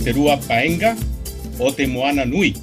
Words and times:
Maiterua 0.00 0.38
Paenga, 0.48 0.96
Ote 1.58 1.86
Moana 1.86 2.24
Nui. 2.24 2.54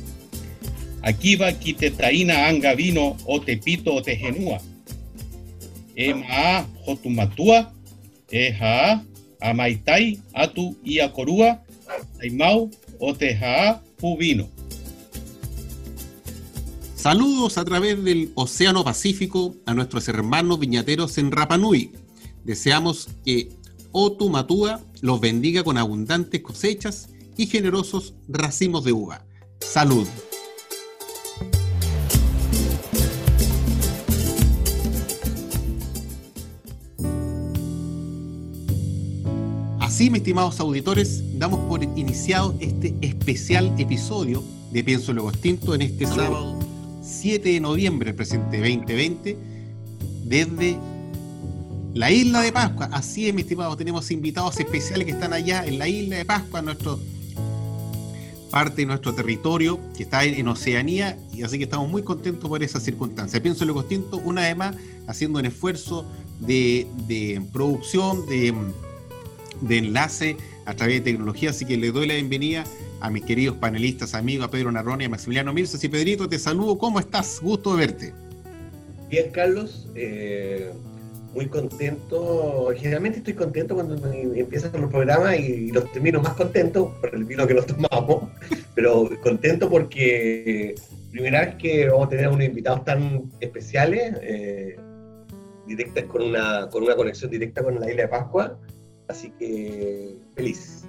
Akiva 1.03 1.51
Kitetaina 1.51 2.47
Anga 2.47 2.73
Vino, 2.73 3.15
Ote 3.27 3.57
Pito, 3.57 3.93
Ote 3.93 4.17
Genua. 4.17 4.59
E 5.95 6.15
Maa 6.15 6.65
Jotumatua, 6.83 7.71
E 8.31 8.49
Haa, 8.49 9.03
Amaitai, 9.39 10.19
Atu 10.33 10.75
Iakorua, 10.83 11.61
Taimau, 12.17 12.71
Ote 12.99 13.35
Haa, 13.35 13.83
Pubino. 13.97 14.49
Saludos 16.95 17.59
a 17.59 17.65
través 17.65 18.03
del 18.03 18.31
Océano 18.33 18.83
Pacífico 18.83 19.55
a 19.67 19.75
nuestros 19.75 20.07
hermanos 20.07 20.59
viñateros 20.59 21.19
en 21.19 21.31
Rapanui. 21.31 21.91
Deseamos 22.43 23.09
que 23.23 23.49
Otumatua 23.91 24.81
los 25.01 25.21
bendiga 25.21 25.63
con 25.63 25.77
abundantes 25.77 26.41
cosechas 26.41 27.09
y 27.37 27.45
generosos 27.45 28.15
racimos 28.27 28.83
de 28.83 28.91
uva. 28.91 29.25
Salud. 29.59 30.07
Así, 39.79 40.09
mis 40.09 40.19
estimados 40.19 40.59
auditores, 40.59 41.39
damos 41.39 41.59
por 41.67 41.83
iniciado 41.83 42.55
este 42.59 42.93
especial 43.01 43.73
episodio 43.79 44.43
de 44.71 44.83
Pienso 44.83 45.13
Luego 45.13 45.29
Extinto 45.29 45.73
en 45.73 45.83
este 45.83 46.05
sábado 46.05 46.59
7 47.01 47.49
de 47.49 47.59
noviembre 47.59 48.13
presente 48.13 48.57
2020 48.57 49.37
desde 50.25 50.77
la 51.93 52.11
isla 52.11 52.41
de 52.41 52.51
Pascua. 52.51 52.89
Así 52.91 53.27
es, 53.27 53.33
mi 53.33 53.41
estimado, 53.41 53.75
tenemos 53.75 54.11
invitados 54.11 54.59
especiales 54.59 55.05
que 55.05 55.13
están 55.13 55.33
allá 55.33 55.65
en 55.65 55.79
la 55.79 55.87
isla 55.87 56.17
de 56.17 56.25
Pascua, 56.25 56.61
nuestro 56.61 56.99
parte 58.57 58.77
de 58.77 58.85
nuestro 58.87 59.13
territorio 59.13 59.79
que 59.95 60.01
está 60.01 60.25
en, 60.25 60.47
Oceanía 60.47 61.15
y 61.31 61.43
así 61.43 61.59
que 61.59 61.65
estamos 61.65 61.91
muy 61.91 62.01
contentos 62.01 62.49
por 62.49 62.63
esa 62.63 62.79
circunstancia. 62.79 63.39
Pienso 63.39 63.63
en 63.63 63.67
lo 63.67 63.75
Costinto, 63.75 64.17
una 64.17 64.41
vez 64.41 64.57
más, 64.57 64.75
haciendo 65.05 65.37
un 65.37 65.45
esfuerzo 65.45 66.09
de, 66.39 66.87
producción, 67.53 68.25
de, 68.25 68.55
enlace 69.69 70.37
a 70.65 70.73
través 70.73 70.95
de 70.95 71.11
tecnología, 71.11 71.51
así 71.51 71.65
que 71.65 71.77
le 71.77 71.91
doy 71.91 72.07
la 72.07 72.15
bienvenida 72.15 72.63
a 72.99 73.11
mis 73.11 73.23
queridos 73.25 73.57
panelistas, 73.57 74.15
amigos, 74.15 74.47
a 74.47 74.49
Pedro 74.49 74.71
Narroni, 74.71 75.05
a 75.05 75.09
Maximiliano 75.09 75.53
Mirces 75.53 75.83
y 75.83 75.87
Pedrito, 75.87 76.27
te 76.27 76.39
saludo, 76.39 76.79
¿cómo 76.79 76.99
estás? 76.99 77.39
Gusto 77.39 77.75
de 77.75 77.85
verte. 77.85 78.13
Bien, 79.07 79.29
Carlos, 79.29 79.87
eh, 79.93 80.73
muy 81.37 81.47
contento. 81.49 82.73
Generalmente 82.75 83.19
estoy 83.19 83.35
contento 83.35 83.75
cuando 83.75 83.95
empiezan 84.11 84.81
los 84.81 84.89
programas 84.89 85.39
y 85.39 85.71
los 85.71 85.91
termino 85.91 86.19
más 86.19 86.33
contento 86.33 86.95
por 86.99 87.13
el 87.13 87.25
vino 87.25 87.45
que 87.45 87.53
nos 87.53 87.67
tomamos, 87.67 88.31
pero 88.75 89.07
contento 89.21 89.69
porque 89.69 90.73
primera 91.11 91.45
vez 91.45 91.55
que 91.55 91.89
vamos 91.89 92.07
a 92.07 92.09
tener 92.09 92.27
unos 92.27 92.43
invitados 92.43 92.83
tan 92.85 93.31
especiales, 93.39 94.15
eh, 94.23 94.77
directas 95.67 96.05
con 96.05 96.23
una, 96.23 96.69
con 96.71 96.83
una 96.83 96.95
conexión 96.95 97.29
directa 97.29 97.61
con 97.63 97.79
la 97.79 97.87
isla 97.87 98.01
de 98.01 98.07
Pascua, 98.07 98.57
así 99.07 99.31
que 99.37 100.15
feliz. 100.35 100.85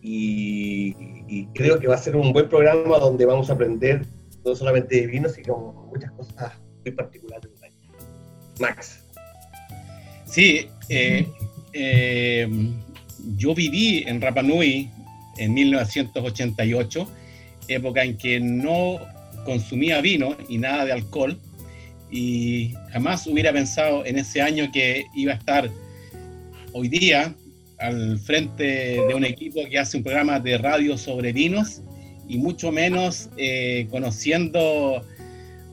Y, 0.00 1.46
creo 1.54 1.78
que 1.78 1.86
va 1.86 1.94
a 1.94 1.98
ser 1.98 2.16
un 2.16 2.32
buen 2.32 2.48
programa 2.48 2.98
donde 2.98 3.24
vamos 3.26 3.50
a 3.50 3.54
aprender 3.54 4.06
no 4.44 4.54
solamente 4.54 5.00
de 5.02 5.06
vino, 5.06 5.28
sino 5.28 5.86
muchas 5.90 6.10
cosas 6.12 6.52
muy 6.82 6.92
particulares. 6.92 7.50
Max. 8.58 9.01
Sí, 10.32 10.66
eh, 10.88 11.26
eh, 11.74 12.48
yo 13.36 13.54
viví 13.54 14.02
en 14.06 14.18
Rapa 14.18 14.42
Nui 14.42 14.88
en 15.36 15.52
1988, 15.52 17.06
época 17.68 18.02
en 18.02 18.16
que 18.16 18.40
no 18.40 18.98
consumía 19.44 20.00
vino 20.00 20.34
y 20.48 20.56
nada 20.56 20.86
de 20.86 20.92
alcohol, 20.92 21.38
y 22.10 22.72
jamás 22.92 23.26
hubiera 23.26 23.52
pensado 23.52 24.06
en 24.06 24.18
ese 24.18 24.40
año 24.40 24.72
que 24.72 25.04
iba 25.14 25.34
a 25.34 25.36
estar 25.36 25.70
hoy 26.72 26.88
día 26.88 27.34
al 27.78 28.18
frente 28.18 28.64
de 29.06 29.14
un 29.14 29.26
equipo 29.26 29.60
que 29.68 29.78
hace 29.78 29.98
un 29.98 30.02
programa 30.02 30.40
de 30.40 30.56
radio 30.56 30.96
sobre 30.96 31.34
vinos 31.34 31.82
y 32.26 32.38
mucho 32.38 32.72
menos 32.72 33.28
eh, 33.36 33.86
conociendo 33.90 35.04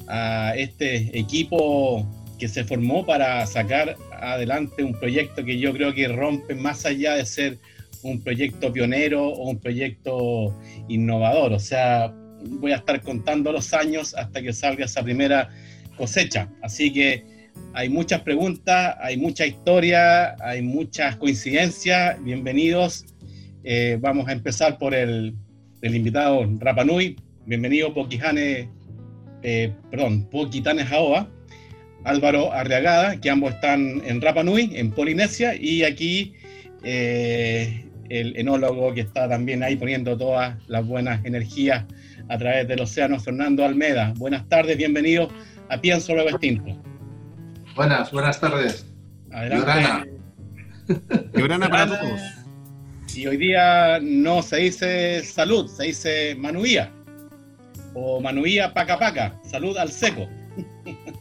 a 0.09 0.53
este 0.57 1.17
equipo 1.17 2.05
que 2.39 2.47
se 2.47 2.63
formó 2.63 3.05
para 3.05 3.45
sacar 3.45 3.97
adelante 4.13 4.83
un 4.83 4.93
proyecto 4.93 5.43
que 5.43 5.59
yo 5.59 5.73
creo 5.73 5.93
que 5.93 6.07
rompe 6.07 6.55
más 6.55 6.85
allá 6.85 7.15
de 7.15 7.25
ser 7.25 7.59
un 8.01 8.21
proyecto 8.21 8.71
pionero 8.71 9.27
o 9.27 9.49
un 9.49 9.59
proyecto 9.59 10.57
innovador. 10.87 11.53
O 11.53 11.59
sea, 11.59 12.13
voy 12.43 12.71
a 12.71 12.77
estar 12.77 13.01
contando 13.01 13.51
los 13.51 13.73
años 13.73 14.15
hasta 14.15 14.41
que 14.41 14.53
salga 14.53 14.85
esa 14.85 15.03
primera 15.03 15.49
cosecha. 15.97 16.49
Así 16.61 16.91
que 16.93 17.49
hay 17.73 17.89
muchas 17.89 18.21
preguntas, 18.21 18.95
hay 19.01 19.17
mucha 19.17 19.45
historia, 19.45 20.35
hay 20.39 20.61
muchas 20.61 21.17
coincidencias. 21.17 22.23
Bienvenidos. 22.23 23.05
Eh, 23.63 23.97
vamos 23.99 24.29
a 24.29 24.31
empezar 24.31 24.77
por 24.77 24.95
el, 24.95 25.35
invitado 25.83 26.47
Rapanui. 26.59 27.17
Bienvenido 27.45 27.93
Poquijane, 27.93 28.69
eh, 29.43 29.73
perdón, 29.91 30.29
Jaoa. 30.87 31.29
Álvaro 32.03 32.51
Arriagada, 32.53 33.19
que 33.19 33.29
ambos 33.29 33.53
están 33.53 34.01
en 34.05 34.21
Rapa 34.21 34.43
Nui, 34.43 34.71
en 34.75 34.91
Polinesia, 34.91 35.55
y 35.55 35.83
aquí 35.83 36.33
eh, 36.83 37.85
el 38.09 38.35
enólogo 38.37 38.93
que 38.93 39.01
está 39.01 39.27
también 39.27 39.63
ahí 39.63 39.75
poniendo 39.75 40.17
todas 40.17 40.55
las 40.67 40.85
buenas 40.85 41.23
energías 41.25 41.85
a 42.29 42.37
través 42.37 42.67
del 42.67 42.81
océano, 42.81 43.19
Fernando 43.19 43.65
Almeda. 43.65 44.13
Buenas 44.17 44.47
tardes, 44.47 44.77
bienvenido 44.77 45.29
a 45.69 45.79
Pienso 45.79 46.13
Luego 46.13 46.29
Extinto. 46.29 46.81
Buenas, 47.75 48.11
buenas 48.11 48.39
tardes. 48.39 48.85
Adelante. 49.31 50.09
Llorana 51.33 51.69
para 51.69 51.87
todos. 51.87 52.21
Y 53.15 53.27
hoy 53.27 53.37
día 53.37 53.99
no 54.01 54.41
se 54.41 54.57
dice 54.57 55.23
salud, 55.23 55.67
se 55.67 55.85
dice 55.85 56.35
manuía. 56.35 56.91
O 57.93 58.21
manuía 58.21 58.73
paca 58.73 58.97
paca, 58.97 59.39
salud 59.43 59.77
al 59.77 59.91
seco. 59.91 60.27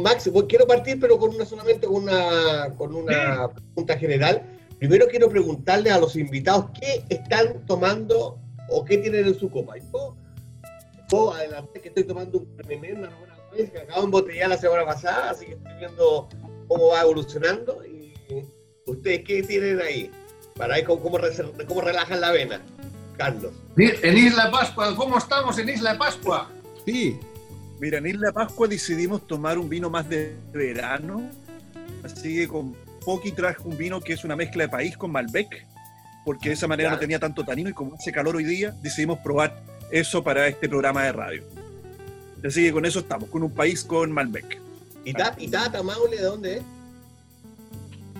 Max, 0.00 0.28
pues 0.32 0.46
quiero 0.48 0.66
partir, 0.66 0.98
pero 1.00 1.18
con 1.18 1.34
una 1.34 1.44
solamente 1.44 1.86
con 1.86 2.02
una, 2.02 2.74
con 2.76 2.94
una 2.94 3.50
pregunta 3.52 3.96
general. 3.98 4.42
Primero 4.78 5.06
quiero 5.08 5.28
preguntarle 5.28 5.90
a 5.90 5.98
los 5.98 6.16
invitados 6.16 6.66
qué 6.80 7.04
están 7.08 7.66
tomando 7.66 8.38
o 8.70 8.84
qué 8.84 8.98
tienen 8.98 9.26
en 9.26 9.38
su 9.38 9.50
copa. 9.50 9.74
Yo, 9.92 10.16
yo 11.10 11.34
adelanté 11.34 11.80
que 11.80 11.88
estoy 11.88 12.04
tomando 12.04 12.38
un 12.38 12.56
Premier, 12.56 12.96
una 12.96 13.10
buena 13.18 13.36
vez, 13.52 13.70
que 13.70 13.78
acabo 13.78 14.00
de 14.00 14.04
embotellar 14.06 14.48
la 14.48 14.56
semana 14.56 14.86
pasada, 14.86 15.30
así 15.30 15.46
que 15.46 15.52
estoy 15.52 15.72
viendo 15.78 16.28
cómo 16.66 16.88
va 16.88 17.02
evolucionando 17.02 17.84
y 17.84 18.14
ustedes 18.86 19.22
qué 19.24 19.42
tienen 19.42 19.80
ahí 19.80 20.10
para 20.56 20.76
ver 20.76 20.84
cómo, 20.84 21.02
cómo, 21.02 21.80
relajan 21.80 22.20
la 22.20 22.32
vena, 22.32 22.60
Carlos. 23.16 23.52
En 23.76 24.16
Isla 24.16 24.50
Pascua, 24.50 24.94
¿cómo 24.96 25.18
estamos 25.18 25.58
en 25.58 25.68
Isla 25.68 25.98
Pascua? 25.98 26.50
Sí. 26.84 27.18
Mira, 27.80 27.96
en 27.96 28.06
Isla 28.06 28.30
Pascua 28.30 28.68
decidimos 28.68 29.26
tomar 29.26 29.58
un 29.58 29.66
vino 29.66 29.88
más 29.88 30.06
de 30.06 30.36
verano, 30.52 31.30
así 32.04 32.36
que 32.36 32.46
con 32.46 32.76
Poki 33.06 33.32
traje 33.32 33.62
un 33.64 33.78
vino 33.78 34.02
que 34.02 34.12
es 34.12 34.22
una 34.22 34.36
mezcla 34.36 34.64
de 34.64 34.68
país 34.68 34.98
con 34.98 35.10
Malbec, 35.10 35.66
porque 36.26 36.50
de 36.50 36.56
esa 36.56 36.68
manera 36.68 36.90
no 36.90 36.98
tenía 36.98 37.18
tanto 37.18 37.42
tanino 37.42 37.70
y 37.70 37.72
como 37.72 37.94
hace 37.94 38.12
calor 38.12 38.36
hoy 38.36 38.44
día, 38.44 38.74
decidimos 38.82 39.18
probar 39.20 39.62
eso 39.90 40.22
para 40.22 40.46
este 40.46 40.68
programa 40.68 41.04
de 41.04 41.12
radio. 41.12 41.42
Así 42.44 42.64
que 42.64 42.72
con 42.72 42.84
eso 42.84 42.98
estamos, 42.98 43.30
con 43.30 43.42
un 43.42 43.50
país 43.50 43.82
con 43.82 44.12
Malbec. 44.12 44.60
¿Y, 45.02 45.14
Tata 45.14 45.82
Maule 45.82 46.18
de 46.18 46.22
dónde 46.22 46.56
es? 46.58 46.62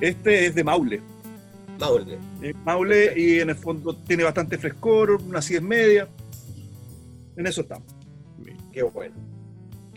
Este 0.00 0.46
es 0.46 0.54
de 0.54 0.64
Maule. 0.64 1.02
Maule. 1.78 2.18
Maule 2.64 3.12
y 3.14 3.40
en 3.40 3.50
el 3.50 3.56
fondo 3.56 3.94
tiene 3.94 4.24
bastante 4.24 4.56
frescor, 4.56 5.10
una 5.10 5.40
acidez 5.40 5.62
media. 5.62 6.08
En 7.36 7.46
eso 7.46 7.60
estamos. 7.60 7.86
Qué 8.72 8.82
bueno. 8.82 9.14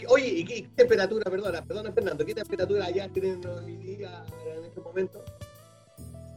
Oye, 0.07 0.27
¿y 0.27 0.45
qué 0.45 0.67
temperatura, 0.75 1.29
perdona, 1.29 1.63
perdona 1.63 1.91
Fernando, 1.91 2.25
qué 2.25 2.33
temperatura 2.33 2.85
allá 2.85 3.09
tienen 3.09 3.45
hoy 3.45 3.77
día 3.77 4.23
en 4.57 4.65
este 4.65 4.81
momento? 4.81 5.23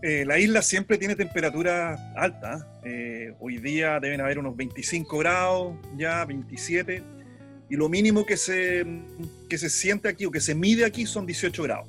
Eh, 0.03 0.25
la 0.25 0.39
isla 0.39 0.63
siempre 0.63 0.99
tiene 0.99 1.17
temperatura 1.17 2.13
alta. 2.15 2.81
Eh, 2.85 3.35
hoy 3.41 3.59
día 3.59 3.99
deben 3.99 4.21
haber 4.21 4.39
unos 4.39 4.57
25 4.57 5.19
grados, 5.19 5.75
ya 5.97 6.25
27. 6.25 7.03
Y 7.69 7.77
lo 7.77 7.89
mínimo 7.89 8.25
que 8.25 8.37
se, 8.37 8.87
que 9.49 9.59
se 9.59 9.69
siente 9.71 10.09
aquí 10.09 10.25
o 10.27 10.31
que 10.31 10.41
se 10.41 10.55
mide 10.55 10.85
aquí 10.85 11.07
son 11.07 11.27
18 11.27 11.63
grados. 11.63 11.89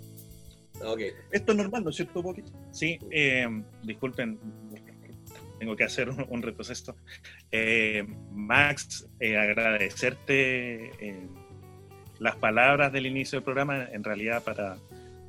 Okay. 0.83 1.12
Esto 1.31 1.51
es 1.51 1.57
normal, 1.57 1.83
¿no 1.83 1.89
es 1.89 1.95
cierto, 1.95 2.24
Poki? 2.24 2.44
Sí, 2.71 2.97
eh, 3.12 3.47
disculpen, 3.83 4.39
tengo 5.59 5.75
que 5.75 5.83
hacer 5.83 6.09
un, 6.09 6.41
retroceso. 6.41 6.95
Max, 8.31 9.07
agradecerte 9.19 10.91
las 12.19 12.35
palabras 12.35 12.91
del 12.91 13.05
inicio 13.05 13.37
del 13.37 13.43
programa, 13.43 13.87
en 13.91 14.03
realidad 14.03 14.43
para, 14.43 14.77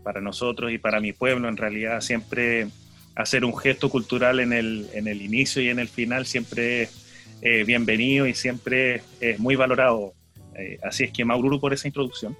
para 0.02 0.20
nosotros 0.20 0.72
y 0.72 0.78
para 0.78 1.00
mi 1.00 1.12
pueblo, 1.12 1.48
en 1.48 1.56
realidad 1.56 2.00
siempre 2.00 2.68
hacer 3.14 3.44
un 3.44 3.56
gesto 3.56 3.90
cultural 3.90 4.40
en 4.40 4.52
el, 4.52 4.88
en 4.94 5.08
el 5.08 5.22
inicio 5.22 5.60
y 5.60 5.68
en 5.68 5.78
el 5.78 5.88
final 5.88 6.24
siempre 6.24 6.82
es 6.82 7.08
eh, 7.42 7.64
bienvenido 7.64 8.26
y 8.26 8.34
siempre 8.34 9.02
es 9.20 9.38
muy 9.38 9.56
valorado. 9.56 10.12
Eh, 10.56 10.78
así 10.82 11.04
es 11.04 11.12
que 11.12 11.24
Maururu 11.24 11.60
por 11.60 11.72
esa 11.72 11.88
introducción. 11.88 12.36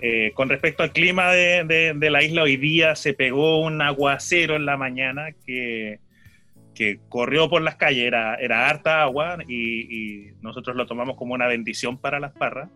Eh, 0.00 0.32
con 0.34 0.48
respecto 0.48 0.82
al 0.82 0.92
clima 0.92 1.30
de, 1.30 1.94
de, 1.96 2.10
la 2.10 2.22
isla, 2.24 2.42
hoy 2.42 2.56
día 2.56 2.96
se 2.96 3.14
pegó 3.14 3.60
un 3.60 3.80
aguacero 3.80 4.56
en 4.56 4.66
la 4.66 4.76
mañana 4.76 5.28
que, 5.46 6.00
que 6.74 6.98
corrió 7.08 7.48
por 7.48 7.62
las 7.62 7.76
calles, 7.76 8.04
era, 8.04 8.34
era 8.34 8.68
harta 8.68 9.02
agua 9.02 9.38
y, 9.46 10.26
y, 10.26 10.32
nosotros 10.40 10.74
lo 10.74 10.86
tomamos 10.86 11.16
como 11.16 11.34
una 11.34 11.46
bendición 11.46 11.98
para 11.98 12.18
las 12.18 12.32
parras. 12.32 12.68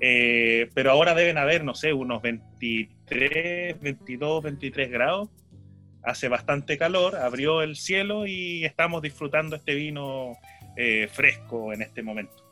Eh, 0.00 0.68
pero 0.74 0.90
ahora 0.90 1.14
deben 1.14 1.38
haber, 1.38 1.64
no 1.64 1.74
sé, 1.74 1.92
unos 1.92 2.22
23, 2.22 3.80
22, 3.80 4.42
23 4.42 4.90
grados. 4.90 5.28
Hace 6.02 6.28
bastante 6.28 6.78
calor, 6.78 7.16
abrió 7.16 7.62
el 7.62 7.76
cielo 7.76 8.26
y 8.26 8.64
estamos 8.64 9.02
disfrutando 9.02 9.56
este 9.56 9.74
vino 9.74 10.36
eh, 10.76 11.08
fresco 11.10 11.72
en 11.72 11.82
este 11.82 12.02
momento. 12.02 12.44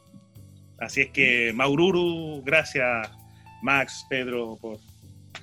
Así 0.79 1.03
es 1.03 1.11
que 1.11 1.53
Maururu, 1.55 2.43
gracias 2.45 3.09
Max, 3.63 4.07
Pedro, 4.11 4.59
por, 4.61 4.79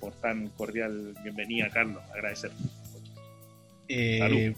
por 0.02 0.14
tan 0.16 0.50
cordial 0.50 1.14
bienvenida, 1.24 1.70
Carlos, 1.70 2.04
agradecer. 2.14 2.52
Eh, 3.88 4.20
salud. 4.20 4.56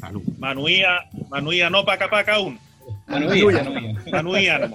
salud. 0.00 0.22
Manuía, 0.38 1.08
Manuía 1.28 1.70
no 1.70 1.84
paca 1.84 2.10
paca 2.10 2.34
aún. 2.34 2.58
Manuía, 3.06 3.62
Manuía. 3.62 4.02
Manuía 4.10 4.70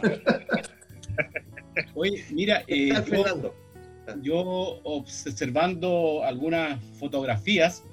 Oye, 1.95 2.23
mira, 2.31 2.63
eh, 2.67 2.91
yo, 4.21 4.79
observando 4.83 6.23
algunas 6.23 6.83
fotografías, 6.99 7.83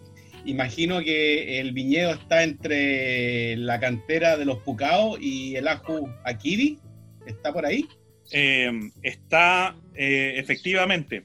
imagino 0.44 1.00
que 1.00 1.60
el 1.60 1.72
viñedo 1.72 2.12
está 2.12 2.42
entre 2.42 3.56
la 3.56 3.78
cantera 3.78 4.36
de 4.36 4.44
los 4.44 4.58
Pucaos 4.58 5.18
y 5.20 5.56
el 5.56 5.68
Aju 5.68 6.08
Akiri. 6.24 6.78
¿Está 7.26 7.52
por 7.52 7.66
ahí? 7.66 7.86
Em, 8.32 8.90
está 9.02 9.76
eh, 9.94 10.34
efectivamente 10.36 11.24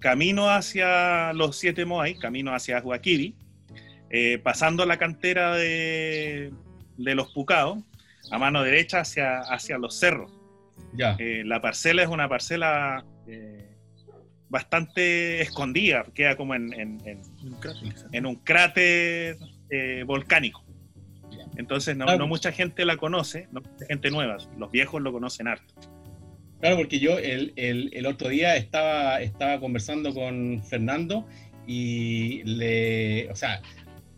camino 0.00 0.50
hacia 0.50 1.32
los 1.34 1.56
siete 1.56 1.84
Moai, 1.84 2.16
camino 2.16 2.54
hacia 2.54 2.78
Aju 2.78 2.92
Akiri, 2.94 3.36
eh, 4.10 4.38
pasando 4.42 4.86
la 4.86 4.98
cantera 4.98 5.54
de, 5.54 6.52
de 6.96 7.14
los 7.14 7.30
Pucaos, 7.32 7.78
a 8.30 8.38
mano 8.38 8.62
derecha 8.62 9.00
hacia, 9.00 9.40
hacia 9.40 9.78
los 9.78 9.98
cerros. 9.98 10.39
Eh, 11.18 11.42
la 11.44 11.60
parcela 11.60 12.02
es 12.02 12.08
una 12.08 12.28
parcela 12.28 13.04
eh, 13.26 13.76
bastante 14.48 15.40
escondida, 15.40 16.04
queda 16.14 16.36
como 16.36 16.54
en, 16.54 16.72
en, 16.72 18.26
un 18.26 18.34
cráter, 18.36 19.36
eh, 19.70 20.04
volcánico. 20.06 20.64
Entonces 21.56 21.96
no, 21.96 22.26
mucha 22.26 22.52
gente 22.52 22.84
la 22.84 22.96
conoce, 22.96 23.48
no 23.52 23.60
mucha 23.60 23.86
gente 23.86 24.10
nueva, 24.10 24.38
los 24.58 24.70
viejos 24.70 25.00
lo 25.02 25.12
conocen 25.12 25.48
harto. 25.48 25.74
Claro, 26.60 26.76
porque 26.76 26.98
yo 26.98 27.18
el, 27.18 27.52
el, 27.56 28.06
otro 28.06 28.28
día 28.28 28.56
estaba, 28.56 29.20
estaba 29.20 29.58
conversando 29.60 30.12
con 30.12 30.62
Fernando 30.62 31.26
y 31.66 32.42
le, 32.44 33.30
o 33.30 33.36
sea, 33.36 33.62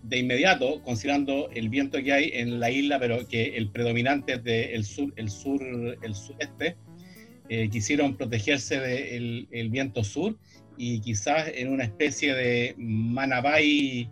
de 0.02 0.18
inmediato, 0.18 0.82
considerando 0.82 1.48
el 1.50 1.68
viento 1.68 2.02
que 2.02 2.12
hay 2.12 2.30
en 2.34 2.60
la 2.60 2.70
isla, 2.70 2.98
pero 2.98 3.26
que 3.28 3.56
el 3.56 3.70
predominante 3.70 4.34
es 4.34 4.44
del 4.44 4.84
sur, 4.84 5.12
el 5.16 5.30
sur, 5.30 5.62
el 6.02 6.14
sureste, 6.14 6.76
eh, 7.48 7.68
quisieron 7.68 8.16
protegerse 8.16 8.80
del 8.80 9.48
el 9.50 9.70
viento 9.70 10.02
sur 10.04 10.36
y 10.76 11.00
quizás 11.00 11.50
en 11.54 11.72
una 11.72 11.84
especie 11.84 12.34
de 12.34 12.74
manabay 12.78 14.08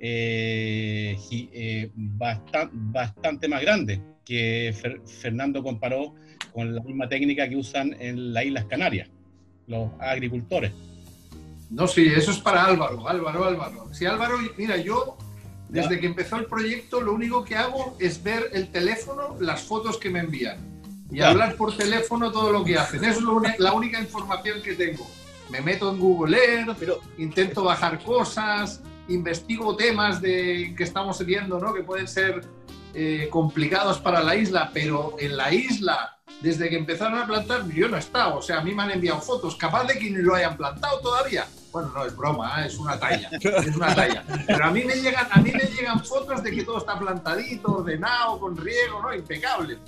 eh, 0.00 1.16
eh, 1.30 1.90
bastante 1.94 3.48
más 3.48 3.62
grande 3.62 4.00
que 4.24 4.74
Fernando 5.04 5.62
comparó 5.62 6.14
con 6.52 6.74
la 6.74 6.82
misma 6.82 7.08
técnica 7.08 7.48
que 7.48 7.56
usan 7.56 7.94
en 8.00 8.32
las 8.32 8.44
Islas 8.44 8.64
Canarias, 8.66 9.08
los 9.66 9.90
agricultores. 10.00 10.72
No, 11.72 11.88
sí, 11.88 12.06
eso 12.14 12.30
es 12.32 12.38
para 12.38 12.66
Álvaro, 12.66 13.08
Álvaro, 13.08 13.44
Álvaro. 13.46 13.88
Si 13.94 14.04
Álvaro, 14.04 14.36
mira, 14.58 14.76
yo 14.76 15.16
desde 15.70 15.98
que 15.98 16.06
empezó 16.06 16.36
el 16.36 16.44
proyecto 16.44 17.00
lo 17.00 17.14
único 17.14 17.44
que 17.44 17.56
hago 17.56 17.96
es 17.98 18.22
ver 18.22 18.50
el 18.52 18.70
teléfono, 18.70 19.36
las 19.40 19.62
fotos 19.62 19.96
que 19.96 20.10
me 20.10 20.20
envían 20.20 20.58
y 21.10 21.22
hablar 21.22 21.56
por 21.56 21.74
teléfono 21.74 22.30
todo 22.30 22.52
lo 22.52 22.62
que 22.62 22.76
hacen. 22.78 23.02
Es 23.04 23.18
la 23.58 23.72
única 23.72 23.98
información 23.98 24.60
que 24.60 24.74
tengo. 24.74 25.10
Me 25.48 25.62
meto 25.62 25.90
en 25.90 25.98
Google 25.98 26.36
Earth, 26.36 26.76
pero 26.78 27.00
intento 27.16 27.64
bajar 27.64 28.02
cosas, 28.04 28.82
investigo 29.08 29.74
temas 29.74 30.20
de, 30.20 30.74
que 30.76 30.84
estamos 30.84 31.24
viendo, 31.24 31.58
¿no? 31.58 31.72
que 31.72 31.82
pueden 31.82 32.06
ser 32.06 32.42
eh, 32.92 33.28
complicados 33.30 33.98
para 33.98 34.22
la 34.22 34.36
isla, 34.36 34.70
pero 34.74 35.16
en 35.18 35.38
la 35.38 35.54
isla, 35.54 36.18
desde 36.42 36.68
que 36.68 36.76
empezaron 36.76 37.18
a 37.18 37.26
plantar, 37.26 37.66
yo 37.70 37.88
no 37.88 37.96
he 37.96 38.00
estado. 38.00 38.36
O 38.36 38.42
sea, 38.42 38.58
a 38.58 38.62
mí 38.62 38.74
me 38.74 38.82
han 38.82 38.90
enviado 38.90 39.22
fotos, 39.22 39.56
capaz 39.56 39.84
de 39.84 39.98
que 39.98 40.10
ni 40.10 40.18
lo 40.18 40.34
hayan 40.34 40.58
plantado 40.58 41.00
todavía 41.00 41.46
bueno, 41.72 41.90
no, 41.94 42.04
es 42.04 42.16
broma, 42.16 42.62
¿eh? 42.62 42.66
es 42.66 42.78
una 42.78 42.98
talla, 43.00 43.30
es 43.40 43.76
una 43.76 43.94
talla. 43.94 44.24
Pero 44.46 44.64
a 44.64 44.70
mí 44.70 44.84
me 44.84 44.94
llegan, 44.94 45.26
a 45.30 45.40
mí 45.40 45.50
me 45.50 45.64
llegan 45.64 46.04
fotos 46.04 46.42
de 46.42 46.50
que 46.50 46.64
todo 46.64 46.78
está 46.78 46.98
plantadito, 46.98 47.78
ordenado, 47.78 48.38
con 48.38 48.56
riego, 48.56 49.00
¿no? 49.02 49.14
Impecable. 49.14 49.78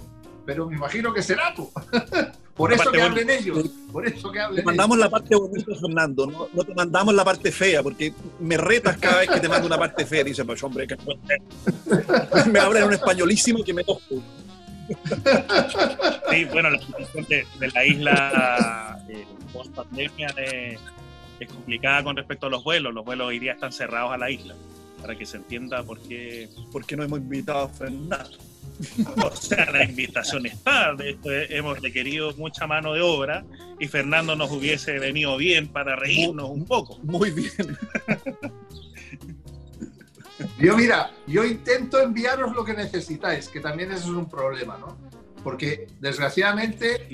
Pero 0.47 0.67
me 0.67 0.77
imagino 0.77 1.13
que 1.13 1.23
será 1.23 1.55
tú. 1.55 1.71
Por 2.55 2.73
eso 2.73 2.91
que 2.93 3.03
hablen 3.03 3.29
ellos. 3.29 3.69
Por 3.91 4.07
eso 4.07 4.31
que 4.31 4.39
hablen 4.39 4.59
Te 4.59 4.63
mandamos 4.65 4.97
la 4.97 5.11
parte 5.11 5.35
bonita, 5.35 5.73
Fernando. 5.81 6.27
No, 6.27 6.49
no, 6.53 6.65
te 6.65 6.73
mandamos 6.73 7.13
la 7.13 7.25
parte 7.25 7.51
fea, 7.51 7.83
porque 7.83 8.15
me 8.39 8.57
retas 8.57 8.97
cada 8.99 9.19
vez 9.19 9.31
que 9.31 9.41
te 9.41 9.49
mando 9.49 9.67
una 9.67 9.77
parte 9.77 10.07
fea. 10.07 10.23
Dice, 10.23 10.45
pues 10.45 10.63
hombre, 10.63 10.87
que 10.87 10.97
me 12.51 12.61
hablan 12.61 12.83
en 12.83 12.89
un 12.89 12.95
españolísimo 12.95 13.65
que 13.65 13.75
me 13.75 13.83
toco. 13.83 14.23
Sí, 16.31 16.45
bueno, 16.45 16.71
la 16.71 16.79
situación 16.79 17.27
de, 17.29 17.47
la 17.75 17.85
isla 17.85 19.05
eh, 19.09 19.27
post 19.53 19.73
pandemia 19.75 20.29
de 20.37 20.79
es 21.41 21.49
complicada 21.49 22.05
con 22.05 22.17
respecto 22.17 22.47
a 22.47 22.51
los 22.51 22.65
vuelos. 22.65 22.95
Los 22.95 23.05
vuelos 23.05 23.29
hoy 23.29 23.39
día 23.39 23.53
están 23.53 23.73
cerrados 23.73 24.13
a 24.13 24.19
la 24.19 24.31
isla, 24.31 24.55
para 25.01 25.17
que 25.17 25.27
se 25.27 25.37
entienda 25.37 25.83
por 25.83 26.01
qué, 26.01 26.49
por 26.73 26.85
qué 26.85 26.97
no 26.97 27.05
hemos 27.05 27.19
invitado 27.19 27.65
a 27.65 27.69
Fernando. 27.69 28.39
o 29.23 29.37
sea, 29.37 29.71
la 29.71 29.85
invitación 29.85 30.47
está, 30.47 30.95
de 30.95 31.11
hecho 31.11 31.31
hemos 31.31 31.81
requerido 31.81 32.35
mucha 32.37 32.67
mano 32.67 32.93
de 32.93 33.03
obra 33.03 33.45
y 33.79 33.87
Fernando 33.87 34.35
nos 34.35 34.51
hubiese 34.51 34.99
venido 34.99 35.37
bien 35.37 35.69
para 35.69 35.95
reírnos 35.97 36.51
un 36.51 36.65
poco. 36.65 36.99
Muy 37.03 37.31
bien. 37.31 37.79
Yo 40.59 40.77
mira, 40.77 41.13
yo 41.27 41.45
intento 41.45 42.01
enviaros 42.01 42.55
lo 42.55 42.65
que 42.65 42.75
necesitáis, 42.75 43.49
que 43.49 43.61
también 43.61 43.93
eso 43.93 44.05
es 44.05 44.17
un 44.17 44.29
problema, 44.29 44.77
¿no? 44.79 44.97
Porque 45.43 45.87
desgraciadamente 46.01 47.07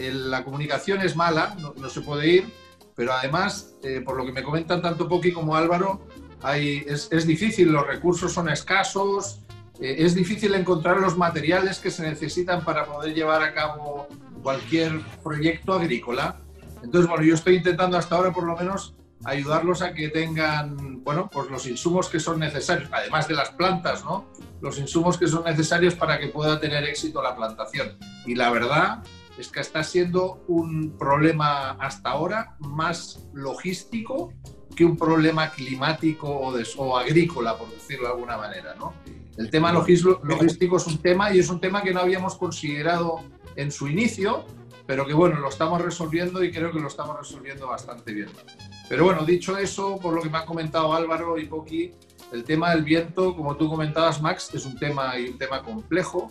la 0.00 0.44
comunicación 0.44 1.00
es 1.00 1.16
mala, 1.16 1.56
no 1.76 1.88
se 1.88 2.00
puede 2.02 2.28
ir 2.28 2.44
pero 2.94 3.12
además, 3.12 3.74
eh, 3.82 4.00
por 4.04 4.16
lo 4.16 4.24
que 4.24 4.32
me 4.32 4.42
comentan 4.42 4.82
tanto 4.82 5.08
Poki 5.08 5.32
como 5.32 5.56
Álvaro, 5.56 6.06
hay, 6.42 6.84
es, 6.86 7.08
es 7.10 7.26
difícil, 7.26 7.72
los 7.72 7.86
recursos 7.86 8.32
son 8.32 8.48
escasos, 8.48 9.40
eh, 9.80 9.96
es 9.98 10.14
difícil 10.14 10.54
encontrar 10.54 10.98
los 10.98 11.16
materiales 11.16 11.78
que 11.78 11.90
se 11.90 12.02
necesitan 12.02 12.64
para 12.64 12.86
poder 12.86 13.14
llevar 13.14 13.42
a 13.42 13.54
cabo 13.54 14.08
cualquier 14.42 15.00
proyecto 15.22 15.72
agrícola. 15.72 16.36
Entonces, 16.82 17.08
bueno, 17.08 17.24
yo 17.24 17.34
estoy 17.34 17.56
intentando 17.56 17.96
hasta 17.96 18.16
ahora 18.16 18.32
por 18.32 18.44
lo 18.44 18.56
menos 18.56 18.94
ayudarlos 19.24 19.82
a 19.82 19.94
que 19.94 20.08
tengan, 20.08 21.02
bueno, 21.04 21.30
pues 21.32 21.48
los 21.48 21.66
insumos 21.66 22.08
que 22.08 22.18
son 22.18 22.40
necesarios, 22.40 22.88
además 22.92 23.28
de 23.28 23.34
las 23.34 23.50
plantas, 23.50 24.04
¿no? 24.04 24.26
Los 24.60 24.78
insumos 24.78 25.16
que 25.16 25.28
son 25.28 25.44
necesarios 25.44 25.94
para 25.94 26.18
que 26.18 26.28
pueda 26.28 26.58
tener 26.58 26.84
éxito 26.84 27.22
la 27.22 27.36
plantación. 27.36 27.96
Y 28.26 28.34
la 28.34 28.50
verdad 28.50 29.02
es 29.38 29.48
que 29.48 29.60
está 29.60 29.82
siendo 29.82 30.42
un 30.48 30.96
problema 30.98 31.72
hasta 31.72 32.10
ahora 32.10 32.56
más 32.60 33.26
logístico 33.32 34.32
que 34.74 34.84
un 34.84 34.96
problema 34.96 35.50
climático 35.50 36.28
o, 36.28 36.52
de, 36.52 36.66
o 36.76 36.96
agrícola, 36.96 37.56
por 37.56 37.70
decirlo 37.70 38.06
de 38.08 38.14
alguna 38.14 38.36
manera. 38.36 38.74
El 39.36 39.50
tema 39.50 39.72
logístico 39.72 40.76
es 40.76 40.86
un 40.86 40.98
tema 40.98 41.34
y 41.34 41.38
es 41.38 41.48
un 41.48 41.60
tema 41.60 41.82
que 41.82 41.92
no 41.92 42.00
habíamos 42.00 42.36
considerado 42.36 43.20
en 43.56 43.70
su 43.70 43.88
inicio, 43.88 44.44
pero 44.86 45.06
que 45.06 45.14
bueno, 45.14 45.38
lo 45.40 45.48
estamos 45.48 45.80
resolviendo 45.80 46.42
y 46.42 46.50
creo 46.50 46.72
que 46.72 46.80
lo 46.80 46.88
estamos 46.88 47.18
resolviendo 47.18 47.68
bastante 47.68 48.12
bien. 48.12 48.28
Pero 48.88 49.04
bueno, 49.04 49.24
dicho 49.24 49.56
eso, 49.56 49.98
por 49.98 50.14
lo 50.14 50.22
que 50.22 50.28
me 50.28 50.38
ha 50.38 50.44
comentado 50.44 50.92
Álvaro 50.92 51.38
y 51.38 51.46
Poki, 51.46 51.92
el 52.32 52.44
tema 52.44 52.70
del 52.70 52.82
viento, 52.82 53.34
como 53.36 53.56
tú 53.56 53.68
comentabas, 53.68 54.20
Max, 54.20 54.50
es 54.54 54.64
un 54.64 54.78
tema 54.78 55.18
y 55.18 55.28
un 55.28 55.38
tema 55.38 55.62
complejo, 55.62 56.30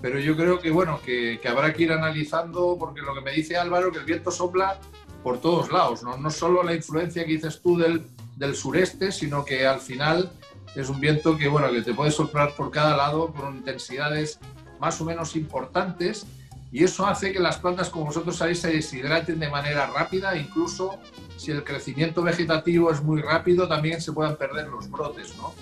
pero 0.00 0.18
yo 0.18 0.36
creo 0.36 0.60
que 0.60 0.70
bueno, 0.70 1.00
que, 1.04 1.38
que, 1.40 1.48
habrá 1.48 1.72
que 1.72 1.84
ir 1.84 1.92
analizando, 1.92 2.76
porque 2.78 3.00
lo 3.00 3.14
que 3.14 3.20
me 3.20 3.32
dice 3.32 3.56
Álvaro, 3.56 3.90
que 3.92 3.98
el 3.98 4.04
viento 4.04 4.30
sopla 4.30 4.78
por 5.22 5.40
todos 5.40 5.72
lados, 5.72 6.02
no, 6.02 6.16
no 6.16 6.30
solo 6.30 6.62
la 6.62 6.74
influencia 6.74 7.24
que 7.24 7.32
dices 7.32 7.60
tú 7.60 7.76
del, 7.76 8.06
del 8.36 8.54
sureste, 8.54 9.12
sino 9.12 9.44
que 9.44 9.66
al 9.66 9.80
final 9.80 10.30
es 10.74 10.88
un 10.88 11.00
viento 11.00 11.36
que, 11.36 11.48
bueno, 11.48 11.70
que 11.70 11.82
te 11.82 11.94
puede 11.94 12.10
soplar 12.10 12.54
por 12.54 12.70
cada 12.70 12.96
lado 12.96 13.32
con 13.32 13.56
intensidades 13.56 14.38
más 14.78 15.00
o 15.00 15.04
menos 15.04 15.34
importantes 15.34 16.26
y 16.70 16.84
eso 16.84 17.06
hace 17.06 17.32
que 17.32 17.40
las 17.40 17.58
plantas, 17.58 17.88
como 17.88 18.06
vosotros 18.06 18.36
sabéis, 18.36 18.60
se 18.60 18.70
deshidraten 18.70 19.38
de 19.38 19.48
manera 19.48 19.86
rápida, 19.86 20.36
incluso 20.36 20.98
si 21.36 21.50
el 21.50 21.64
crecimiento 21.64 22.22
vegetativo 22.22 22.90
es 22.90 23.02
muy 23.02 23.22
rápido, 23.22 23.66
también 23.66 24.00
se 24.00 24.12
puedan 24.12 24.36
perder 24.36 24.68
los 24.68 24.90
brotes, 24.90 25.34
¿no? 25.36 25.54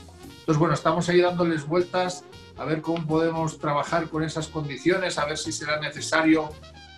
Entonces, 0.46 0.60
bueno, 0.60 0.74
estamos 0.74 1.08
ahí 1.08 1.20
dándoles 1.20 1.66
vueltas 1.66 2.22
a 2.56 2.64
ver 2.64 2.80
cómo 2.80 3.04
podemos 3.04 3.58
trabajar 3.58 4.08
con 4.08 4.22
esas 4.22 4.46
condiciones, 4.46 5.18
a 5.18 5.24
ver 5.24 5.38
si 5.38 5.50
será 5.50 5.80
necesario 5.80 6.50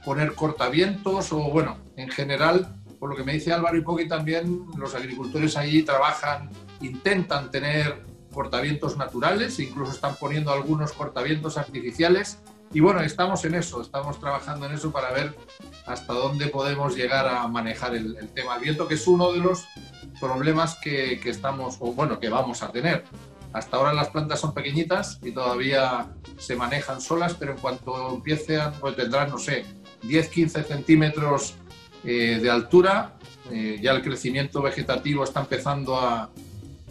poner 0.04 0.34
cortavientos 0.34 1.32
o, 1.32 1.38
bueno, 1.50 1.78
en 1.96 2.10
general, 2.10 2.76
por 3.00 3.08
lo 3.08 3.16
que 3.16 3.24
me 3.24 3.32
dice 3.32 3.50
Álvaro 3.50 3.78
y 3.78 3.80
Poqui 3.80 4.06
también, 4.06 4.66
los 4.76 4.94
agricultores 4.94 5.56
allí 5.56 5.82
trabajan, 5.82 6.50
intentan 6.82 7.50
tener 7.50 8.04
cortavientos 8.34 8.98
naturales, 8.98 9.58
incluso 9.60 9.92
están 9.92 10.16
poniendo 10.16 10.52
algunos 10.52 10.92
cortavientos 10.92 11.56
artificiales 11.56 12.40
y 12.74 12.80
bueno, 12.80 13.00
estamos 13.00 13.42
en 13.46 13.54
eso, 13.54 13.80
estamos 13.80 14.20
trabajando 14.20 14.66
en 14.66 14.72
eso 14.72 14.92
para 14.92 15.10
ver 15.10 15.34
hasta 15.86 16.12
dónde 16.12 16.48
podemos 16.48 16.94
llegar 16.94 17.26
a 17.26 17.48
manejar 17.48 17.94
el, 17.94 18.28
tema 18.34 18.54
del 18.54 18.64
viento, 18.64 18.86
que 18.86 18.94
es 18.94 19.06
uno 19.06 19.32
de 19.32 19.38
los 19.38 19.66
problemas 20.20 20.76
que, 20.82 21.18
estamos, 21.24 21.78
o 21.80 21.94
bueno, 21.94 22.20
que 22.20 22.28
vamos 22.28 22.62
a 22.62 22.70
tener. 22.70 23.04
Hasta 23.52 23.76
ahora 23.76 23.92
las 23.92 24.08
plantas 24.08 24.40
son 24.40 24.52
pequeñitas 24.54 25.18
y 25.22 25.32
todavía 25.32 26.12
se 26.38 26.54
manejan 26.56 27.00
solas, 27.00 27.34
pero 27.34 27.52
en 27.52 27.58
cuanto 27.58 28.14
empiecen, 28.14 28.72
pues 28.80 28.96
tendrán, 28.96 29.30
no 29.30 29.38
sé, 29.38 29.64
10-15 30.02 30.64
centímetros 30.64 31.54
eh, 32.04 32.38
de 32.40 32.50
altura, 32.50 33.18
eh, 33.50 33.78
ya 33.80 33.92
el 33.92 34.02
crecimiento 34.02 34.60
vegetativo 34.62 35.24
está 35.24 35.40
empezando 35.40 35.96
a, 35.96 36.30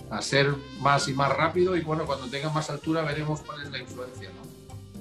a, 0.09 0.21
ser 0.21 0.53
más 0.79 1.07
y 1.07 1.13
más 1.13 1.31
rápido 1.31 1.77
y 1.77 1.81
bueno, 1.81 2.05
cuando 2.05 2.27
tengan 2.27 2.53
más 2.53 2.69
altura 2.69 3.03
veremos 3.03 3.41
cuál 3.41 3.61
es 3.61 3.71
la 3.71 3.77
influencia. 3.77 4.29
¿no? 4.29 4.47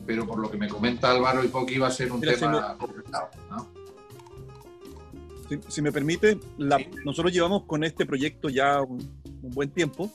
pero 0.07 0.27
por 0.27 0.39
lo 0.39 0.51
que 0.51 0.57
me 0.57 0.69
comenta 0.69 1.11
Álvaro 1.11 1.45
y 1.45 1.49
Poki 1.49 1.79
va 1.79 1.89
a 1.89 1.91
ser 1.91 2.13
un 2.13 2.21
tema 2.21 2.77
complicado. 2.79 3.29
Si, 5.69 5.83
me 5.83 5.93
permite, 5.93 6.39
nosotros 7.05 7.33
llevamos 7.33 7.65
con 7.65 7.85
este 7.85 8.07
proyecto 8.07 8.49
ya 8.49 8.81
un, 8.81 8.99
buen 9.43 9.71
tiempo 9.71 10.11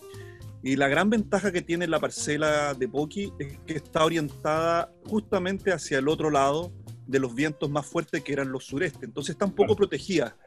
y 0.63 0.75
la 0.75 0.88
gran 0.88 1.10
ventaja 1.10 1.51
que 1.51 1.62
tiene 1.62 1.88
la 1.88 2.00
parcela 2.00 2.74
de 2.74 2.88
Poki 2.88 3.34
es 3.39 3.58
que 3.65 3.74
está 3.74 4.06
orientada 4.06 4.94
justamente 5.06 5.72
hacia 5.72 5.98
el 5.98 6.08
otro 6.08 6.30
lado 6.30 6.72
de 7.08 7.20
los 7.20 7.34
vientos 7.34 7.70
más 7.70 7.86
fuertes 7.86 8.24
que 8.24 8.32
eran 8.32 8.51
los 8.51 8.65
sureste, 8.65 9.06
entonces 9.06 9.34
está 9.34 9.46
un 9.46 9.53
poco 9.53 9.75
protegida. 9.75 10.38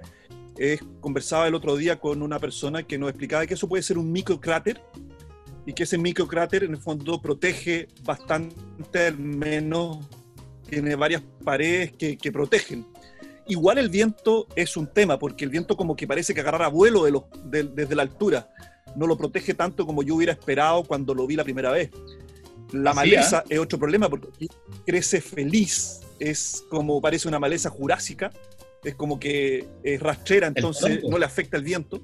conversaba 1.00 1.48
el 1.48 1.54
otro 1.54 1.76
día 1.76 1.98
con 1.98 2.22
una 2.22 2.38
persona 2.38 2.84
que 2.84 2.96
nos 2.96 3.10
explicaba 3.10 3.46
que 3.46 3.54
eso 3.54 3.68
puede 3.68 3.82
ser 3.82 3.98
un 3.98 4.12
microcráter 4.12 4.80
y 5.66 5.72
que 5.72 5.82
ese 5.82 5.98
microcráter 5.98 6.64
en 6.64 6.72
el 6.72 6.78
fondo 6.78 7.20
protege 7.20 7.88
bastante, 8.04 9.06
al 9.06 9.18
menos 9.18 9.98
tiene 10.68 10.94
varias 10.94 11.22
paredes 11.44 11.92
que, 11.92 12.16
que, 12.16 12.30
protegen. 12.30 12.86
Igual 13.46 13.78
el 13.78 13.88
viento 13.88 14.46
es 14.56 14.76
un 14.76 14.86
tema, 14.86 15.18
porque 15.18 15.44
el 15.44 15.50
viento 15.50 15.76
como 15.76 15.96
que 15.96 16.06
parece 16.06 16.34
que 16.34 16.40
agarra 16.40 16.68
vuelo 16.68 17.04
de 17.04 17.10
los, 17.10 17.24
de, 17.44 17.64
desde 17.64 17.94
la 17.94 18.02
altura. 18.02 18.48
No 18.96 19.06
lo 19.06 19.16
protege 19.16 19.54
tanto 19.54 19.86
como 19.86 20.02
yo 20.02 20.14
hubiera 20.16 20.32
esperado 20.32 20.84
cuando 20.84 21.14
lo 21.14 21.26
vi 21.26 21.36
la 21.36 21.44
primera 21.44 21.70
vez. 21.70 21.90
La 22.72 22.92
maleza 22.92 23.40
¿eh? 23.48 23.54
es 23.54 23.58
otro 23.58 23.78
problema, 23.78 24.08
porque 24.08 24.48
crece 24.86 25.20
feliz, 25.20 26.00
es 26.18 26.64
como 26.68 27.00
parece 27.00 27.28
una 27.28 27.38
maleza 27.38 27.70
jurásica, 27.70 28.32
es 28.82 28.94
como 28.94 29.18
que 29.18 29.66
es 29.82 30.00
rastrera, 30.00 30.48
entonces 30.48 31.02
no 31.04 31.18
le 31.18 31.24
afecta 31.24 31.56
el 31.56 31.62
viento. 31.62 32.00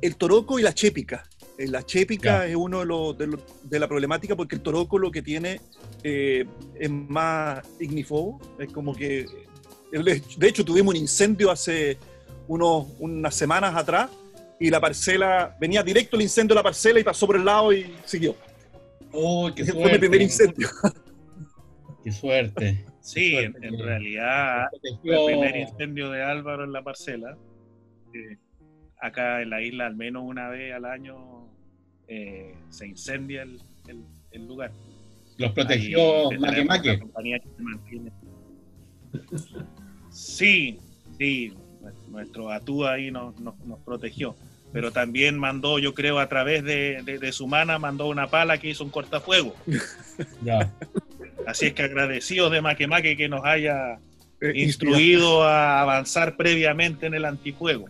El 0.00 0.16
toroco 0.16 0.58
y 0.58 0.62
la 0.62 0.72
chépica, 0.72 1.24
eh, 1.56 1.66
la 1.66 1.84
chépica 1.84 2.46
es 2.46 2.54
uno 2.54 2.80
de, 2.80 2.86
los, 2.86 3.18
de, 3.64 3.78
la 3.78 3.88
problemática 3.88 4.36
porque 4.36 4.54
el 4.54 4.60
toroco 4.60 4.98
lo 4.98 5.10
que 5.10 5.22
tiene 5.22 5.60
eh, 6.04 6.44
es 6.78 6.90
más 6.90 7.64
ignífugo, 7.80 8.40
es 8.58 8.72
como 8.72 8.94
que... 8.94 9.26
De 9.90 10.48
hecho, 10.48 10.66
tuvimos 10.66 10.94
un 10.94 11.00
incendio 11.00 11.50
hace 11.50 11.96
unos, 12.46 12.86
unas 12.98 13.34
semanas 13.34 13.74
atrás 13.74 14.10
y 14.60 14.70
la 14.70 14.80
parcela, 14.80 15.56
venía 15.60 15.82
directo 15.82 16.16
el 16.16 16.22
incendio 16.22 16.54
de 16.54 16.58
la 16.58 16.62
parcela 16.62 16.98
y 16.98 17.04
pasó 17.04 17.26
por 17.26 17.36
el 17.36 17.44
lado 17.44 17.72
y 17.72 17.94
siguió. 18.04 18.34
¡Oh, 19.12 19.50
qué 19.54 19.64
suerte! 19.64 19.82
Fue 19.82 19.92
mi 19.92 19.98
primer 19.98 20.22
incendio. 20.22 20.68
¡Qué 22.04 22.12
suerte! 22.12 22.84
Sí, 23.00 23.36
en, 23.36 23.54
realidad, 23.78 24.66
el 24.82 24.98
primer 25.00 25.56
incendio 25.56 26.10
de 26.10 26.22
Álvaro 26.22 26.64
en 26.64 26.72
la 26.72 26.82
parcela, 26.82 27.38
eh, 28.12 28.36
acá 29.00 29.40
en 29.40 29.50
la 29.50 29.62
isla 29.62 29.86
al 29.86 29.96
menos 29.96 30.24
una 30.26 30.48
vez 30.50 30.74
al 30.74 30.84
año 30.84 31.48
eh, 32.06 32.54
se 32.68 32.86
incendia 32.86 33.42
el, 33.42 33.60
el, 34.32 34.46
lugar. 34.46 34.72
¿Los 35.38 35.52
protegió 35.52 36.30
Maque 36.66 37.00
Sí, 40.10 40.78
sí, 41.18 41.54
nuestro 42.08 42.50
Atú 42.50 42.84
ahí 42.84 43.10
nos, 43.10 43.38
nos, 43.40 43.54
protegió. 43.84 44.34
Pero 44.72 44.92
también 44.92 45.38
mandó, 45.38 45.78
yo 45.78 45.94
creo, 45.94 46.18
a 46.18 46.28
través 46.28 46.62
de, 46.62 47.02
de, 47.02 47.32
su 47.32 47.46
mana, 47.46 47.78
mandó 47.78 48.06
una 48.06 48.26
pala 48.26 48.58
que 48.58 48.68
hizo 48.68 48.84
un 48.84 48.90
cortafuego. 48.90 49.54
Ya. 50.42 50.72
Así 51.46 51.66
es 51.66 51.74
que 51.74 51.84
agradecidos 51.84 52.50
de 52.50 52.60
Maquemaque 52.60 53.16
que 53.16 53.28
nos 53.28 53.44
haya 53.44 54.00
eh, 54.40 54.52
instruido 54.56 55.44
a 55.44 55.80
avanzar 55.80 56.36
previamente 56.36 57.06
en 57.06 57.14
el 57.14 57.24
antifuego. 57.24 57.86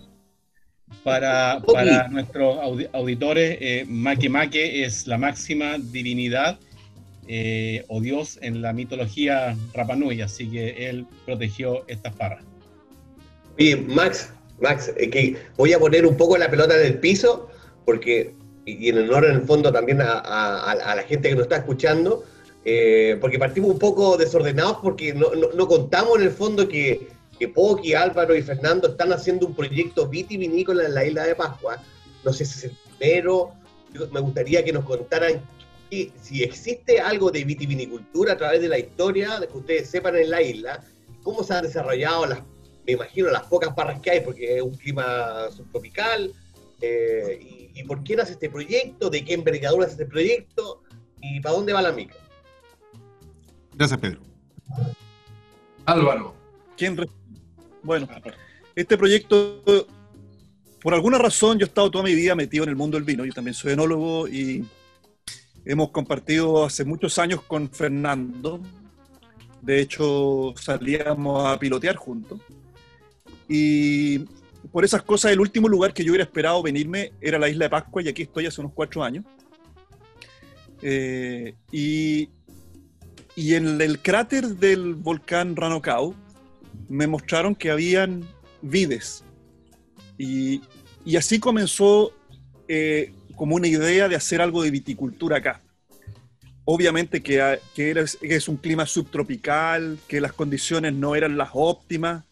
Para, 1.03 1.61
para 1.67 2.09
nuestros 2.09 2.59
auditores, 2.93 3.59
eh, 3.61 3.85
Make 3.89 4.85
es 4.85 5.07
la 5.07 5.19
máxima 5.19 5.79
divinidad 5.79 6.59
eh, 7.27 7.85
o 7.89 8.01
dios 8.01 8.39
en 8.41 8.63
la 8.63 8.73
mitología 8.73 9.55
Rapanui, 9.75 10.23
así 10.23 10.49
que 10.49 10.89
él 10.89 11.07
protegió 11.27 11.87
estas 11.87 12.15
parras. 12.15 12.43
Oye, 13.59 13.77
Max, 13.77 14.33
Max, 14.61 14.93
eh, 14.97 15.11
que 15.11 15.37
voy 15.57 15.73
a 15.73 15.79
poner 15.79 16.07
un 16.07 16.17
poco 16.17 16.37
la 16.37 16.51
pelota 16.51 16.79
en 16.79 16.87
el 16.87 16.99
piso, 16.99 17.49
porque, 17.85 18.35
y 18.67 18.89
en 18.89 18.99
honor 18.99 19.25
en 19.27 19.37
el 19.37 19.43
fondo 19.43 19.73
también 19.73 20.01
a, 20.01 20.95
la 20.97 21.03
gente 21.03 21.29
que 21.29 21.35
nos 21.35 21.45
está 21.45 21.57
escuchando, 21.57 22.25
eh, 22.65 23.17
porque 23.21 23.39
partimos 23.39 23.71
un 23.71 23.79
poco 23.79 24.17
desordenados 24.17 24.79
porque 24.83 25.15
no, 25.15 25.35
no, 25.35 25.49
no 25.55 25.69
contamos 25.69 26.19
en 26.19 26.25
el 26.25 26.31
fondo 26.31 26.69
que 26.69 27.09
que 27.39 27.97
Álvaro 27.97 28.35
y 28.35 28.43
Fernando 28.43 28.89
están 28.89 29.13
haciendo 29.13 29.47
un 29.47 29.55
proyecto 29.55 30.09
vitivinícola 30.09 30.85
en 30.87 30.95
la 30.95 31.05
isla 31.05 31.25
de 31.25 31.35
Pascua. 31.35 31.81
No 32.25 32.33
sé 32.33 32.45
si 32.45 32.59
es 32.59 32.65
el 32.65 32.77
primero. 32.99 33.53
Me 34.13 34.21
gustaría 34.21 34.65
que 34.65 34.73
nos 34.73 34.85
contaran 34.85 35.41
si 35.91 36.43
existe 36.43 37.01
algo 37.01 37.31
de 37.31 37.45
vitivinicultura 37.45 38.35
a 38.35 38.37
través 38.37 38.61
de 38.61 38.69
la 38.69 38.79
historia, 38.79 39.41
que 39.51 39.57
ustedes 39.57 39.89
sepan 39.89 40.17
en 40.17 40.31
la 40.31 40.43
isla, 40.43 40.85
cómo 41.23 41.43
se 41.43 41.55
han 41.55 41.63
desarrollado 41.63 42.27
las, 42.27 42.41
me 42.89 42.95
imagino, 42.95 43.31
las 43.31 43.43
pocas 43.43 43.75
barras 43.75 44.01
que 44.01 44.11
hay, 44.11 44.21
porque 44.23 44.57
es 44.57 44.63
un 44.63 44.75
clima 44.75 45.51
subtropical, 45.55 46.33
eh, 46.81 47.71
y, 47.75 47.83
por 47.85 48.03
qué 48.03 48.17
nace 48.17 48.33
este 48.33 48.49
proyecto, 48.49 49.11
de 49.11 49.23
qué 49.27 49.35
envergadura 49.35 49.85
es 49.85 49.93
este 49.93 50.07
proyecto, 50.07 50.83
y 51.21 51.39
para 51.41 51.55
dónde 51.55 51.75
va 51.75 51.83
la 51.83 51.93
mica. 51.93 52.15
Gracias, 53.75 54.01
Pedro. 54.01 54.21
Álvaro. 55.85 56.35
¿Quién, 56.79 56.97
bueno, 57.83 58.09
Este 58.75 58.97
proyecto, 58.97 59.63
por 60.81 60.95
alguna 60.95 61.19
razón, 61.19 61.59
yo 61.59 61.67
he 61.67 61.69
estado 61.69 61.91
toda 61.91 62.05
mi 62.05 62.15
vida 62.15 62.35
metido 62.35 62.65
en 62.65 62.71
el 62.71 62.77
mundo 62.77 62.97
del 62.97 63.05
vino. 63.05 63.23
Yo 63.27 63.35
también 63.35 63.55
soy 63.55 63.73
enólogo 63.73 64.29
y 64.29 64.65
hemos 65.67 65.91
compartido 65.91 66.65
hace 66.65 66.87
muchos 66.87 67.19
años 67.19 67.43
con 67.43 67.69
Fernando. 67.69 68.63
De 69.61 69.79
hecho, 69.79 70.55
salíamos 70.57 71.45
a 71.45 71.59
pilotear 71.59 71.97
juntos. 71.97 72.41
Y 73.49 74.19
por 74.71 74.85
esas 74.85 75.03
cosas, 75.03 75.33
el 75.33 75.41
último 75.41 75.69
lugar 75.69 75.95
que 75.95 76.05
yo 76.05 76.13
hubiera 76.13 76.25
esperado 76.25 76.63
venirme 76.63 77.13
era 77.21 77.39
la 77.39 77.49
isla 77.49 77.65
de 77.65 77.71
Pascua 77.71 78.03
y 78.03 78.09
aquí 78.09 78.23
estoy 78.23 78.47
hace 78.47 78.61
unos 78.61 78.73
cuatro 78.75 79.03
años. 79.03 79.25
Eh, 80.83 81.55
y, 81.73 82.29
y 83.35 83.55
en 83.55 83.81
el 83.81 84.01
cráter 84.01 84.47
del 84.47 84.95
volcán 84.95 85.57
Ranocao 85.57 86.15
me 86.89 87.07
mostraron 87.07 87.55
que 87.55 87.71
habían 87.71 88.25
vides. 88.61 89.25
Y, 90.19 90.61
y 91.05 91.17
así 91.17 91.39
comenzó 91.39 92.13
eh, 92.69 93.13
como 93.37 93.57
una 93.57 93.69
idea 93.69 94.09
de 94.09 94.17
hacer 94.17 94.41
algo 94.41 94.63
de 94.63 94.71
viticultura 94.71 95.39
acá. 95.39 95.63
Obviamente 96.65 97.23
que, 97.23 97.59
que 97.75 98.09
es 98.21 98.49
un 98.49 98.59
clima 98.59 98.85
subtropical, 98.85 99.99
que 100.07 100.21
las 100.21 100.35
condiciones 100.35 100.93
no 100.93 101.17
eran 101.17 101.39
las 101.39 101.49
óptimas, 101.55 102.25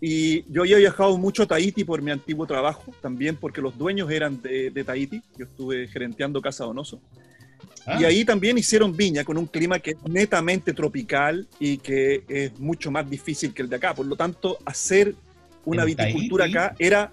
y 0.00 0.44
yo 0.52 0.62
había 0.62 0.76
viajado 0.76 1.18
mucho 1.18 1.42
a 1.42 1.46
Tahiti 1.46 1.84
por 1.84 2.02
mi 2.02 2.10
antiguo 2.10 2.46
trabajo, 2.46 2.94
también 3.00 3.36
porque 3.36 3.60
los 3.60 3.76
dueños 3.76 4.10
eran 4.10 4.40
de, 4.40 4.70
de 4.70 4.84
Tahiti. 4.84 5.22
Yo 5.36 5.44
estuve 5.44 5.88
gerenteando 5.88 6.40
Casa 6.40 6.64
Donoso. 6.64 7.00
Ah. 7.84 7.98
Y 8.00 8.04
ahí 8.04 8.24
también 8.24 8.56
hicieron 8.58 8.96
viña 8.96 9.24
con 9.24 9.38
un 9.38 9.46
clima 9.46 9.78
que 9.78 9.92
es 9.92 9.96
netamente 10.04 10.72
tropical 10.72 11.48
y 11.58 11.78
que 11.78 12.22
es 12.28 12.58
mucho 12.60 12.90
más 12.90 13.08
difícil 13.08 13.52
que 13.52 13.62
el 13.62 13.68
de 13.68 13.76
acá. 13.76 13.94
Por 13.94 14.06
lo 14.06 14.14
tanto, 14.14 14.58
hacer 14.64 15.14
una 15.64 15.84
viticultura 15.84 16.44
acá 16.44 16.76
era, 16.78 17.10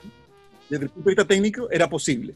desde 0.70 0.86
el 0.86 0.90
punto 0.90 1.10
de 1.10 1.16
vista 1.16 1.28
técnico, 1.28 1.70
era 1.72 1.90
posible. 1.90 2.36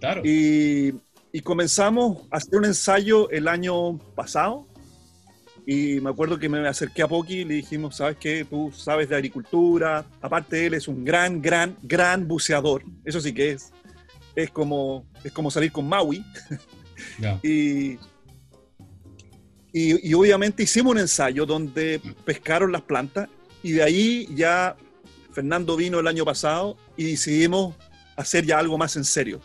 Claro. 0.00 0.22
Y, 0.24 0.94
y 1.32 1.40
comenzamos 1.40 2.22
a 2.30 2.38
hacer 2.38 2.58
un 2.58 2.64
ensayo 2.64 3.28
el 3.30 3.48
año 3.48 3.98
pasado, 4.14 4.66
y 5.68 6.00
me 6.00 6.10
acuerdo 6.10 6.38
que 6.38 6.48
me 6.48 6.66
acerqué 6.68 7.02
a 7.02 7.08
Poki 7.08 7.38
y 7.38 7.44
le 7.44 7.54
dijimos, 7.54 7.96
¿sabes 7.96 8.16
qué? 8.20 8.46
Tú 8.48 8.70
sabes 8.72 9.08
de 9.08 9.16
agricultura. 9.16 10.06
Aparte, 10.20 10.64
él 10.64 10.74
es 10.74 10.86
un 10.86 11.04
gran, 11.04 11.42
gran, 11.42 11.76
gran 11.82 12.28
buceador. 12.28 12.84
Eso 13.04 13.20
sí 13.20 13.34
que 13.34 13.50
es. 13.50 13.72
Es 14.36 14.50
como, 14.50 15.04
es 15.24 15.32
como 15.32 15.50
salir 15.50 15.72
con 15.72 15.88
Maui. 15.88 16.24
y, 17.42 17.98
y, 19.72 20.14
obviamente 20.14 20.62
hicimos 20.62 20.92
un 20.92 21.00
ensayo 21.00 21.44
donde 21.44 22.00
pescaron 22.24 22.70
las 22.70 22.82
plantas 22.82 23.28
y 23.62 23.72
de 23.72 23.82
ahí 23.82 24.28
ya 24.34 24.76
Fernando 25.32 25.76
vino 25.76 25.98
el 25.98 26.06
año 26.06 26.24
pasado 26.24 26.76
y 26.96 27.10
decidimos 27.10 27.74
hacer 28.14 28.46
ya 28.46 28.60
algo 28.60 28.78
más 28.78 28.94
en 28.94 29.04
serio. 29.04 29.40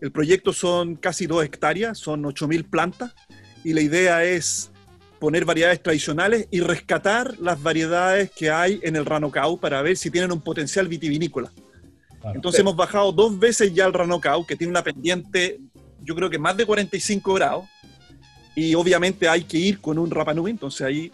El 0.00 0.12
proyecto 0.12 0.52
son 0.52 0.94
casi 0.94 1.26
dos 1.26 1.44
hectáreas, 1.44 1.98
son 1.98 2.22
8.000 2.22 2.70
plantas 2.70 3.14
y 3.64 3.72
la 3.72 3.80
idea 3.80 4.24
es 4.24 4.70
poner 5.18 5.44
variedades 5.44 5.82
tradicionales 5.82 6.46
y 6.50 6.60
rescatar 6.60 7.38
las 7.38 7.62
variedades 7.62 8.30
que 8.30 8.50
hay 8.50 8.80
en 8.82 8.96
el 8.96 9.04
Ranocau 9.04 9.58
para 9.58 9.82
ver 9.82 9.96
si 9.96 10.10
tienen 10.10 10.32
un 10.32 10.40
potencial 10.40 10.88
vitivinícola. 10.88 11.50
Entonces 12.34 12.60
hemos 12.60 12.76
bajado 12.76 13.12
dos 13.12 13.38
veces 13.38 13.72
ya 13.74 13.86
el 13.86 13.92
Ranocau, 13.92 14.46
que 14.46 14.56
tiene 14.56 14.70
una 14.70 14.82
pendiente, 14.82 15.60
yo 16.02 16.14
creo 16.14 16.28
que 16.28 16.38
más 16.38 16.56
de 16.56 16.66
45 16.66 17.34
grados, 17.34 17.66
y 18.54 18.74
obviamente 18.74 19.28
hay 19.28 19.44
que 19.44 19.56
ir 19.56 19.80
con 19.80 19.98
un 19.98 20.10
Rapanui, 20.10 20.50
entonces 20.50 20.82
ahí 20.82 21.12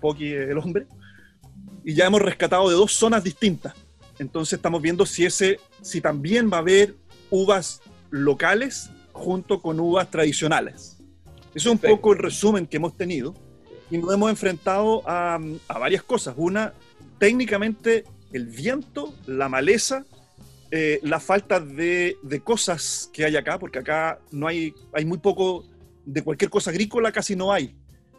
Poki 0.00 0.32
el 0.32 0.58
hombre, 0.58 0.86
y 1.84 1.94
ya 1.94 2.06
hemos 2.06 2.22
rescatado 2.22 2.68
de 2.68 2.74
dos 2.74 2.92
zonas 2.92 3.22
distintas. 3.22 3.74
Entonces 4.18 4.54
estamos 4.54 4.80
viendo 4.80 5.04
si 5.04 5.24
ese, 5.24 5.60
si 5.82 6.00
también 6.00 6.50
va 6.50 6.56
a 6.56 6.60
haber 6.60 6.94
uvas 7.30 7.80
locales 8.10 8.90
junto 9.12 9.60
con 9.60 9.78
uvas 9.78 10.10
tradicionales. 10.10 10.98
Eso 11.54 11.68
es 11.70 11.72
un 11.72 11.78
poco 11.78 12.12
el 12.12 12.18
resumen 12.18 12.66
que 12.66 12.78
hemos 12.78 12.96
tenido 12.96 13.34
y 13.90 13.98
nos 13.98 14.12
hemos 14.12 14.30
enfrentado 14.30 15.02
a, 15.06 15.38
varias 15.68 16.02
cosas. 16.02 16.34
Una, 16.36 16.72
técnicamente, 17.18 18.04
el 18.32 18.46
viento, 18.46 19.14
la 19.26 19.48
maleza, 19.48 20.04
eh, 20.70 20.98
la 21.02 21.20
falta 21.20 21.60
de, 21.60 22.16
cosas 22.42 23.10
que 23.12 23.24
hay 23.24 23.36
acá, 23.36 23.58
porque 23.58 23.78
acá 23.78 24.18
no 24.30 24.46
hay, 24.46 24.74
hay 24.92 25.04
muy 25.04 25.18
poco 25.18 25.64
de 26.04 26.22
cualquier 26.22 26.50
cosa 26.50 26.70
agrícola, 26.70 27.12
casi 27.12 27.36
no 27.36 27.52
hay. 27.52 27.74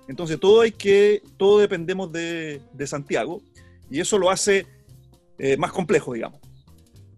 Entonces 0.08 0.40
todo 0.40 0.62
hay 0.62 0.72
que, 0.72 1.22
todo 1.36 1.60
dependemos 1.60 2.12
de, 2.12 2.62
Santiago 2.86 3.42
y 3.90 4.00
eso 4.00 4.18
lo 4.18 4.30
hace 4.30 4.66
eh, 5.38 5.58
más 5.58 5.72
complejo, 5.72 6.14
digamos. 6.14 6.40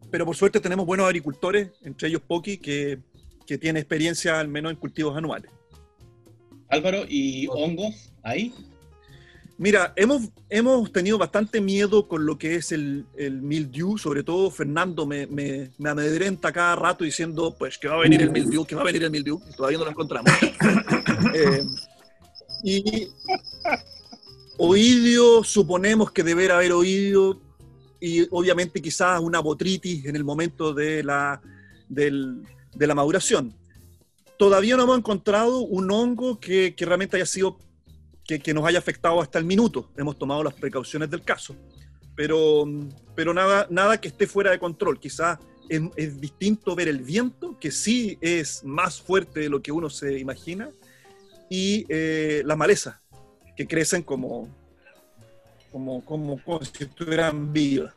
Pero 0.09 0.25
por 0.25 0.35
suerte 0.35 0.59
tenemos 0.59 0.87
buenos 0.87 1.05
agricultores, 1.05 1.69
entre 1.83 2.07
ellos 2.07 2.21
Poki, 2.27 2.57
que, 2.57 2.97
que 3.45 3.59
tiene 3.59 3.79
experiencia 3.79 4.39
al 4.39 4.47
menos 4.47 4.71
en 4.71 4.77
cultivos 4.77 5.15
anuales. 5.15 5.51
Álvaro, 6.67 7.03
¿y 7.07 7.47
hongos 7.47 8.11
ahí? 8.23 8.53
Mira, 9.57 9.91
hemos, 9.97 10.29
hemos 10.49 10.91
tenido 10.91 11.17
bastante 11.17 11.59
miedo 11.59 12.07
con 12.07 12.25
lo 12.25 12.37
que 12.37 12.55
es 12.55 12.71
el, 12.71 13.05
el 13.17 13.41
mildew, 13.41 13.97
sobre 13.97 14.23
todo 14.23 14.49
Fernando 14.49 15.05
me, 15.05 15.27
me, 15.27 15.71
me, 15.77 15.89
amedrenta 15.89 16.51
cada 16.53 16.77
rato 16.77 17.03
diciendo, 17.03 17.53
pues 17.59 17.77
que 17.77 17.89
va 17.89 17.95
a 17.95 17.99
venir 17.99 18.21
el 18.21 18.31
mildew, 18.31 18.65
que 18.65 18.75
va 18.75 18.81
a 18.81 18.85
venir 18.85 19.03
el 19.03 19.11
mildew, 19.11 19.41
y 19.49 19.55
todavía 19.55 19.77
no 19.77 19.83
lo 19.83 19.91
encontramos. 19.91 20.31
eh, 21.35 21.65
y 22.63 23.09
oidio, 24.57 25.43
suponemos 25.43 26.11
que 26.11 26.23
deberá 26.23 26.55
haber 26.55 26.71
oído, 26.71 27.41
y 27.99 28.25
obviamente 28.31 28.81
quizás 28.81 29.19
una 29.19 29.39
botritis 29.39 30.05
en 30.05 30.15
el 30.15 30.23
momento 30.23 30.73
de 30.73 31.03
la, 31.03 31.41
del, 31.89 32.43
de 32.73 32.87
la 32.87 32.95
maduración 32.95 33.53
todavía 34.39 34.77
no 34.77 34.83
hemos 34.83 34.97
encontrado 34.97 35.59
un 35.59 35.91
hongo 35.91 36.39
que, 36.39 36.73
realmente 36.79 37.17
haya 37.17 37.25
sido, 37.25 37.59
que, 38.37 38.53
nos 38.53 38.65
haya 38.65 38.77
afectado 38.77 39.19
hasta 39.21 39.39
el 39.39 39.45
minuto. 39.45 39.89
Hemos 39.97 40.17
tomado 40.17 40.43
las 40.43 40.53
precauciones 40.53 41.09
del 41.09 41.23
caso, 41.23 41.55
pero, 42.15 42.65
pero 43.15 43.33
nada, 43.33 43.65
nada 43.71 43.99
que 43.99 44.09
esté 44.09 44.27
fuera 44.27 44.51
de 44.51 44.59
control. 44.59 44.99
Quizás 44.99 45.39
es, 45.67 46.21
distinto 46.21 46.75
ver 46.75 46.87
el 46.87 46.99
viento, 46.99 47.57
que 47.59 47.71
sí 47.71 48.19
es 48.21 48.63
más 48.63 49.01
fuerte 49.01 49.39
de 49.39 49.49
lo 49.49 49.61
que 49.61 49.71
uno 49.71 49.89
se 49.89 50.19
imagina, 50.19 50.69
y 51.49 51.85
eh, 51.89 52.43
las 52.45 52.57
malezas, 52.57 52.97
que 53.55 53.65
crecen 53.65 54.03
como, 54.03 54.47
como, 55.71 56.05
como, 56.05 56.43
como 56.43 56.63
si 56.63 56.83
estuvieran 56.83 57.51
vivas. 57.51 57.93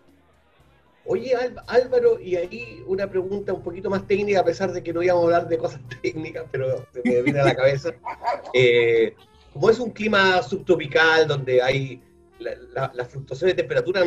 Oye, 1.04 1.34
Álvaro, 1.66 2.20
y 2.20 2.36
ahí 2.36 2.82
una 2.86 3.10
pregunta 3.10 3.52
un 3.52 3.62
poquito 3.62 3.90
más 3.90 4.06
técnica, 4.06 4.40
a 4.40 4.44
pesar 4.44 4.72
de 4.72 4.82
que 4.84 4.92
no 4.92 5.02
íbamos 5.02 5.22
a 5.22 5.26
hablar 5.26 5.48
de 5.48 5.58
cosas 5.58 5.80
técnicas, 6.02 6.46
pero 6.50 6.86
me 7.04 7.22
viene 7.22 7.40
a 7.40 7.44
la 7.44 7.54
cabeza. 7.54 7.90
Eh, 8.54 9.14
como 9.52 9.70
es 9.70 9.78
un 9.78 9.90
clima 9.90 10.42
subtropical 10.42 11.28
donde 11.28 11.62
hay 11.62 12.02
la, 12.38 12.90
la, 12.94 13.04
fluctuación 13.04 13.48
de 13.48 13.54
temperatura, 13.54 14.02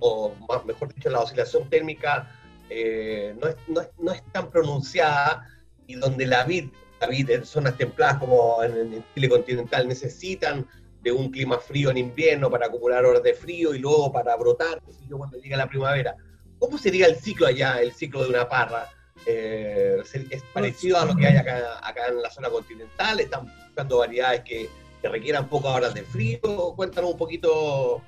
o 0.00 0.34
más, 0.48 0.64
mejor 0.64 0.92
dicho, 0.92 1.10
la 1.10 1.20
oscilación 1.20 1.68
térmica 1.68 2.28
eh, 2.70 3.34
no, 3.40 3.48
es, 3.48 3.56
no, 3.68 3.80
es, 3.80 3.88
no, 3.98 4.12
es, 4.12 4.22
tan 4.32 4.50
pronunciada 4.50 5.48
y 5.86 5.94
donde 5.94 6.26
la 6.26 6.44
vid, 6.44 6.70
la 7.00 7.06
vid 7.06 7.30
en 7.30 7.44
zonas 7.44 7.76
templadas 7.76 8.18
como 8.18 8.62
en, 8.62 8.94
el 8.94 9.04
Chile 9.14 9.28
continental 9.28 9.88
necesitan 9.88 10.66
de 11.02 11.12
un 11.12 11.30
clima 11.30 11.58
frío 11.58 11.90
en 11.90 11.98
invierno 11.98 12.50
para 12.50 12.66
acumular 12.66 13.04
horas 13.04 13.22
de 13.22 13.34
frío 13.34 13.74
y 13.74 13.78
luego 13.78 14.12
para 14.12 14.36
brotar, 14.36 14.82
cuando 15.08 15.38
llega 15.38 15.56
la 15.56 15.68
primavera. 15.68 16.16
¿Cómo 16.58 16.76
sería 16.76 17.06
el 17.06 17.16
ciclo 17.16 17.46
allá, 17.46 17.80
el 17.80 17.92
ciclo 17.92 18.24
de 18.24 18.30
una 18.30 18.48
parra? 18.48 18.88
Eh, 19.26 20.02
¿Es 20.30 20.42
parecido 20.52 20.98
a 20.98 21.04
lo 21.04 21.14
que 21.14 21.26
hay 21.26 21.36
acá, 21.36 21.78
acá 21.82 22.08
en 22.08 22.20
la 22.20 22.30
zona 22.30 22.50
continental? 22.50 23.20
¿Están 23.20 23.46
buscando 23.78 23.98
variedades 23.98 24.42
que, 24.42 24.68
requieran 25.00 25.48
pocas 25.48 25.70
horas 25.70 25.94
de 25.94 26.02
frío? 26.02 26.40
Cuéntanos 26.74 27.12
un 27.12 27.16
poquito 27.16 28.02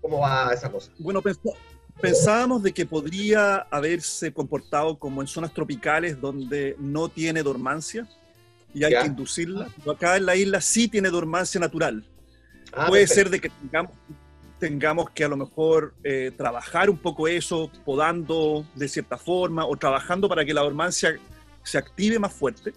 cómo 0.00 0.20
va 0.20 0.52
esa 0.54 0.70
cosa. 0.70 0.92
Bueno, 0.98 1.20
pensábamos 2.00 2.62
de 2.62 2.72
que 2.72 2.86
podría 2.86 3.56
haberse 3.70 4.32
comportado 4.32 4.98
como 4.98 5.20
en 5.20 5.26
zonas 5.26 5.52
tropicales 5.52 6.20
donde 6.20 6.76
no 6.78 7.08
tiene 7.08 7.42
dormancia 7.42 8.08
y 8.72 8.84
hay 8.84 8.94
que 8.94 9.06
inducirla. 9.06 9.68
Pero 9.78 9.90
acá 9.92 10.16
en 10.16 10.26
la 10.26 10.36
isla 10.36 10.60
sí 10.60 10.86
tiene 10.86 11.10
dormancia 11.10 11.60
natural. 11.60 12.04
Ah, 12.72 12.86
Puede 12.86 13.06
ser 13.08 13.28
de 13.28 13.40
que 13.40 13.48
tengamos 13.48 13.92
tengamos 14.60 15.10
que 15.10 15.22
a 15.22 15.28
lo 15.28 15.36
mejor 15.36 15.94
eh, 16.02 16.32
trabajar 16.36 16.90
un 16.90 16.98
poco 16.98 17.28
eso, 17.28 17.70
podando 17.84 18.66
de 18.74 18.88
cierta 18.88 19.16
forma 19.16 19.64
o 19.64 19.76
trabajando 19.76 20.28
para 20.28 20.44
que 20.44 20.52
la 20.52 20.62
dormancia 20.62 21.16
se 21.62 21.78
active 21.78 22.18
más 22.18 22.32
fuerte. 22.32 22.72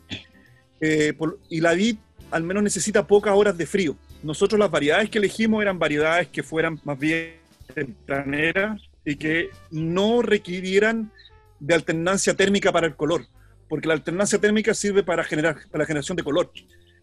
Eh, 0.80 1.13
y 1.49 1.62
la 1.62 1.73
vid 1.73 1.97
al 2.31 2.43
menos 2.43 2.63
necesita 2.63 3.05
pocas 3.05 3.33
horas 3.35 3.57
de 3.57 3.65
frío. 3.65 3.95
Nosotros 4.23 4.57
las 4.59 4.71
variedades 4.71 5.09
que 5.09 5.17
elegimos 5.17 5.61
eran 5.61 5.77
variedades 5.77 6.27
que 6.29 6.43
fueran 6.43 6.79
más 6.83 6.97
bien 6.97 7.35
tempraneras 7.73 8.81
y 9.05 9.15
que 9.15 9.49
no 9.69 10.21
requirieran 10.21 11.11
de 11.59 11.73
alternancia 11.73 12.33
térmica 12.33 12.71
para 12.71 12.87
el 12.87 12.95
color, 12.95 13.25
porque 13.67 13.87
la 13.87 13.93
alternancia 13.93 14.39
térmica 14.39 14.73
sirve 14.73 15.03
para, 15.03 15.23
generar, 15.23 15.57
para 15.69 15.83
la 15.83 15.85
generación 15.85 16.15
de 16.15 16.23
color. 16.23 16.51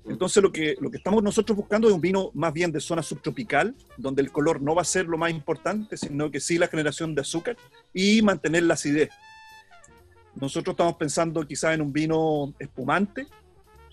Entonces 0.07 0.43
lo 0.43 0.51
que, 0.51 0.75
lo 0.81 0.91
que 0.91 0.97
estamos 0.97 1.23
nosotros 1.23 1.57
buscando 1.57 1.89
es 1.89 1.95
un 1.95 2.01
vino 2.01 2.31
más 2.35 2.53
bien 2.53 2.73
de 2.73 2.81
zona 2.81 3.03
subtropical, 3.03 3.75
donde 3.97 4.23
el 4.23 4.33
color 4.33 4.61
no 4.63 4.75
va 4.75 4.83
a 4.83 4.87
ser 4.87 5.07
lo 5.07 5.19
más 5.19 5.31
importante, 5.31 5.97
sino 5.97 6.31
que 6.31 6.41
sí 6.41 6.57
la 6.57 6.69
generación 6.69 7.15
de 7.15 7.21
azúcar 7.21 7.57
y 7.93 8.23
mantener 8.23 8.63
la 8.63 8.75
acidez. 8.75 9.11
Nosotros 10.35 10.75
estamos 10.75 10.95
pensando 10.95 11.47
quizás 11.47 11.75
en 11.75 11.83
un 11.83 11.93
vino 11.93 12.55
espumante, 12.59 13.27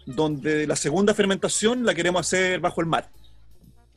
donde 0.06 0.68
la 0.68 0.76
segunda 0.76 1.14
fermentación 1.14 1.86
la 1.86 1.94
queremos 1.96 2.22
hacer 2.22 2.60
bajo 2.60 2.82
el 2.82 2.88
mar. 2.88 3.10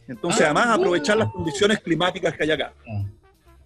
Entonces, 0.07 0.41
Ah, 0.43 0.45
además, 0.47 0.79
aprovechar 0.79 1.17
las 1.19 1.31
condiciones 1.31 1.81
climáticas 1.81 2.35
que 2.35 2.45
hay 2.45 2.51
acá. 2.53 2.73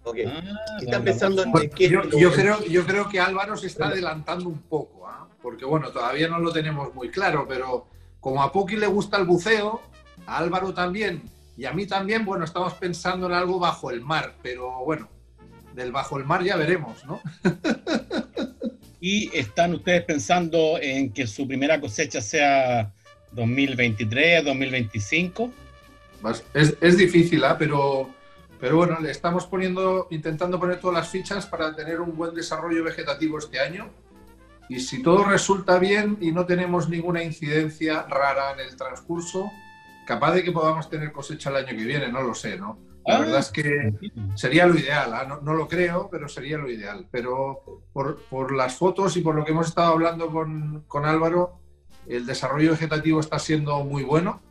Ok. 0.03 0.17
Ah, 0.27 0.41
¿Qué 0.79 0.85
la- 0.85 0.91
están 0.91 0.91
la- 0.91 1.03
pensando 1.05 1.43
en 1.61 1.69
qué? 1.69 1.89
yo, 1.89 2.03
yo 2.09 2.31
creo, 2.33 2.63
yo 2.65 2.85
creo 2.85 3.07
que 3.07 3.19
Álvaro 3.21 3.55
se 3.55 3.67
está 3.67 3.87
adelantando 3.87 4.49
un 4.49 4.59
poco, 4.63 5.07
¿ah? 5.07 5.25
porque 5.41 5.63
bueno, 5.63 5.89
todavía 5.91 6.27
no 6.27 6.39
lo 6.39 6.51
tenemos 6.51 6.93
muy 6.93 7.09
claro, 7.09 7.45
pero 7.47 7.87
como 8.19 8.43
a 8.43 8.51
Poki 8.51 8.75
le 8.75 8.87
gusta 8.87 9.17
el 9.17 9.25
buceo, 9.25 9.81
a 10.25 10.37
Álvaro 10.37 10.73
también 10.73 11.23
y 11.55 11.63
a 11.65 11.71
mí 11.71 11.85
también, 11.87 12.25
bueno, 12.25 12.43
estamos 12.43 12.73
pensando 12.73 13.27
en 13.27 13.33
algo 13.33 13.59
bajo 13.59 13.91
el 13.91 14.01
mar, 14.01 14.35
pero 14.43 14.83
bueno, 14.83 15.07
del 15.73 15.91
bajo 15.93 16.17
el 16.17 16.25
mar 16.25 16.43
ya 16.43 16.57
veremos, 16.57 17.03
¿no? 17.05 17.21
¿Y 19.05 19.29
están 19.37 19.73
ustedes 19.73 20.03
pensando 20.05 20.77
en 20.81 21.11
que 21.11 21.27
su 21.27 21.45
primera 21.45 21.81
cosecha 21.81 22.21
sea 22.21 22.93
2023, 23.33 24.45
2025? 24.45 25.51
Vas- 26.21 26.41
Es, 26.53 26.77
es 26.79 26.97
difícil, 26.97 27.43
¿ah? 27.43 27.57
pero, 27.59 28.09
pero 28.61 28.77
bueno, 28.77 28.97
le 29.01 29.11
estamos 29.11 29.45
poniendo, 29.45 30.07
intentando 30.09 30.57
poner 30.57 30.79
todas 30.79 30.95
las 30.95 31.09
fichas 31.09 31.45
para 31.45 31.75
tener 31.75 31.99
un 31.99 32.15
buen 32.15 32.33
desarrollo 32.33 32.81
vegetativo 32.81 33.37
este 33.39 33.59
año. 33.59 33.89
Y 34.69 34.79
si 34.79 35.03
todo 35.03 35.25
resulta 35.25 35.79
bien 35.79 36.17
y 36.21 36.31
no 36.31 36.45
tenemos 36.45 36.87
ninguna 36.87 37.21
incidencia 37.21 38.03
rara 38.03 38.53
en 38.53 38.61
el 38.61 38.77
transcurso, 38.77 39.51
capaz 40.07 40.33
de 40.35 40.45
que 40.45 40.53
podamos 40.53 40.89
tener 40.89 41.11
cosecha 41.11 41.49
el 41.49 41.57
año 41.57 41.77
que 41.77 41.83
viene, 41.83 42.07
no 42.09 42.21
lo 42.21 42.33
sé, 42.33 42.57
¿no? 42.57 42.79
La 43.05 43.15
Ah. 43.15 43.19
verdad 43.19 43.39
es 43.39 43.49
que 43.49 43.93
sería 44.35 44.65
lo 44.65 44.77
ideal, 44.77 45.13
¿ah? 45.13 45.25
no, 45.27 45.41
no 45.41 45.53
lo 45.53 45.67
creo, 45.67 46.09
pero 46.11 46.27
sería 46.29 46.57
lo 46.57 46.69
ideal. 46.69 47.07
Pero 47.11 47.83
por, 47.91 48.21
por 48.29 48.53
las 48.53 48.75
fotos 48.77 49.17
y 49.17 49.21
por 49.21 49.35
lo 49.35 49.43
que 49.43 49.51
hemos 49.51 49.67
estado 49.67 49.91
hablando 49.93 50.29
con, 50.31 50.83
con 50.87 51.05
Álvaro, 51.05 51.59
el 52.07 52.25
desarrollo 52.25 52.71
vegetativo 52.71 53.19
está 53.19 53.39
siendo 53.39 53.83
muy 53.83 54.03
bueno. 54.03 54.41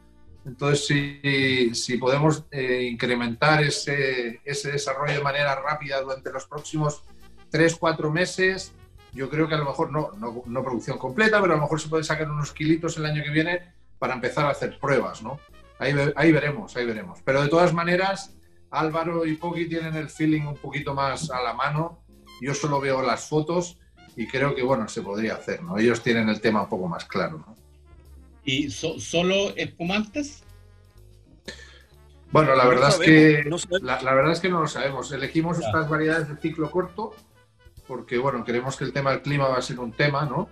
Entonces, 0.45 0.87
si, 0.87 1.75
si 1.75 1.99
podemos 1.99 2.45
eh, 2.51 2.88
incrementar 2.91 3.62
ese, 3.62 4.41
ese 4.45 4.73
desarrollo 4.73 5.15
de 5.15 5.23
manera 5.23 5.55
rápida 5.55 6.01
durante 6.01 6.33
los 6.33 6.47
próximos 6.47 7.05
3-4 7.53 8.11
meses, 8.11 8.73
yo 9.12 9.29
creo 9.31 9.47
que 9.49 9.55
a 9.55 9.59
lo 9.59 9.67
mejor 9.67 9.93
no, 9.93 10.11
no, 10.19 10.43
no 10.47 10.62
producción 10.65 10.99
completa, 10.99 11.41
pero 11.41 11.53
a 11.53 11.57
lo 11.57 11.62
mejor 11.62 11.81
se 11.81 11.88
puede 11.88 12.03
sacar 12.03 12.31
unos 12.31 12.53
kilitos 12.53 12.97
el 12.97 13.07
año 13.07 13.23
que 13.23 13.31
viene 13.31 13.73
para 13.99 14.15
empezar 14.15 14.47
a 14.47 14.51
hacer 14.51 14.79
pruebas, 14.81 15.23
¿no? 15.23 15.38
Ahí, 15.79 15.95
ahí 16.17 16.33
veremos, 16.33 16.77
ahí 16.77 16.87
veremos. 16.87 17.21
Pero 17.25 17.43
de 17.43 17.49
todas 17.49 17.73
maneras, 17.73 18.35
Álvaro 18.72 19.24
y 19.26 19.37
Poki 19.37 19.66
tienen 19.68 19.94
el 19.94 20.08
feeling 20.08 20.42
un 20.46 20.56
poquito 20.56 20.94
más 20.94 21.30
a 21.30 21.40
la 21.42 21.52
mano. 21.54 22.02
Yo 22.40 22.54
solo 22.54 22.80
veo 22.80 23.02
las 23.02 23.28
fotos 23.28 23.78
y 24.16 24.26
creo 24.26 24.54
que, 24.54 24.62
bueno, 24.62 24.88
se 24.88 25.02
podría 25.02 25.35
hacer, 25.35 25.62
¿no? 25.62 25.78
Ellos 25.78 26.02
tienen 26.02 26.28
el 26.28 26.40
tema 26.40 26.62
un 26.62 26.68
poco 26.68 26.88
más 26.88 27.04
claro, 27.04 27.38
¿no? 27.38 27.54
¿Y 28.44 28.70
so- 28.70 28.98
solo 28.98 29.54
espumantes? 29.56 30.42
Bueno, 32.32 32.54
la 32.56 32.64
No 32.64 32.70
verdad 32.70 32.88
es 32.90 32.98
que 32.98 33.44
no 33.46 33.56
la, 33.82 34.00
la 34.02 34.14
verdad 34.14 34.32
es 34.32 34.40
que 34.40 34.48
no 34.48 34.61
lo 34.61 34.66
sabemos. 34.66 35.12
Elegimos 35.12 35.58
estas 35.58 35.88
variedades 35.88 36.28
de 36.28 36.37
ciclo 36.37 36.70
corto 36.70 37.14
porque, 37.87 38.16
bueno, 38.16 38.42
creemos 38.44 38.76
que 38.76 38.85
el 38.85 38.92
tema 38.92 39.11
del 39.11 39.22
clima 39.22 39.48
va 39.48 39.58
a 39.58 39.62
ser 39.62 39.78
un 39.78 39.92
tema, 39.92 40.24
¿no? 40.24 40.48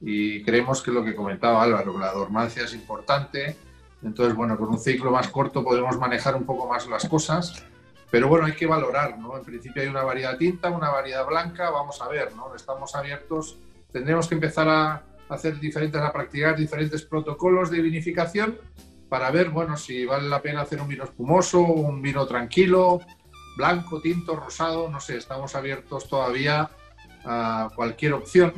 Y 0.00 0.42
creemos 0.42 0.80
que 0.82 0.90
lo 0.90 1.04
que 1.04 1.14
comentaba 1.14 1.62
Álvaro, 1.62 1.98
la 1.98 2.12
dormancia 2.12 2.64
es 2.64 2.72
importante. 2.72 3.56
Entonces, 4.02 4.34
bueno, 4.34 4.56
con 4.56 4.68
un 4.68 4.78
ciclo 4.78 5.10
más 5.10 5.28
corto 5.28 5.64
podemos 5.64 5.98
manejar 5.98 6.36
un 6.36 6.44
poco 6.44 6.68
más 6.68 6.86
las 6.86 7.08
cosas. 7.08 7.64
Pero 8.10 8.28
bueno, 8.28 8.46
hay 8.46 8.52
que 8.52 8.66
valorar, 8.66 9.18
¿no? 9.18 9.36
En 9.36 9.44
principio 9.44 9.82
hay 9.82 9.88
una 9.88 10.02
variedad 10.02 10.36
tinta, 10.38 10.70
una 10.70 10.90
variedad 10.90 11.26
blanca, 11.26 11.70
vamos 11.70 12.00
a 12.00 12.08
ver, 12.08 12.34
¿no? 12.34 12.54
Estamos 12.54 12.94
abiertos. 12.94 13.58
Tendremos 13.92 14.28
que 14.28 14.34
empezar 14.34 14.68
a 14.68 15.02
hacer 15.28 15.60
diferentes, 15.60 16.00
a 16.00 16.12
practicar 16.12 16.56
diferentes 16.56 17.02
protocolos 17.02 17.70
de 17.70 17.82
vinificación 17.82 18.58
para 19.08 19.30
ver, 19.30 19.50
bueno, 19.50 19.76
si 19.76 20.04
vale 20.04 20.28
la 20.28 20.40
pena 20.40 20.62
hacer 20.62 20.80
un 20.80 20.88
vino 20.88 21.04
espumoso, 21.04 21.60
un 21.60 22.00
vino 22.00 22.26
tranquilo, 22.26 23.00
blanco, 23.56 24.00
tinto, 24.00 24.36
rosado, 24.36 24.88
no 24.88 25.00
sé, 25.00 25.16
estamos 25.16 25.54
abiertos 25.54 26.08
todavía 26.08 26.70
a 27.24 27.70
cualquier 27.74 28.14
opción. 28.14 28.52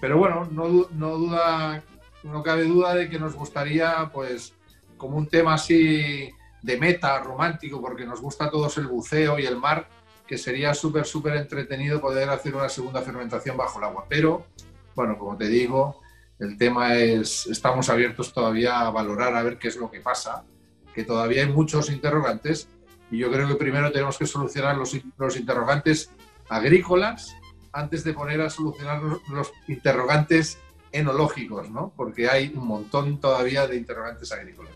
Pero 0.00 0.18
bueno, 0.18 0.46
no, 0.50 0.86
no 0.92 1.16
duda, 1.16 1.82
no 2.22 2.42
cabe 2.42 2.64
duda 2.64 2.94
de 2.94 3.08
que 3.08 3.18
nos 3.18 3.34
gustaría, 3.34 4.10
pues, 4.12 4.54
como 4.98 5.16
un 5.16 5.28
tema 5.28 5.54
así 5.54 6.30
de 6.62 6.76
meta, 6.76 7.18
romántico, 7.20 7.80
porque 7.80 8.04
nos 8.04 8.20
gusta 8.20 8.46
a 8.46 8.50
todos 8.50 8.76
el 8.78 8.86
buceo 8.86 9.38
y 9.38 9.46
el 9.46 9.56
mar, 9.56 9.88
que 10.26 10.36
sería 10.36 10.74
súper, 10.74 11.06
súper 11.06 11.36
entretenido 11.36 12.00
poder 12.00 12.28
hacer 12.28 12.54
una 12.54 12.68
segunda 12.68 13.00
fermentación 13.00 13.56
bajo 13.56 13.78
el 13.78 13.84
agua. 13.84 14.04
Pero, 14.08 14.46
bueno, 14.94 15.16
como 15.16 15.36
te 15.36 15.48
digo, 15.48 16.02
el 16.38 16.58
tema 16.58 16.96
es, 16.96 17.46
estamos 17.46 17.88
abiertos 17.88 18.32
todavía 18.32 18.80
a 18.80 18.90
valorar 18.90 19.34
a 19.34 19.42
ver 19.42 19.58
qué 19.58 19.68
es 19.68 19.76
lo 19.76 19.90
que 19.90 20.00
pasa, 20.00 20.44
que 20.94 21.04
todavía 21.04 21.42
hay 21.42 21.48
muchos 21.48 21.90
interrogantes 21.90 22.68
y 23.10 23.18
yo 23.18 23.30
creo 23.30 23.48
que 23.48 23.54
primero 23.54 23.90
tenemos 23.90 24.18
que 24.18 24.26
solucionar 24.26 24.76
los, 24.76 24.94
interrogantes 25.36 26.10
agrícolas 26.48 27.34
antes 27.72 28.04
de 28.04 28.12
poner 28.12 28.40
a 28.40 28.50
solucionar 28.50 29.02
los 29.02 29.52
interrogantes 29.66 30.58
enológicos, 30.92 31.70
¿no? 31.70 31.92
Porque 31.96 32.28
hay 32.28 32.52
un 32.54 32.66
montón 32.66 33.20
todavía 33.20 33.66
de 33.66 33.76
interrogantes 33.76 34.32
agrícolas. 34.32 34.72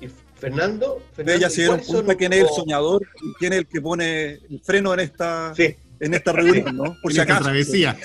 Y 0.00 0.08
Fernando, 0.38 1.02
Fernando, 1.14 1.40
ya 1.40 1.48
se 1.50 1.56
dieron 1.62 1.76
¿cuáles 1.76 1.86
son 1.86 2.04
cuenta 2.04 2.14
quién 2.16 2.32
es 2.32 2.40
el 2.40 2.48
soñador 2.48 3.02
y 3.22 3.32
quién 3.34 3.52
es 3.52 3.58
el 3.60 3.66
que 3.66 3.80
pone 3.80 4.30
el 4.50 4.60
freno 4.62 4.92
en 4.94 5.00
esta, 5.00 5.52
Sí, 5.54 5.74
en 6.00 6.14
esta 6.14 6.32
reunión, 6.32 6.76
¿no? 6.76 6.96
Por 7.02 7.12
si 7.12 7.18
En 7.18 7.22
acaso. 7.24 7.44
travesía. 7.44 7.96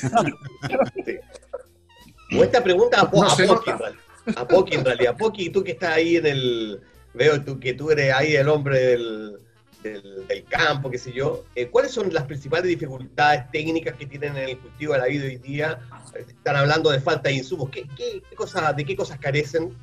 o 2.37 2.43
esta 2.43 2.63
pregunta 2.63 3.01
a, 3.01 3.09
Po- 3.11 3.21
No 3.23 3.29
a 3.29 3.35
Poki, 3.35 3.45
nota. 3.47 3.71
en 3.71 3.77
realidad. 3.79 4.01
a 4.35 4.47
Poki 4.47 4.75
en 4.75 4.85
realidad. 4.85 5.17
Poki, 5.17 5.49
tú 5.49 5.63
que 5.63 5.71
estás 5.71 5.93
ahí 5.95 6.15
en 6.17 6.25
el... 6.25 6.79
Veo 7.13 7.41
tú, 7.43 7.59
que 7.59 7.73
tú 7.73 7.91
eres 7.91 8.13
ahí 8.13 8.35
el 8.37 8.47
hombre 8.47 8.79
del, 8.79 9.37
del, 9.83 10.25
del 10.27 10.43
campo, 10.45 10.89
qué 10.89 10.97
sé 10.97 11.11
yo. 11.11 11.43
Eh, 11.55 11.67
¿Cuáles 11.67 11.91
son 11.91 12.13
las 12.13 12.23
principales 12.23 12.67
dificultades 12.69 13.51
técnicas 13.51 13.95
que 13.97 14.05
tienen 14.05 14.37
en 14.37 14.47
el 14.49 14.57
cultivo 14.59 14.93
de 14.93 14.99
la 14.99 15.05
vida 15.07 15.25
hoy 15.25 15.35
día? 15.37 15.79
Están 16.17 16.55
hablando 16.55 16.89
de 16.89 17.01
falta 17.01 17.27
de 17.27 17.35
insumos. 17.35 17.69
¿Qué, 17.69 17.85
qué, 17.97 18.21
qué 18.29 18.35
cosas, 18.35 18.73
¿De 18.77 18.85
qué 18.85 18.95
cosas 18.95 19.19
carecen? 19.19 19.75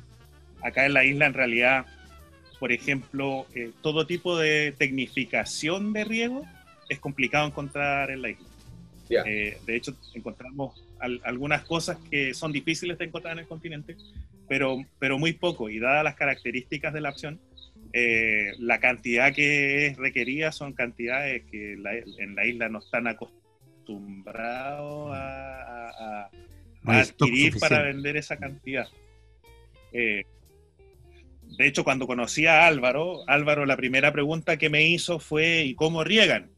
Acá 0.61 0.85
en 0.85 0.93
la 0.93 1.05
isla 1.05 1.25
en 1.25 1.33
realidad, 1.33 1.85
por 2.59 2.71
ejemplo, 2.71 3.47
eh, 3.55 3.71
todo 3.81 4.05
tipo 4.05 4.37
de 4.37 4.73
tecnificación 4.77 5.93
de 5.93 6.03
riego 6.05 6.45
es 6.89 6.99
complicado 6.99 7.47
encontrar 7.47 8.11
en 8.11 8.21
la 8.21 8.29
isla. 8.29 8.45
Eh, 9.25 9.57
de 9.65 9.75
hecho, 9.75 9.95
encontramos 10.13 10.83
al- 10.99 11.21
algunas 11.23 11.63
cosas 11.63 11.97
que 12.09 12.33
son 12.33 12.51
difíciles 12.51 12.97
de 12.97 13.05
encontrar 13.05 13.33
en 13.33 13.39
el 13.39 13.47
continente, 13.47 13.95
pero, 14.47 14.77
pero 14.99 15.17
muy 15.17 15.33
poco. 15.33 15.69
Y 15.69 15.79
dadas 15.79 16.03
las 16.03 16.15
características 16.15 16.93
de 16.93 17.01
la 17.01 17.09
opción, 17.09 17.39
eh, 17.93 18.53
la 18.59 18.79
cantidad 18.79 19.33
que 19.33 19.87
es 19.87 19.97
requerida 19.97 20.51
son 20.51 20.73
cantidades 20.73 21.43
que 21.51 21.75
la- 21.77 21.95
en 21.95 22.35
la 22.35 22.45
isla 22.45 22.69
no 22.69 22.79
están 22.79 23.07
acostumbrados 23.07 25.11
a, 25.13 26.29
adquirir 26.85 27.59
para 27.59 27.81
vender 27.83 28.17
esa 28.17 28.37
cantidad. 28.37 28.87
Eh, 29.91 30.23
de 31.57 31.67
hecho, 31.67 31.83
cuando 31.83 32.07
conocí 32.07 32.45
a 32.45 32.67
Álvaro, 32.67 33.21
Álvaro 33.27 33.65
la 33.65 33.75
primera 33.77 34.11
pregunta 34.13 34.57
que 34.57 34.69
me 34.69 34.87
hizo 34.87 35.19
fue 35.19 35.63
¿y 35.63 35.75
cómo 35.75 36.03
riegan? 36.03 36.49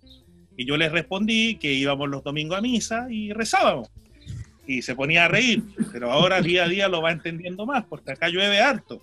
Y 0.57 0.65
yo 0.65 0.77
les 0.77 0.91
respondí 0.91 1.55
que 1.55 1.73
íbamos 1.73 2.09
los 2.09 2.23
domingos 2.23 2.57
a 2.57 2.61
misa 2.61 3.07
y 3.09 3.33
rezábamos. 3.33 3.89
Y 4.67 4.83
se 4.83 4.95
ponía 4.95 5.25
a 5.25 5.27
reír, 5.27 5.63
pero 5.91 6.11
ahora 6.11 6.41
día 6.41 6.65
a 6.65 6.67
día 6.67 6.87
lo 6.87 7.01
va 7.01 7.11
entendiendo 7.11 7.65
más, 7.65 7.83
porque 7.85 8.11
acá 8.11 8.29
llueve 8.29 8.59
harto. 8.61 9.01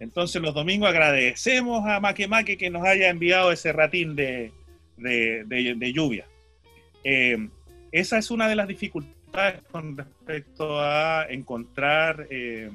Entonces 0.00 0.40
los 0.42 0.54
domingos 0.54 0.88
agradecemos 0.90 1.86
a 1.86 2.00
Maque 2.00 2.26
Maque 2.28 2.56
que 2.58 2.70
nos 2.70 2.84
haya 2.84 3.08
enviado 3.08 3.50
ese 3.52 3.72
ratín 3.72 4.14
de, 4.16 4.52
de- 4.96 5.44
de- 5.44 5.74
de 5.74 5.92
lluvia. 5.92 6.26
Eh, 7.02 7.48
esa 7.92 8.18
es 8.18 8.30
una 8.30 8.48
de 8.48 8.56
las 8.56 8.66
dificultades 8.68 9.62
con 9.70 9.96
respecto 9.96 10.80
a 10.80 11.26
encontrar 11.28 12.26
eh, 12.30 12.70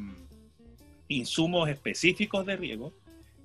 insumos 1.10 1.68
específicos 1.70 2.46
de 2.46 2.56
riego, 2.56 2.94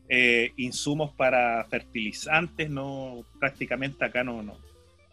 eh, 0.09 0.53
insumos 0.57 1.13
para 1.13 1.65
fertilizantes, 1.65 2.71
no 2.71 3.25
prácticamente 3.41 4.05
acá 4.05 4.23
no, 4.23 4.43
no. 4.43 4.57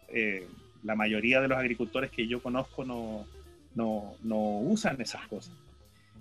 Eh, 0.08 0.46
la 0.84 0.94
mayoría 0.94 1.40
de 1.40 1.48
los 1.48 1.58
agricultores 1.58 2.10
que 2.10 2.26
yo 2.28 2.40
conozco 2.42 2.84
no, 2.84 3.26
no, 3.74 4.14
no 4.22 4.58
usan 4.58 5.00
esas 5.00 5.26
cosas. 5.28 5.54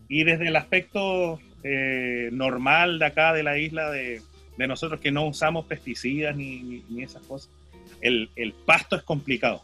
Y 0.07 0.23
desde 0.23 0.47
el 0.47 0.55
aspecto 0.55 1.39
eh, 1.63 2.29
normal 2.31 2.99
de 2.99 3.05
acá, 3.05 3.33
de 3.33 3.43
la 3.43 3.57
isla, 3.57 3.91
de, 3.91 4.21
nosotros 4.67 4.99
que 4.99 5.11
no 5.11 5.25
usamos 5.25 5.65
pesticidas 5.65 6.35
ni, 6.35 6.61
ni- 6.61 6.83
ni 6.89 7.03
esas 7.03 7.23
cosas, 7.23 7.49
el, 7.99 8.29
el 8.35 8.53
pasto 8.53 8.95
es 8.95 9.03
complicado. 9.03 9.61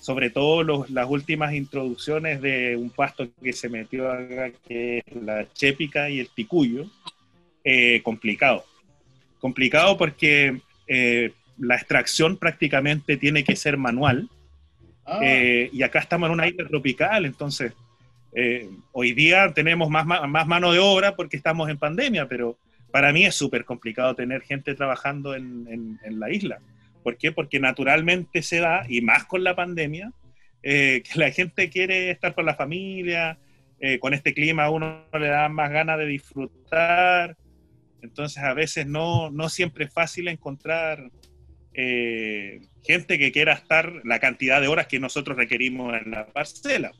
Sobre 0.00 0.30
todo 0.30 0.86
las 0.88 1.08
últimas 1.08 1.54
introducciones 1.54 2.40
de 2.40 2.76
un 2.76 2.90
pasto 2.90 3.28
que 3.42 3.52
se 3.52 3.68
metió 3.68 4.10
acá, 4.10 4.50
que 4.66 4.98
es 4.98 5.16
la 5.16 5.52
chépica 5.52 6.10
y 6.10 6.20
el 6.20 6.28
ticuyo, 6.28 6.86
eh, 7.64 8.02
complicado. 8.02 8.64
Complicado 9.40 9.96
porque 9.96 10.60
eh, 10.86 11.32
la 11.58 11.74
extracción 11.76 12.36
prácticamente 12.36 13.16
tiene 13.16 13.42
que 13.42 13.56
ser 13.56 13.76
manual. 13.76 14.28
Ah. 15.04 15.20
Eh, 15.22 15.70
y 15.72 15.82
acá 15.82 15.98
estamos 15.98 16.28
en 16.28 16.34
una 16.34 16.48
isla 16.48 16.66
tropical, 16.68 17.24
entonces 17.24 17.72
hoy 18.92 19.14
día 19.14 19.50
tenemos 19.54 19.88
más, 19.88 20.04
más 20.04 20.46
mano 20.46 20.70
de 20.70 20.78
obra 20.78 21.16
porque 21.16 21.38
estamos 21.38 21.70
en 21.70 21.78
pandemia, 21.78 22.28
pero 22.28 22.58
para 22.90 23.10
mí 23.10 23.24
es 23.24 23.34
súper 23.34 23.64
complicado 23.64 24.14
tener 24.14 24.42
gente 24.42 24.74
trabajando 24.74 25.34
en, 25.34 25.98
en 26.04 26.20
la 26.20 26.30
isla. 26.30 26.60
¿Por 27.06 27.18
qué? 27.18 27.30
Porque 27.30 27.60
naturalmente 27.60 28.42
se 28.42 28.58
da, 28.58 28.84
y 28.88 29.00
más 29.00 29.26
con 29.26 29.44
la 29.44 29.54
pandemia, 29.54 30.12
eh, 30.60 31.04
que 31.04 31.20
la 31.20 31.30
gente 31.30 31.70
quiere 31.70 32.10
estar 32.10 32.34
con 32.34 32.44
la 32.44 32.56
familia, 32.56 33.38
eh, 33.78 34.00
con 34.00 34.12
este 34.12 34.34
clima 34.34 34.64
a 34.64 34.70
uno 34.70 35.06
le 35.12 35.28
da 35.28 35.48
más 35.48 35.70
ganas 35.70 35.98
de 35.98 36.06
disfrutar, 36.06 37.36
entonces 38.02 38.42
a 38.42 38.54
veces 38.54 38.88
no, 38.88 39.30
no 39.30 39.48
siempre 39.48 39.84
es 39.84 39.92
fácil 39.92 40.26
encontrar 40.26 41.12
eh, 41.74 42.62
gente 42.84 43.20
que 43.20 43.30
quiera 43.30 43.52
estar 43.52 44.00
la 44.02 44.18
cantidad 44.18 44.60
de 44.60 44.66
horas 44.66 44.88
que 44.88 44.98
nosotros 44.98 45.36
requerimos 45.36 45.94
en 45.94 46.10
la 46.10 46.26
parcela. 46.26 46.90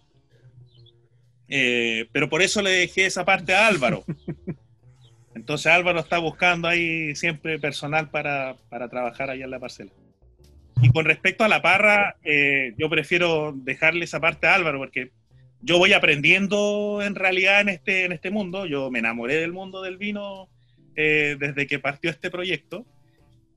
pero 1.49 2.29
por 2.29 2.43
eso 2.43 2.63
le 2.63 2.71
dejé 2.71 3.07
esa 3.07 3.25
parte 3.25 3.57
a 3.57 3.67
Álvaro. 3.67 4.05
Entonces 5.37 5.67
Álvaro 5.71 6.01
está 6.01 6.17
buscando 6.19 6.67
ahí 6.67 7.15
siempre 7.15 7.59
personal 7.59 8.09
para, 8.09 8.57
trabajar 8.71 9.29
allá 9.29 9.45
en 9.45 9.51
la 9.51 9.61
parcela. 9.61 9.93
Y 10.81 10.89
con 10.89 11.05
respecto 11.05 11.45
a 11.45 11.49
la 11.49 11.61
parra, 11.61 12.17
eh, 12.25 12.73
yo 12.79 12.89
prefiero 12.89 13.53
dejarle 13.55 14.07
esa 14.07 14.19
parte 14.19 14.47
a 14.47 14.55
Álvaro 14.55 14.79
porque 14.79 15.11
yo 15.61 15.77
voy 15.77 15.93
aprendiendo 15.93 17.03
en 17.03 17.15
realidad 17.15 17.61
en 17.61 17.69
este, 17.69 18.07
en 18.07 18.13
este 18.13 18.31
mundo. 18.31 18.65
Yo 18.65 18.91
me 18.91 19.01
enamoré 19.01 19.37
del 19.37 19.53
mundo 19.53 19.83
del 19.83 19.99
vino 19.99 20.49
eh, 20.97 21.37
desde 21.39 21.67
que 21.67 21.79
partió 21.81 22.09
este 22.09 22.31
proyecto. 22.31 22.87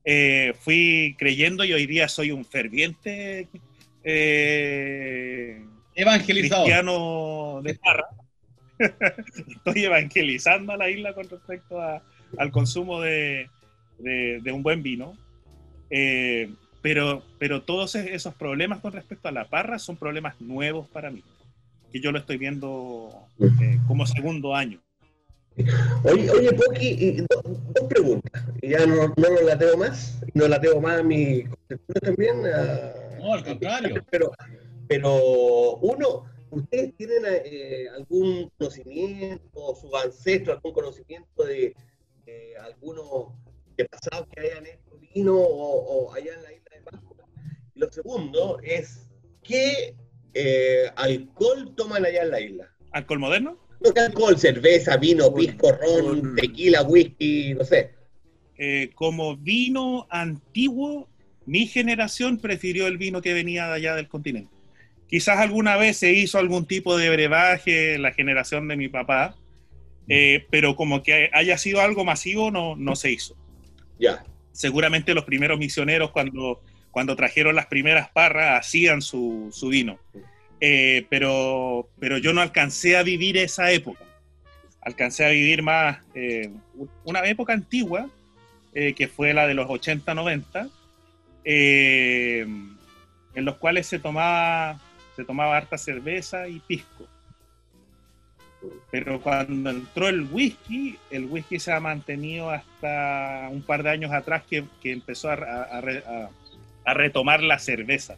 Eh, 0.04 0.52
fui 0.60 1.16
creyendo 1.18 1.64
y 1.64 1.72
hoy 1.72 1.86
día 1.86 2.08
soy 2.08 2.30
un 2.30 2.44
ferviente 2.44 3.48
evangelizado 5.94 6.64
cristiano 6.64 7.62
de 7.62 7.74
parra. 7.76 8.04
Estoy 8.80 9.84
evangelizando 9.84 10.72
a 10.72 10.76
la 10.76 10.90
isla 10.90 11.14
con 11.14 11.28
respecto 11.28 11.80
al 11.80 12.50
consumo 12.50 13.00
de, 13.00 13.48
un 14.52 14.62
buen 14.62 14.82
vino. 14.82 15.14
Eh, 15.90 16.52
pero, 16.82 17.22
pero 17.38 17.62
todos 17.62 17.94
esos 17.94 18.34
problemas 18.34 18.80
con 18.80 18.92
respecto 18.92 19.28
a 19.28 19.32
la 19.32 19.48
parra 19.48 19.78
son 19.78 19.96
problemas 19.96 20.40
nuevos 20.40 20.88
para 20.88 21.10
mí, 21.10 21.22
que 21.92 22.00
yo 22.00 22.10
lo 22.10 22.18
estoy 22.18 22.38
viendo 22.38 23.10
eh, 23.38 23.78
como 23.86 24.06
segundo 24.06 24.54
año. 24.54 24.80
Oye, 26.04 26.30
oye 26.30 26.52
Poki, 26.52 27.16
dos, 27.28 27.84
preguntas. 27.88 28.44
Ya 28.62 28.86
no, 28.86 29.08
no 29.08 29.42
la 29.44 29.58
tengo 29.58 29.76
más, 29.76 30.22
no 30.32 30.48
la 30.48 30.60
tengo 30.60 30.80
más 30.80 31.00
a 31.00 31.02
mi 31.02 31.44
también. 32.00 32.42
no, 33.18 33.34
al 33.34 33.44
contrario. 33.44 34.02
Pero, 34.10 34.32
pero 34.88 35.76
uno, 35.76 36.24
¿Ustedes 36.50 36.96
tienen 36.96 37.22
eh, 37.26 37.88
algún 37.94 38.50
conocimiento, 38.58 39.74
su 39.80 39.96
ancestro, 39.96 40.54
algún 40.54 40.72
conocimiento 40.72 41.44
de, 41.44 41.74
algunos 42.60 43.32
de 43.76 43.84
pasados 43.86 44.28
que 44.32 44.40
hayan 44.40 44.66
hecho 44.66 44.98
vino 45.14 45.36
o, 45.36 46.12
allá 46.12 46.34
en 46.34 46.42
la 46.42 46.52
isla 46.52 46.70
de 46.74 46.80
Pascua? 46.82 47.16
Y 47.74 47.80
lo 47.80 47.92
segundo 47.92 48.58
es, 48.62 49.08
¿qué 49.42 49.94
eh, 50.34 50.90
alcohol 50.96 51.72
toman 51.76 52.04
allá 52.04 52.22
en 52.22 52.30
la 52.30 52.40
isla? 52.40 52.76
¿Alcohol 52.92 53.20
moderno? 53.20 53.58
No, 53.80 53.94
¿qué 53.94 54.00
alcohol? 54.00 54.36
Cerveza, 54.36 54.96
vino, 54.96 55.32
pisco, 55.32 55.72
ron, 55.72 56.34
tequila, 56.34 56.82
whisky, 56.82 57.54
no 57.54 57.64
sé. 57.64 57.94
Eh, 58.58 58.90
como 58.94 59.36
vino 59.36 60.06
antiguo, 60.10 61.08
mi 61.46 61.66
generación 61.66 62.38
prefirió 62.38 62.88
el 62.88 62.98
vino 62.98 63.22
que 63.22 63.32
venía 63.32 63.66
de 63.68 63.74
allá 63.74 63.94
del 63.94 64.08
continente. 64.08 64.59
Quizás 65.10 65.38
alguna 65.38 65.76
vez 65.76 65.96
se 65.96 66.12
hizo 66.12 66.38
algún 66.38 66.66
tipo 66.66 66.96
de 66.96 67.10
brebaje 67.10 67.94
en 67.94 68.02
la 68.02 68.12
generación 68.12 68.68
de 68.68 68.76
mi 68.76 68.88
papá, 68.88 69.34
eh, 70.08 70.46
pero 70.50 70.76
como 70.76 71.02
que 71.02 71.30
haya 71.32 71.58
sido 71.58 71.80
algo 71.80 72.04
masivo 72.04 72.52
no, 72.52 72.76
no 72.76 72.94
se 72.94 73.10
hizo. 73.10 73.36
Ya. 73.98 74.24
Seguramente 74.52 75.12
los 75.12 75.24
primeros 75.24 75.58
misioneros 75.58 76.12
cuando, 76.12 76.62
cuando 76.92 77.16
trajeron 77.16 77.56
las 77.56 77.66
primeras 77.66 78.08
parras 78.10 78.60
hacían 78.60 79.02
su, 79.02 79.48
su 79.50 79.70
vino, 79.70 79.98
eh, 80.60 81.06
pero, 81.10 81.88
pero 81.98 82.18
yo 82.18 82.32
no 82.32 82.40
alcancé 82.40 82.96
a 82.96 83.02
vivir 83.02 83.36
esa 83.36 83.72
época. 83.72 84.04
Alcancé 84.80 85.24
a 85.24 85.30
vivir 85.30 85.64
más 85.64 85.98
eh, 86.14 86.52
una 87.04 87.26
época 87.26 87.52
antigua, 87.52 88.08
que 88.72 89.08
fue 89.08 89.34
la 89.34 89.48
de 89.48 89.54
los 89.54 89.66
80-90, 89.66 90.70
en 91.44 92.78
los 93.34 93.56
cuales 93.56 93.88
se 93.88 93.98
tomaba 93.98 94.80
se 95.20 95.26
tomaba 95.26 95.54
harta 95.54 95.76
cerveza 95.76 96.48
y 96.48 96.60
pisco. 96.60 97.06
Pero 98.90 99.20
cuando 99.20 99.68
entró 99.68 100.08
el 100.08 100.22
whisky, 100.22 100.96
el 101.10 101.26
whisky 101.26 101.60
se 101.60 101.72
ha 101.72 101.80
mantenido 101.80 102.48
hasta 102.48 103.48
un 103.50 103.60
par 103.60 103.82
de 103.82 103.90
años 103.90 104.12
atrás 104.12 104.44
que, 104.48 104.64
empezó 104.82 105.28
a, 105.28 106.30
retomar 106.94 107.42
la 107.42 107.58
cerveza. 107.58 108.16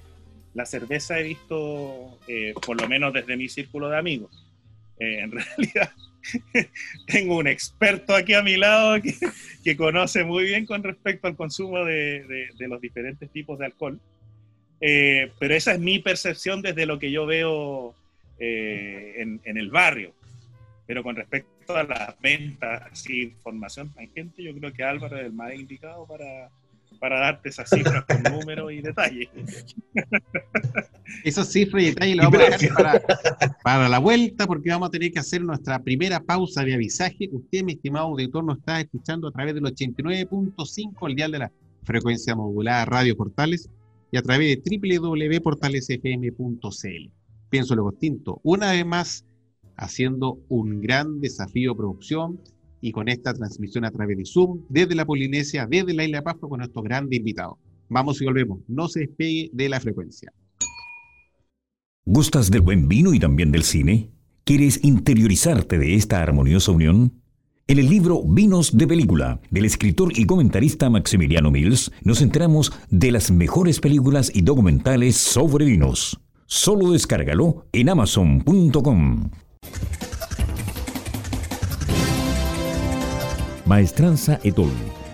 La 0.54 0.64
cerveza 0.64 1.18
he 1.18 1.24
visto, 1.24 2.18
eh, 2.28 2.54
por 2.64 2.80
lo 2.80 2.88
menos 2.88 3.12
desde 3.12 3.36
mi 3.36 3.48
círculo 3.48 3.88
de 3.88 3.98
amigos. 3.98 4.30
Eh, 5.00 5.22
en 5.22 5.32
realidad, 5.32 5.90
tengo 7.06 7.36
un 7.36 7.48
experto 7.48 8.14
aquí 8.14 8.34
a 8.34 8.42
mi 8.42 8.56
lado 8.56 9.02
que, 9.64 9.76
conoce 9.76 10.22
muy 10.22 10.44
bien 10.44 10.66
con 10.66 10.84
respecto 10.84 11.26
al 11.26 11.34
consumo 11.34 11.84
de 11.84 12.48
los 12.60 12.80
diferentes 12.80 13.28
tipos 13.32 13.58
de 13.58 13.66
alcohol. 13.66 14.00
Eh, 14.84 15.30
pero 15.38 15.54
esa 15.54 15.74
es 15.74 15.78
mi 15.78 16.00
percepción 16.00 16.60
desde 16.60 16.86
lo 16.86 16.98
que 16.98 17.12
yo 17.12 17.24
veo 17.24 17.94
eh, 18.40 19.14
en, 19.44 19.56
el 19.56 19.70
barrio. 19.70 20.12
Pero 20.86 21.04
con 21.04 21.14
respecto 21.14 21.76
a 21.76 21.84
las 21.84 22.20
ventas 22.20 23.08
y 23.08 23.22
información 23.22 23.90
tangente, 23.90 24.42
yo 24.42 24.52
creo 24.52 24.72
que 24.72 24.82
Álvaro 24.82 25.16
es 25.16 25.26
el 25.26 25.32
más 25.32 25.54
indicado 25.54 26.04
para, 26.04 26.50
para 26.98 27.20
darte 27.20 27.50
esas 27.50 27.70
cifras 27.70 28.04
con 28.04 28.22
números 28.32 28.72
y 28.72 28.82
detalles. 28.82 29.28
Esas 31.24 31.52
cifras 31.52 31.82
y 31.82 31.86
detalles 31.86 32.16
lo 32.16 32.22
vamos 32.24 32.40
a 32.40 32.56
dejar 32.56 33.02
para, 33.02 33.56
para, 33.62 33.88
la 33.88 33.98
vuelta 33.98 34.46
porque 34.46 34.70
vamos 34.70 34.88
a 34.88 34.90
tener 34.90 35.12
que 35.12 35.18
hacer 35.18 35.42
nuestra 35.42 35.78
primera 35.78 36.20
pausa 36.20 36.64
de 36.64 36.74
avisaje. 36.74 37.28
Usted, 37.30 37.62
mi 37.62 37.74
estimado 37.74 38.06
auditor, 38.06 38.42
nos 38.42 38.58
está 38.58 38.80
escuchando 38.80 39.28
a 39.28 39.30
través 39.30 39.54
del 39.54 39.64
89.5, 39.64 41.08
el 41.08 41.14
dial 41.14 41.30
de 41.32 41.38
la 41.38 41.52
frecuencia 41.84 42.34
modulada 42.34 42.86
Radio 42.86 43.16
Portales 43.16 43.68
y 44.12 44.18
a 44.18 44.22
través 44.22 44.62
de 44.62 44.78
www.portalesfm.cl. 44.78 47.10
Pienso 47.50 47.74
lo 47.74 47.90
distinto, 47.90 48.40
una 48.44 48.70
vez 48.70 48.86
más 48.86 49.26
haciendo 49.76 50.38
un 50.48 50.80
gran 50.80 51.20
desafío 51.20 51.72
de 51.72 51.78
producción 51.78 52.40
y 52.80 52.92
con 52.92 53.08
esta 53.08 53.32
transmisión 53.32 53.84
a 53.84 53.90
través 53.90 54.18
de 54.18 54.26
Zoom 54.26 54.60
desde 54.68 54.94
la 54.94 55.06
Polinesia, 55.06 55.66
desde 55.66 55.94
la 55.94 56.04
Isla 56.04 56.18
de 56.18 56.22
Pascua 56.22 56.48
con 56.48 56.58
nuestros 56.58 56.84
grandes 56.84 57.18
invitados. 57.18 57.58
Vamos 57.88 58.20
y 58.20 58.26
volvemos, 58.26 58.60
no 58.68 58.88
se 58.88 59.00
despegue 59.00 59.50
de 59.52 59.68
la 59.68 59.80
frecuencia. 59.80 60.32
¿Gustas 62.04 62.50
del 62.50 62.60
buen 62.60 62.88
vino 62.88 63.14
y 63.14 63.18
también 63.18 63.50
del 63.50 63.62
cine? 63.62 64.10
¿Quieres 64.44 64.84
interiorizarte 64.84 65.78
de 65.78 65.94
esta 65.94 66.20
armoniosa 66.20 66.72
unión? 66.72 67.21
En 67.68 67.78
el 67.78 67.88
libro 67.88 68.22
Vinos 68.24 68.76
de 68.76 68.86
Película, 68.86 69.40
del 69.50 69.64
escritor 69.64 70.12
y 70.18 70.26
comentarista 70.26 70.90
Maximiliano 70.90 71.50
Mills, 71.50 71.92
nos 72.02 72.20
enteramos 72.20 72.72
de 72.90 73.12
las 73.12 73.30
mejores 73.30 73.80
películas 73.80 74.30
y 74.34 74.42
documentales 74.42 75.16
sobre 75.16 75.64
vinos. 75.64 76.20
Solo 76.46 76.90
descárgalo 76.90 77.66
en 77.72 77.88
amazon.com. 77.88 79.30
Maestranza 83.64 84.40
Etol 84.42 84.72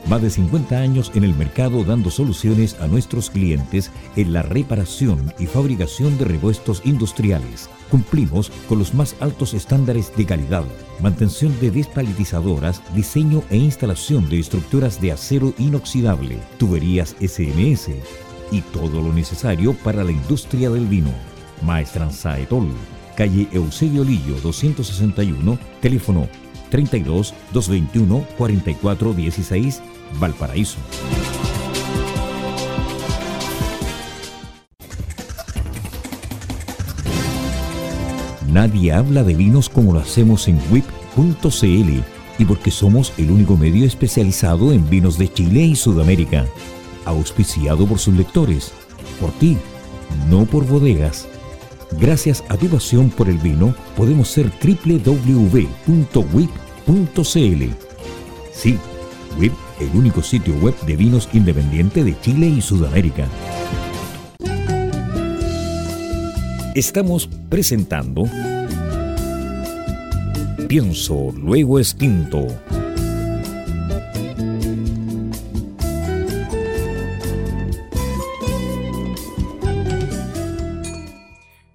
más 0.09 0.23
de 0.23 0.31
50 0.31 0.79
años 0.79 1.13
en 1.15 1.25
el 1.25 1.35
mercado 1.35 1.85
dando 1.85 2.11
soluciones 2.11 2.81
a 2.81 2.87
nuestros 2.87 3.29
clientes 3.29 3.93
en 4.17 4.33
la 4.33 4.43
reparación 4.43 5.35
y 5.39 5.47
fabricación 5.47 6.17
de 6.17 6.25
repuestos 6.25 6.81
industriales. 6.87 7.69
Cumplimos 7.91 8.51
con 8.69 8.79
los 8.79 8.93
más 8.95 9.17
altos 9.21 9.55
estándares 9.55 10.15
de 10.17 10.27
calidad, 10.27 10.65
mantención 11.01 11.59
de 11.61 11.71
despalitizadoras, 11.71 12.83
diseño 12.95 13.43
e 13.51 13.57
instalación 13.57 14.29
de 14.29 14.41
estructuras 14.41 15.01
de 15.01 15.13
acero 15.13 15.55
inoxidable, 15.59 16.39
tuberías 16.59 17.17
SMS 17.21 17.91
y 18.51 18.61
todo 18.61 19.01
lo 19.01 19.13
necesario 19.13 19.75
para 19.75 20.05
la 20.05 20.13
industria 20.13 20.71
del 20.71 20.87
vino. 20.87 21.11
Maestranza 21.63 22.39
Etol, 22.39 22.69
calle 23.17 23.49
Eusebio 23.53 24.05
Lillo 24.05 24.35
261, 24.43 25.59
teléfono 25.81 26.29
32 26.71 27.35
221 27.53 28.27
44 28.37 29.15
16 29.15 29.83
Valparaíso. 30.21 30.79
Nadie 38.51 38.93
habla 38.93 39.25
de 39.25 39.35
vinos 39.35 39.69
como 39.69 39.93
lo 39.93 40.01
hacemos 40.01 40.49
en 40.49 40.59
WIP.cl 40.71 42.03
y 42.39 42.45
porque 42.45 42.71
somos 42.71 43.13
el 43.19 43.31
único 43.31 43.57
medio 43.57 43.87
especializado 43.87 44.73
en 44.73 44.89
vinos 44.89 45.19
de 45.19 45.31
Chile 45.33 45.63
y 45.63 45.77
Sudamérica. 45.77 46.47
Auspiciado 47.05 47.87
por 47.87 47.99
sus 47.99 48.15
lectores. 48.15 48.73
Por 49.21 49.33
ti, 49.33 49.59
no 50.31 50.47
por 50.47 50.67
bodegas. 50.67 51.29
Gracias 52.01 52.43
a 52.49 52.57
tu 52.57 52.69
pasión 52.69 53.11
por 53.11 53.29
el 53.29 53.39
vino, 53.39 53.75
podemos 53.97 54.29
ser 54.29 54.51
www.wip.cl. 54.63 55.25
Sí, 58.53 58.79
WIP, 59.39 59.53
el 59.81 59.91
único 59.95 60.23
sitio 60.23 60.55
web 60.57 60.75
de 60.87 60.97
vinos 60.97 61.29
independiente 61.33 62.05
de 62.05 62.19
Chile 62.21 62.47
y 62.47 62.61
Sudamérica. 62.61 63.27
Estamos 66.79 67.29
presentando 67.51 68.23
Pienso, 70.69 71.33
luego 71.37 71.81
extinto. 71.81 72.47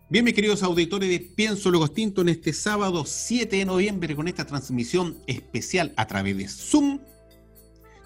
Bien, 0.07 0.23
mis 0.23 0.33
queridos 0.33 0.63
auditores 0.63 1.09
de 1.09 1.19
Pienso 1.19 1.69
Luego 1.69 1.83
Extinto, 1.83 2.21
en 2.21 2.29
este 2.29 2.53
sábado 2.53 3.03
7 3.05 3.57
de 3.57 3.65
noviembre 3.65 4.15
con 4.15 4.29
esta 4.29 4.45
transmisión 4.45 5.17
especial 5.27 5.91
a 5.97 6.07
través 6.07 6.37
de 6.37 6.47
Zoom 6.47 7.01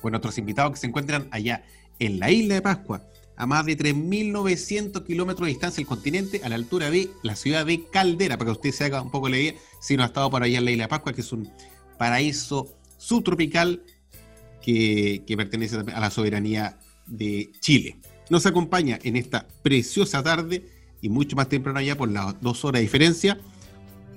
con 0.02 0.16
otros 0.16 0.40
invitados 0.40 0.72
que 0.72 0.80
se 0.80 0.88
encuentran 0.88 1.28
allá 1.30 1.64
en 2.00 2.20
la 2.20 2.32
isla 2.32 2.56
de 2.56 2.62
Pascua, 2.64 3.08
a 3.38 3.46
más 3.46 3.66
de 3.66 3.78
3.900 3.78 5.06
kilómetros 5.06 5.46
de 5.46 5.54
distancia 5.54 5.78
del 5.78 5.88
continente, 5.88 6.42
a 6.44 6.50
la 6.50 6.56
altura 6.56 6.90
de 6.90 7.10
la 7.22 7.36
ciudad 7.36 7.66
de 7.66 7.86
Caldera, 7.86 8.38
para 8.38 8.50
que 8.50 8.54
usted 8.54 8.72
se 8.72 8.86
haga 8.86 9.02
un 9.02 9.12
poco 9.12 9.30
la 9.30 9.38
idea, 9.38 9.54
si 9.80 9.96
no 9.96 10.04
ha 10.04 10.08
estado 10.08 10.30
por 10.32 10.42
allá 10.42 10.58
en 10.58 10.66
la 10.66 10.72
isla 10.72 10.84
de 10.86 10.88
Pascua, 10.90 11.14
que 11.14 11.22
es 11.22 11.32
un 11.32 11.50
paraíso 12.00 12.76
subtropical 12.98 13.84
que, 14.62 15.24
pertenece 15.38 15.78
a 15.78 16.00
la 16.00 16.10
soberanía 16.10 16.80
de 17.06 17.52
Chile. 17.62 18.00
Nos 18.30 18.46
acompaña 18.48 19.00
en 19.04 19.16
esta 19.16 19.48
preciosa 19.62 20.24
tarde 20.24 20.68
y 21.00 21.10
mucho 21.10 21.36
más 21.36 21.48
temprano 21.48 21.80
allá 21.80 21.96
por 21.96 22.12
las 22.12 22.42
dos 22.42 22.66
horas 22.66 22.80
de 22.80 22.84
diferencia, 22.84 23.40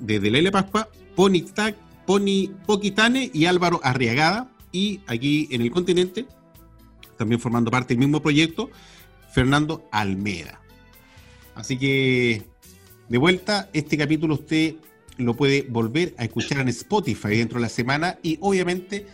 desde 0.00 0.30
la 0.30 0.38
isla 0.38 0.48
de 0.48 0.52
Pascua, 0.52 0.88
Pony 1.14 2.48
Poquitane 2.66 3.30
y 3.32 3.44
Álvaro 3.44 3.80
Arriagada, 3.84 4.50
y 4.72 5.00
aquí 5.06 5.46
en 5.50 5.60
el 5.60 5.70
continente, 5.70 6.26
también 7.18 7.38
formando 7.38 7.70
parte 7.70 7.94
del 7.94 7.98
mismo 7.98 8.22
proyecto, 8.22 8.70
Fernando 9.32 9.88
Almeda. 9.92 10.60
Así 11.54 11.78
que, 11.78 12.42
de 13.08 13.18
vuelta, 13.18 13.68
este 13.72 13.96
capítulo 13.96 14.34
usted 14.34 14.76
lo 15.18 15.34
puede 15.34 15.62
volver 15.62 16.14
a 16.16 16.24
escuchar 16.24 16.60
en 16.60 16.68
Spotify 16.68 17.36
dentro 17.36 17.58
de 17.58 17.62
la 17.62 17.68
semana 17.68 18.18
y 18.22 18.38
obviamente 18.40 19.06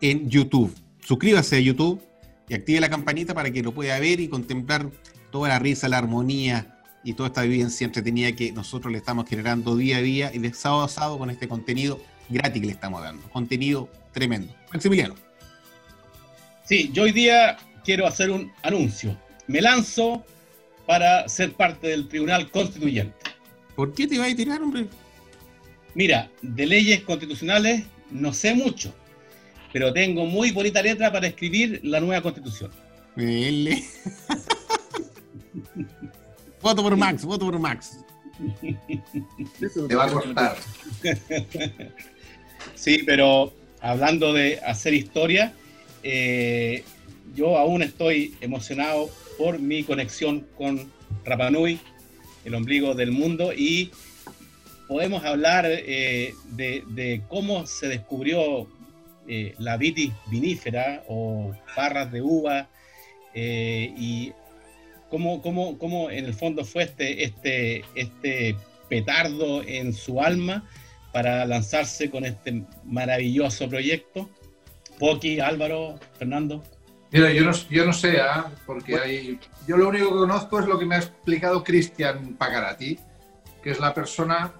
en 0.00 0.28
YouTube. 0.28 0.74
Suscríbase 1.00 1.56
a 1.56 1.60
YouTube 1.60 2.02
y 2.48 2.54
active 2.54 2.80
la 2.80 2.88
campanita 2.88 3.34
para 3.34 3.50
que 3.50 3.62
lo 3.62 3.72
pueda 3.72 3.98
ver 3.98 4.20
y 4.20 4.28
contemplar 4.28 4.90
toda 5.30 5.48
la 5.48 5.58
risa, 5.58 5.88
la 5.88 5.98
armonía 5.98 6.78
y 7.04 7.14
toda 7.14 7.28
esta 7.28 7.42
vivencia 7.42 7.84
entretenida 7.84 8.32
que 8.32 8.52
nosotros 8.52 8.92
le 8.92 8.98
estamos 8.98 9.28
generando 9.28 9.76
día 9.76 9.98
a 9.98 10.02
día 10.02 10.30
y 10.32 10.38
de 10.38 10.52
sábado 10.54 10.84
a 10.84 10.88
sábado 10.88 11.18
con 11.18 11.30
este 11.30 11.48
contenido 11.48 12.00
gratis 12.28 12.60
que 12.60 12.66
le 12.66 12.72
estamos 12.72 13.02
dando. 13.02 13.28
Contenido 13.30 13.88
tremendo. 14.12 14.54
Maximiliano. 14.72 15.14
Sí, 16.64 16.90
yo 16.92 17.02
hoy 17.02 17.12
día 17.12 17.56
quiero 17.84 18.06
hacer 18.06 18.30
un 18.30 18.52
anuncio. 18.62 19.16
Me 19.46 19.60
lanzo 19.60 20.24
para 20.86 21.28
ser 21.28 21.52
parte 21.52 21.88
del 21.88 22.08
Tribunal 22.08 22.50
Constituyente. 22.50 23.16
¿Por 23.74 23.94
qué 23.94 24.06
te 24.06 24.18
vas 24.18 24.32
a 24.32 24.36
tirar, 24.36 24.62
hombre? 24.62 24.86
Mira, 25.94 26.30
de 26.40 26.66
leyes 26.66 27.02
constitucionales 27.02 27.84
no 28.10 28.32
sé 28.32 28.54
mucho, 28.54 28.94
pero 29.72 29.92
tengo 29.92 30.26
muy 30.26 30.50
bonita 30.50 30.82
letra 30.82 31.10
para 31.12 31.26
escribir 31.26 31.80
la 31.82 32.00
nueva 32.00 32.22
constitución. 32.22 32.70
Voto 36.62 36.82
por 36.82 36.96
Max, 36.96 37.24
voto 37.24 37.46
por 37.46 37.58
Max. 37.58 37.98
Te 39.88 39.94
va 39.94 40.04
a 40.04 40.10
costar. 40.10 40.56
sí, 42.74 43.02
pero 43.04 43.52
hablando 43.80 44.32
de 44.32 44.60
hacer 44.60 44.94
historia, 44.94 45.52
eh, 46.02 46.84
yo 47.34 47.58
aún 47.58 47.82
estoy 47.82 48.34
emocionado 48.40 49.10
por 49.42 49.58
mi 49.58 49.82
conexión 49.82 50.46
con 50.56 50.92
Rapanui, 51.24 51.80
el 52.44 52.54
ombligo 52.54 52.94
del 52.94 53.10
mundo, 53.10 53.52
y 53.52 53.90
podemos 54.86 55.24
hablar 55.24 55.64
eh, 55.66 56.32
de, 56.52 57.22
cómo 57.28 57.66
se 57.66 57.88
descubrió 57.88 58.68
eh, 59.26 59.52
la 59.58 59.76
vitis 59.76 60.12
vinífera 60.30 61.02
o 61.08 61.52
parras 61.74 62.12
de 62.12 62.22
uva 62.22 62.68
y 63.34 64.30
cómo, 65.10 65.42
cómo, 65.42 65.76
cómo, 65.76 66.08
en 66.08 66.26
el 66.26 66.34
fondo 66.34 66.64
fue 66.64 66.84
este, 66.84 67.24
este, 67.24 67.84
este 67.96 68.54
petardo 68.88 69.64
en 69.64 69.92
su 69.92 70.20
alma 70.20 70.70
para 71.12 71.44
lanzarse 71.46 72.10
con 72.10 72.24
este 72.24 72.62
maravilloso 72.84 73.68
proyecto. 73.68 74.30
Poki, 75.00 75.40
Álvaro, 75.40 75.98
Fernando. 76.16 76.62
Mira, 77.12 77.30
yo 77.30 77.44
no, 77.44 77.52
yo 77.52 77.84
no 77.84 77.92
sé, 77.92 78.20
¿ah? 78.20 78.50
porque 78.64 78.96
hay, 78.96 79.38
yo 79.66 79.76
lo 79.76 79.88
único 79.88 80.08
que 80.08 80.18
conozco 80.20 80.58
es 80.58 80.66
lo 80.66 80.78
que 80.78 80.86
me 80.86 80.94
ha 80.94 80.98
explicado 80.98 81.62
Cristian 81.62 82.36
Pagarati, 82.38 82.98
que 83.62 83.70
es 83.70 83.78
la 83.78 83.92
persona 83.92 84.52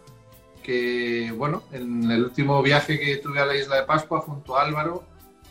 que, 0.62 1.32
bueno, 1.36 1.62
en 1.72 2.10
el 2.10 2.24
último 2.24 2.62
viaje 2.62 3.00
que 3.00 3.16
tuve 3.16 3.40
a 3.40 3.46
la 3.46 3.56
isla 3.56 3.76
de 3.76 3.82
Pascua 3.84 4.20
junto 4.20 4.56
a 4.56 4.62
Álvaro, 4.62 5.04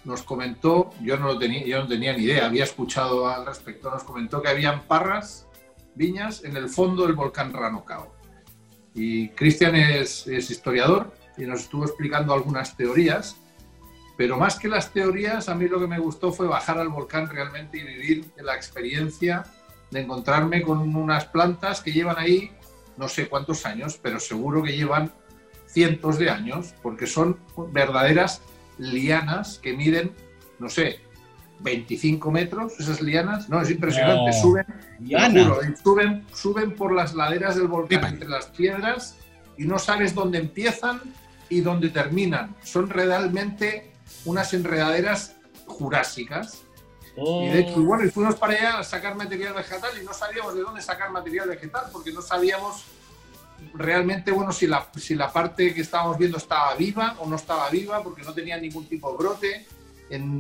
nos 0.04 0.24
comentó, 0.24 0.92
yo 1.02 1.18
no, 1.18 1.28
lo 1.28 1.38
tenía, 1.38 1.66
yo 1.66 1.80
no 1.80 1.88
tenía 1.88 2.14
ni 2.14 2.24
idea, 2.24 2.46
había 2.46 2.64
escuchado 2.64 3.28
al 3.28 3.46
respecto, 3.46 3.92
nos 3.92 4.04
comentó 4.04 4.42
que 4.42 4.50
habían 4.50 4.84
parras, 4.84 5.48
viñas, 5.96 6.44
en 6.44 6.56
el 6.56 6.70
fondo 6.70 7.06
del 7.06 7.14
volcán 7.14 7.54
Ranocao. 7.54 8.14
Y 8.94 9.30
Cristian 9.30 9.76
es, 9.76 10.28
historiador 10.28 11.14
y 11.38 11.44
nos 11.44 11.62
estuvo 11.62 11.86
explicando 11.86 12.34
algunas 12.34 12.76
teorías, 12.76 13.38
pero 14.22 14.38
más 14.38 14.60
que 14.60 14.68
las 14.68 14.94
teorías, 14.94 15.50
a 15.50 15.56
mí 15.56 15.68
lo 15.68 15.80
que 15.80 15.88
me 15.88 15.98
gustó 15.98 16.32
fue 16.32 16.48
bajar 16.48 16.78
al 16.78 16.90
volcán 16.90 17.28
realmente 17.28 17.80
y 17.80 17.84
vivir 17.84 18.30
la 18.38 18.56
experiencia 18.56 19.42
de 19.90 20.02
encontrarme 20.02 20.62
con 20.62 20.96
unas 20.96 21.26
plantas 21.26 21.82
que 21.82 21.92
llevan 21.92 22.20
ahí 22.20 22.52
no 22.98 23.08
sé 23.08 23.28
cuántos 23.28 23.66
años, 23.66 24.00
pero 24.00 24.20
seguro 24.20 24.62
que 24.62 24.78
llevan 24.78 25.12
cientos 25.66 26.20
de 26.20 26.30
años, 26.30 26.76
porque 26.84 27.08
son 27.08 27.40
verdaderas 27.72 28.44
lianas 28.78 29.58
que 29.58 29.74
miden, 29.74 30.12
no 30.60 30.70
sé, 30.70 31.00
25 31.62 32.30
metros, 32.30 32.80
esas 32.80 33.02
lianas, 33.02 33.50
no, 33.50 33.60
es 33.60 33.72
impresionante, 33.72 34.34
suben, 34.40 34.68
suben, 35.84 36.28
suben 36.32 36.76
por 36.76 36.94
las 36.94 37.16
laderas 37.16 37.56
del 37.56 37.66
volcán 37.66 38.06
entre 38.06 38.30
las 38.30 38.46
piedras 38.46 39.18
y 39.58 39.66
no 39.66 39.80
sabes 39.80 40.14
dónde 40.14 40.38
empiezan 40.38 41.02
y 41.50 41.62
dónde 41.62 41.90
terminan. 41.90 42.56
Son 42.62 42.88
realmente 42.88 43.91
unas 44.26 44.54
enredaderas 44.54 45.36
jurásicas. 45.66 46.64
Y 47.16 47.50
de 47.50 47.60
hecho, 47.60 47.76
oh. 47.78 47.82
bueno, 47.82 48.06
y 48.06 48.10
fuimos 48.10 48.36
para 48.36 48.54
allá 48.54 48.80
a 48.80 48.84
sacar 48.84 49.16
material 49.16 49.54
vegetal 49.54 49.92
y 50.02 50.06
no 50.06 50.14
sabíamos 50.14 50.56
de 50.56 50.62
dónde 50.62 50.82
sacar 50.82 51.12
material 51.12 51.50
vegetal 51.50 51.86
porque 51.92 52.12
no 52.12 52.22
sabíamos 52.22 52.86
realmente, 53.74 54.32
bueno, 54.32 54.52
si 54.52 54.66
la, 54.66 54.88
si 54.98 55.14
la 55.14 55.32
parte 55.32 55.74
que 55.74 55.82
estábamos 55.82 56.18
viendo 56.18 56.38
estaba 56.38 56.74
viva 56.76 57.16
o 57.20 57.28
no 57.28 57.36
estaba 57.36 57.70
viva 57.70 58.02
porque 58.02 58.24
no 58.24 58.34
tenía 58.34 58.58
ningún 58.58 58.88
tipo 58.88 59.12
de 59.12 59.18
brote 59.18 59.68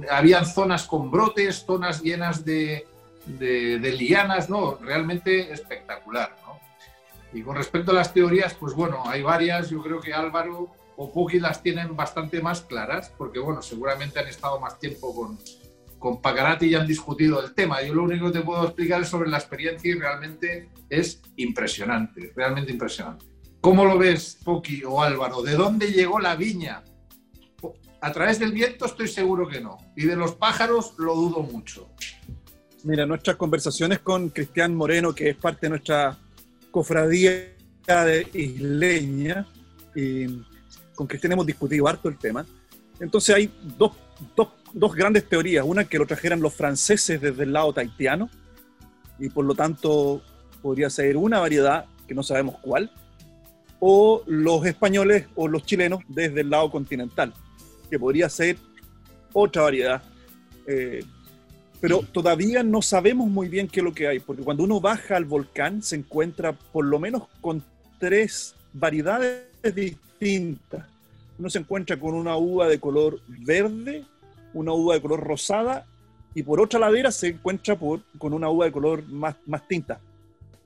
habían 0.10 0.46
zonas 0.46 0.86
con 0.86 1.12
brotes, 1.12 1.64
zonas 1.66 2.02
llenas 2.02 2.44
de, 2.44 2.88
lianas, 3.28 4.50
¿no? 4.50 4.76
Realmente 4.76 5.52
espectacular, 5.52 6.36
¿no? 6.46 6.60
Y 7.34 7.44
con 7.44 7.56
respecto 7.56 7.92
a 7.92 7.94
las 7.94 8.14
teorías, 8.14 8.54
pues 8.54 8.74
bueno, 8.74 9.04
hay 9.06 9.22
varias, 9.22 9.70
yo 9.70 9.82
creo 9.82 10.02
que 10.02 10.14
Álvaro 10.14 10.70
o 11.02 11.12
Puki 11.12 11.40
las 11.40 11.64
tienen 11.64 11.96
bastante 11.96 12.44
más 12.44 12.62
claras, 12.62 13.12
porque 13.18 13.40
bueno, 13.40 13.64
seguramente 13.64 14.20
han 14.20 14.28
estado 14.28 14.60
más 14.60 14.78
tiempo 14.78 15.16
con, 15.16 15.40
con 15.98 16.22
Pacarati 16.22 16.68
y 16.68 16.76
han 16.76 16.86
discutido 16.86 17.44
el 17.44 17.56
tema. 17.56 17.82
Yo 17.82 17.96
lo 17.96 18.04
único 18.04 18.28
que 18.28 18.38
te 18.38 18.46
puedo 18.46 18.66
explicar 18.66 19.02
es 19.02 19.10
sobre 19.10 19.28
la 19.28 19.38
experiencia 19.38 19.90
y 19.90 19.98
realmente 19.98 20.70
es 20.92 21.24
impresionante, 21.38 22.32
realmente 22.36 22.72
impresionante. 22.72 23.26
¿Cómo 23.62 23.84
lo 23.84 23.98
ves, 23.98 24.38
Poki 24.44 24.84
o 24.84 25.02
Álvaro? 25.02 25.42
¿De 25.42 25.54
dónde 25.54 25.92
llegó 25.92 26.20
la 26.20 26.36
viña? 26.36 26.84
A 28.00 28.12
través 28.12 28.38
del 28.38 28.52
viento 28.52 28.86
estoy 28.86 29.08
seguro 29.08 29.48
que 29.48 29.60
no. 29.60 29.80
Y 29.96 30.06
de 30.06 30.16
los 30.16 30.36
pájaros 30.36 30.94
lo 31.00 31.16
dudo 31.16 31.42
mucho. 31.42 31.90
Mira, 32.84 33.08
nuestras 33.08 33.38
conversaciones 33.38 34.00
con 34.02 34.30
Cristian 34.30 34.76
Moreno, 34.76 35.16
que 35.16 35.30
es 35.30 35.36
parte 35.36 35.66
de 35.66 35.70
nuestra 35.72 36.20
cofradía 36.70 37.56
de 37.88 38.28
isleña, 38.34 39.48
y 39.96 40.28
con 41.02 41.08
Cristian 41.08 41.32
hemos 41.32 41.48
discutido 41.48 41.88
harto 41.88 42.10
el 42.10 42.18
tema. 42.20 42.46
Entonces 43.00 43.34
hay 43.34 43.52
dos, 43.76 43.94
dos, 44.36 44.50
dos 44.72 44.94
grandes 44.94 45.28
teorías. 45.28 45.66
Una 45.66 45.84
que 45.84 45.98
lo 45.98 46.06
trajeran 46.06 46.40
los 46.40 46.54
franceses 46.54 47.20
desde 47.20 47.42
el 47.42 47.54
lado 47.54 47.74
taitiano, 47.74 48.30
y 49.18 49.28
por 49.30 49.44
lo 49.46 49.56
tanto 49.56 50.22
podría 50.62 50.92
ser 50.92 51.18
una 51.18 51.40
variedad 51.40 51.86
que 52.08 52.14
no 52.14 52.22
sabemos 52.22 52.58
cuál. 52.62 52.92
o 53.80 54.22
los 54.28 54.64
españoles 54.68 55.26
o 55.34 55.48
los 55.48 55.66
chilenos 55.66 56.04
desde 56.08 56.42
el 56.42 56.52
lado 56.52 56.70
continental, 56.70 57.34
que 57.90 57.98
podría 57.98 58.30
ser 58.30 58.58
otra 59.34 59.64
variedad. 59.64 60.04
Eh, 60.68 61.04
pero 61.80 62.04
todavía 62.12 62.62
no 62.62 62.84
sabemos 62.84 63.28
muy 63.28 63.50
bien 63.50 63.68
qué 63.68 63.80
es 63.80 63.84
lo 63.84 63.92
que 63.92 64.08
hay, 64.08 64.20
porque 64.20 64.44
cuando 64.44 64.64
uno 64.64 64.80
baja 64.80 65.18
al 65.18 65.26
volcán 65.26 65.82
se 65.82 65.96
encuentra 65.96 66.54
por 66.54 66.86
lo 66.86 67.00
menos 67.00 67.24
con 67.42 67.64
tres 67.98 68.54
variedades 68.72 69.48
distintas. 69.74 70.91
Uno 71.42 71.50
se 71.50 71.58
encuentra 71.58 72.00
con 72.00 72.14
una 72.14 72.38
uva 72.38 72.68
de 72.68 72.80
color 72.80 73.20
verde, 73.28 74.06
una 74.54 74.74
uva 74.74 74.94
de 74.94 75.02
color 75.02 75.22
rosada 75.22 75.88
y 76.36 76.44
por 76.44 76.62
otra 76.62 76.80
ladera 76.80 77.12
se 77.12 77.30
encuentra 77.30 77.76
con 77.76 78.34
una 78.34 78.48
uva 78.48 78.66
de 78.66 78.72
color 78.72 79.04
más, 79.08 79.36
más 79.48 79.68
tinta. 79.68 80.00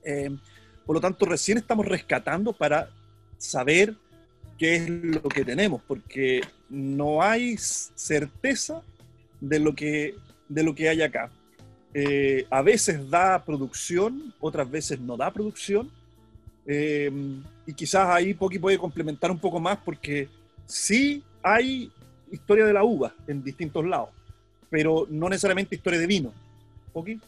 Eh, 0.04 0.36
por 0.84 0.96
lo 0.96 1.00
tanto, 1.00 1.24
recién 1.24 1.56
estamos 1.56 1.86
rescatando 1.86 2.52
para 2.52 2.90
saber 3.38 3.94
qué 4.58 4.76
es 4.76 4.90
lo 4.90 5.22
que 5.22 5.46
tenemos, 5.46 5.80
porque 5.88 6.42
no 6.68 7.22
hay 7.22 7.56
certeza 7.56 8.82
de 9.40 9.58
lo 9.58 9.74
que, 9.74 10.14
de 10.46 10.62
lo 10.62 10.74
que 10.74 10.90
hay 10.90 11.00
acá. 11.00 11.30
Eh, 11.94 12.46
a 12.50 12.60
veces 12.60 13.08
da 13.08 13.42
producción, 13.42 14.34
otras 14.40 14.70
veces 14.70 15.00
no 15.00 15.16
da 15.16 15.30
producción, 15.30 15.90
eh, 16.66 17.10
y 17.66 17.72
quizás 17.72 18.10
ahí 18.10 18.34
Poki 18.34 18.58
puede 18.58 18.76
complementar 18.76 19.30
un 19.30 19.38
poco 19.38 19.58
más 19.58 19.78
porque 19.82 20.28
sí 20.66 21.22
hay 21.42 21.90
historia 22.30 22.66
de 22.66 22.72
la 22.72 22.84
uva 22.84 23.14
en 23.26 23.42
distintos 23.42 23.84
lados, 23.84 24.10
pero 24.70 25.06
no 25.08 25.28
necesariamente 25.28 25.76
historia 25.76 25.98
de 25.98 26.06
vino. 26.06 26.32
¿Poki? 26.92 27.20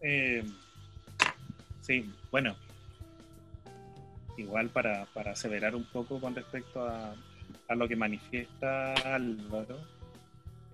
Eh, 0.00 0.44
sí, 1.80 2.10
bueno, 2.30 2.56
igual 4.36 4.70
para, 4.70 5.06
aseverar 5.26 5.74
un 5.74 5.84
poco 5.84 6.20
con 6.20 6.34
respecto 6.34 6.86
a, 6.86 7.14
a 7.68 7.74
lo 7.74 7.86
que 7.88 7.96
manifiesta 7.96 8.94
Álvaro, 8.94 9.78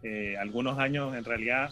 eh, 0.02 0.36
algunos 0.38 0.78
años 0.78 1.16
en 1.16 1.24
realidad 1.24 1.70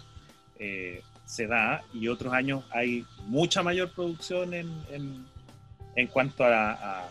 eh, 0.59 1.03
se 1.27 1.47
da 1.47 1.83
y 1.93 2.09
otros 2.09 2.33
años 2.33 2.65
hay 2.71 3.05
mucha 3.27 3.63
mayor 3.63 3.93
producción 3.93 4.55
en, 4.55 4.73
en, 4.91 5.27
en 5.95 6.07
cuanto 6.09 6.45
a, 6.45 7.09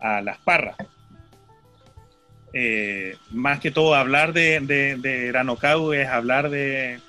a, 0.00 0.20
las 0.22 0.38
parras. 0.38 0.76
Eh, 2.52 3.16
más 3.30 3.60
que 3.60 3.70
todo 3.70 3.94
hablar 3.94 4.32
de, 4.32 4.60
de, 4.60 5.32
es 5.92 6.08
hablar 6.08 6.50
de, 6.50 7.00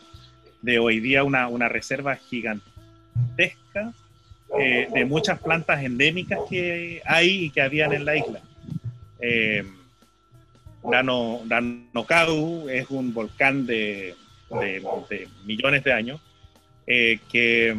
hoy 0.80 1.00
día 1.00 1.24
una, 1.24 1.70
reserva 1.70 2.16
gigantesca 2.16 3.94
eh, 4.60 4.88
de 4.94 5.06
muchas 5.06 5.40
plantas 5.40 5.84
endémicas 5.84 6.40
que 6.50 7.02
hay 7.06 7.46
y 7.46 7.50
que 7.52 7.62
habían 7.62 7.94
en 7.94 8.06
la 8.06 8.16
isla. 8.16 8.42
Eh, 9.22 9.64
es 12.70 12.90
un 12.90 13.14
volcán 13.14 13.66
de, 13.66 14.16
millones 15.46 15.84
de 15.84 15.94
años 15.94 16.22
eh, 16.88 17.20
que 17.32 17.76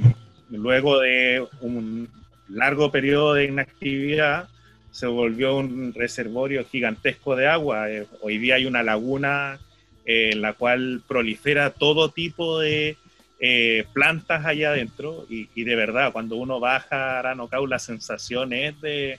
luego 0.50 1.00
de 1.00 1.44
un 1.60 2.08
largo 2.48 2.90
periodo 2.90 3.34
de 3.34 3.44
inactividad 3.44 4.48
se 4.90 5.06
volvió 5.06 5.56
un 5.56 5.94
reservorio 5.94 6.64
gigantesco 6.64 7.36
de 7.36 7.46
agua. 7.46 7.90
Eh, 7.90 8.06
hoy 8.22 8.38
día 8.38 8.56
hay 8.56 8.66
una 8.66 8.82
laguna 8.82 9.58
en 10.04 10.40
la 10.40 10.54
cual 10.54 11.02
prolifera 11.06 11.70
todo 11.70 12.10
tipo 12.10 12.58
de 12.58 12.96
eh, 13.38 13.86
plantas 13.92 14.44
allá 14.44 14.70
adentro 14.70 15.24
y, 15.28 15.64
de 15.64 15.74
verdad, 15.76 16.12
cuando 16.12 16.36
uno 16.36 16.60
baja 16.60 17.16
a 17.16 17.18
Aranocau, 17.20 17.66
la 17.66 17.78
sensación 17.78 18.52
es 18.52 18.78
de, 18.80 19.18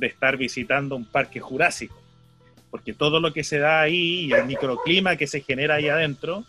estar 0.00 0.36
visitando 0.36 0.94
un 0.94 1.04
parque 1.04 1.40
jurásico, 1.40 2.00
porque 2.70 2.92
todo 2.92 3.18
lo 3.18 3.32
que 3.32 3.42
se 3.42 3.58
da 3.58 3.80
ahí 3.80 4.26
y 4.26 4.32
el 4.32 4.44
microclima 4.44 5.16
que 5.16 5.26
se 5.26 5.40
genera 5.40 5.76
ahí 5.76 5.88
adentro 5.88 6.44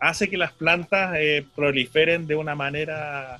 hace 0.00 0.28
que 0.28 0.38
las 0.38 0.52
plantas 0.52 1.14
eh, 1.18 1.44
proliferen 1.54 2.26
de 2.26 2.36
una 2.36 2.54
manera 2.54 3.38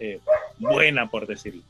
eh, 0.00 0.18
buena, 0.58 1.08
por 1.10 1.26
decirlo. 1.26 1.62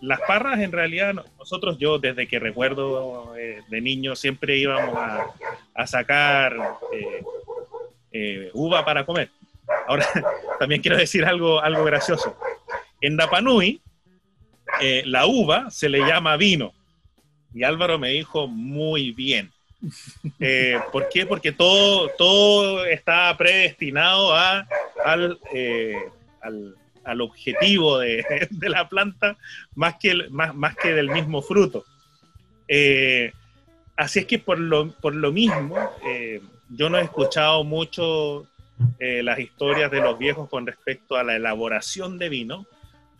las 0.00 0.20
parras 0.22 0.60
en 0.60 0.72
realidad, 0.72 1.14
nosotros 1.38 1.78
yo 1.78 1.98
desde 1.98 2.26
que 2.26 2.38
recuerdo 2.38 3.34
de 3.34 3.80
niño 3.80 4.16
siempre 4.16 4.56
íbamos 4.56 4.96
a, 4.96 5.26
a 5.74 5.86
sacar 5.86 6.56
eh, 6.92 7.22
eh, 8.12 8.50
uva 8.54 8.84
para 8.84 9.04
comer. 9.04 9.30
Ahora, 9.86 10.06
también 10.58 10.80
quiero 10.80 10.96
decir 10.96 11.24
algo, 11.24 11.60
algo 11.60 11.84
gracioso. 11.84 12.36
En 13.00 13.16
Dapanui, 13.16 13.80
eh, 14.80 15.02
la 15.04 15.26
uva 15.26 15.70
se 15.70 15.88
le 15.88 15.98
llama 15.98 16.36
vino. 16.36 16.72
Y 17.52 17.64
Álvaro 17.64 17.98
me 17.98 18.10
dijo 18.10 18.46
muy 18.46 19.12
bien. 19.12 19.52
¿Por 20.92 21.08
qué? 21.10 21.26
Porque 21.26 21.52
todo, 21.52 22.08
todo 22.16 22.86
está 22.86 23.36
predestinado 23.36 24.34
a, 24.34 24.66
al, 25.04 25.38
al, 26.44 27.20
objetivo 27.20 27.98
de, 28.00 28.24
la 28.60 28.88
planta 28.88 29.36
más 29.74 29.96
que, 29.96 30.28
más, 30.30 30.54
más 30.54 30.76
que 30.76 30.92
del 30.92 31.10
mismo 31.10 31.42
fruto. 31.42 31.84
Así 33.96 34.20
es 34.20 34.26
que 34.26 34.38
por 34.38 34.58
lo, 34.58 34.90
por 34.90 35.14
lo 35.14 35.30
mismo, 35.30 35.76
eh, 36.06 36.40
yo 36.70 36.90
no 36.90 36.98
he 36.98 37.02
escuchado 37.02 37.62
mucho 37.62 38.46
eh, 38.98 39.22
las 39.22 39.38
historias 39.38 39.90
de 39.90 40.00
los 40.00 40.18
viejos 40.18 40.48
con 40.48 40.66
respecto 40.66 41.16
a 41.16 41.22
la 41.22 41.36
elaboración 41.36 42.18
de 42.18 42.28
vino, 42.28 42.66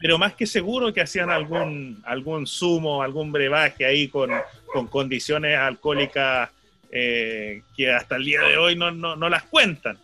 pero 0.01 0.19
más 0.19 0.35
que 0.35 0.47
seguro 0.47 0.93
que 0.93 1.01
hacían 1.01 1.31
algún, 1.31 2.03
algún 2.05 2.47
zumo, 2.47 3.03
algún 3.03 3.31
brebaje 3.31 3.85
ahí 3.85 4.09
con, 4.09 4.31
con 4.73 4.89
condiciones 4.89 5.57
alcohólicas 5.57 6.51
eh, 6.91 7.63
que 7.77 7.93
hasta 7.93 8.17
el 8.17 8.25
día 8.25 8.43
de 8.43 8.57
hoy 8.57 8.75
no, 8.75 8.91
no, 8.91 9.15
no 9.15 9.29
las 9.29 9.45
cuentan. 9.45 9.97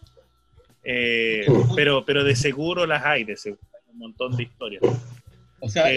Pero, 0.83 2.05
pero 2.05 2.24
de 2.24 2.35
seguro 2.37 2.87
las 2.87 3.05
hay, 3.05 3.24
de 3.24 3.37
seguro, 3.37 3.62
hay 3.74 3.93
un 3.93 3.99
montón 3.99 4.37
de 4.37 4.45
historias. 4.45 4.83
O 5.61 5.68
sea, 5.68 5.91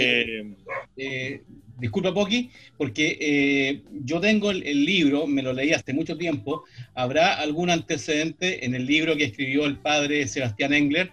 disculpa 1.79 2.13
Poki, 2.13 2.51
porque 2.77 3.17
eh, 3.19 3.83
yo 3.91 4.19
tengo 4.19 4.51
el, 4.51 4.85
libro, 4.85 5.27
me 5.27 5.41
lo 5.41 5.53
leí 5.53 5.73
hace 5.73 5.93
mucho 5.93 6.17
tiempo, 6.17 6.63
¿habrá 6.93 7.35
algún 7.35 7.69
antecedente 7.69 8.65
en 8.65 8.75
el 8.75 8.85
libro 8.85 9.15
que 9.15 9.25
escribió 9.25 9.65
el 9.65 9.77
padre 9.77 10.27
Sebastián 10.27 10.73
Engler, 10.73 11.11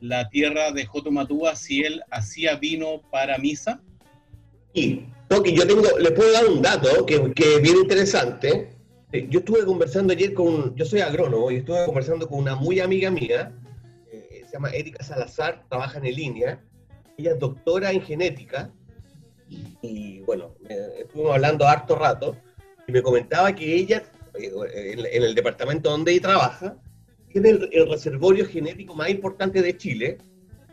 La 0.00 0.28
tierra 0.28 0.72
de 0.72 0.84
Jotomatúa, 0.84 1.56
si 1.56 1.82
él 1.82 2.02
hacía 2.10 2.56
vino 2.56 3.02
para 3.10 3.38
misa? 3.38 3.80
Sí, 4.74 5.06
Poki, 5.28 5.54
yo 5.54 5.66
tengo, 5.66 5.82
le 5.98 6.10
puedo 6.10 6.32
dar 6.32 6.46
un 6.46 6.60
dato 6.60 7.06
que, 7.06 7.32
que 7.34 7.56
es 7.56 7.62
bien 7.62 7.76
interesante. 7.76 8.68
Yo 9.12 9.40
estuve 9.40 9.66
conversando 9.66 10.14
ayer 10.14 10.32
con, 10.32 10.74
yo 10.74 10.86
soy 10.86 11.00
agrónomo 11.00 11.50
y 11.50 11.56
estuve 11.56 11.84
conversando 11.84 12.26
con 12.26 12.38
una 12.38 12.54
muy 12.56 12.80
amiga 12.80 13.10
mía, 13.10 13.52
eh, 14.10 14.42
se 14.46 14.52
llama 14.52 14.70
Erika 14.70 15.04
Salazar, 15.04 15.66
trabaja 15.68 15.98
en 15.98 16.14
línea, 16.14 16.64
ella 17.18 17.32
es 17.32 17.38
doctora 17.38 17.92
en 17.92 18.00
genética, 18.00 18.72
y 19.82 20.20
bueno, 20.20 20.54
estuvimos 20.98 21.34
hablando 21.34 21.66
harto 21.68 21.94
rato, 21.94 22.38
y 22.88 22.92
me 22.92 23.02
comentaba 23.02 23.54
que 23.54 23.74
ella, 23.74 24.02
eh, 24.32 24.96
en, 25.12 25.22
el 25.22 25.34
departamento 25.34 25.90
donde 25.90 26.12
ella 26.12 26.22
trabaja, 26.22 26.78
tiene 27.30 27.50
el, 27.50 27.90
reservorio 27.90 28.46
genético 28.46 28.94
más 28.94 29.10
importante 29.10 29.60
de 29.60 29.76
Chile 29.76 30.18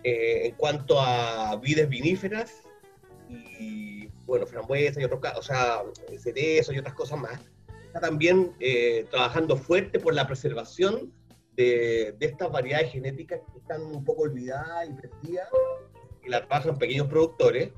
eh, 0.06 0.44
en 0.46 0.56
cuanto 0.56 0.98
a 0.98 1.58
vides 1.58 1.90
viníferas 1.90 2.54
y, 3.28 4.08
bueno, 4.26 4.46
frambuesas 4.46 5.02
y 5.02 5.04
otros 5.04 5.20
o 5.38 5.42
sea, 5.42 5.84
cerezos 6.18 6.74
y 6.74 6.80
otras 6.80 6.96
cosas 6.96 7.20
más. 7.20 7.40
Está 7.90 8.02
también 8.02 8.54
eh, 8.60 9.08
trabajando 9.10 9.58
fuerte 9.58 10.00
por 10.00 10.14
la 10.14 10.28
preservación 10.28 11.12
de, 11.56 12.16
de, 12.20 12.26
estas 12.28 12.52
variedades 12.52 12.92
genéticas 12.92 13.42
que 13.52 13.58
están 13.58 13.82
un 13.82 14.06
poco 14.06 14.22
olvidadas 14.22 14.88
y 14.88 14.94
perdidas, 14.94 15.50
y 16.24 16.30
la 16.30 16.46
trabajan 16.46 16.78
pequeños 16.78 17.08
productores. 17.08 17.72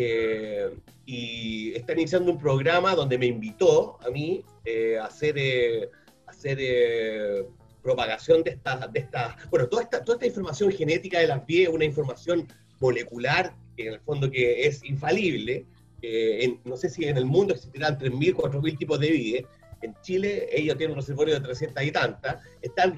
Eh, 0.00 0.70
y 1.06 1.72
está 1.74 1.92
iniciando 1.92 2.30
un 2.30 2.38
programa 2.38 2.94
donde 2.94 3.18
me 3.18 3.26
invitó 3.26 3.98
a 4.06 4.10
mí 4.10 4.44
eh, 4.64 4.96
a 4.96 5.06
hacer, 5.06 5.34
eh, 5.36 5.90
hacer 6.24 7.48
propagación 7.82 8.44
de 8.44 8.50
estas, 8.50 8.92
de 8.92 9.00
esta, 9.00 9.36
bueno, 9.50 9.66
toda 9.68 9.82
esta, 9.82 10.04
toda 10.04 10.14
esta 10.14 10.26
información 10.26 10.70
genética 10.70 11.18
de 11.18 11.26
las 11.26 11.44
vías, 11.44 11.72
una 11.72 11.84
información 11.84 12.46
molecular, 12.78 13.56
que 13.76 13.88
en 13.88 13.94
el 13.94 14.00
fondo 14.00 14.30
que 14.30 14.68
es 14.68 14.84
infalible. 14.84 15.66
No 16.64 16.76
sé 16.76 16.88
si 16.88 17.04
en 17.04 17.16
el 17.16 17.24
mundo 17.24 17.54
existirán 17.54 17.98
3.000, 17.98 18.34
4.000 18.34 18.78
tipos 18.78 19.00
de 19.00 19.10
vides. 19.10 19.46
En 19.82 19.94
Chile 20.02 20.48
ellos 20.52 20.76
tienen 20.76 20.96
un 20.96 21.00
reservorio 21.00 21.34
de 21.34 21.40
300 21.40 21.82
y 21.84 21.92
tantas. 21.92 22.36
Están 22.62 22.96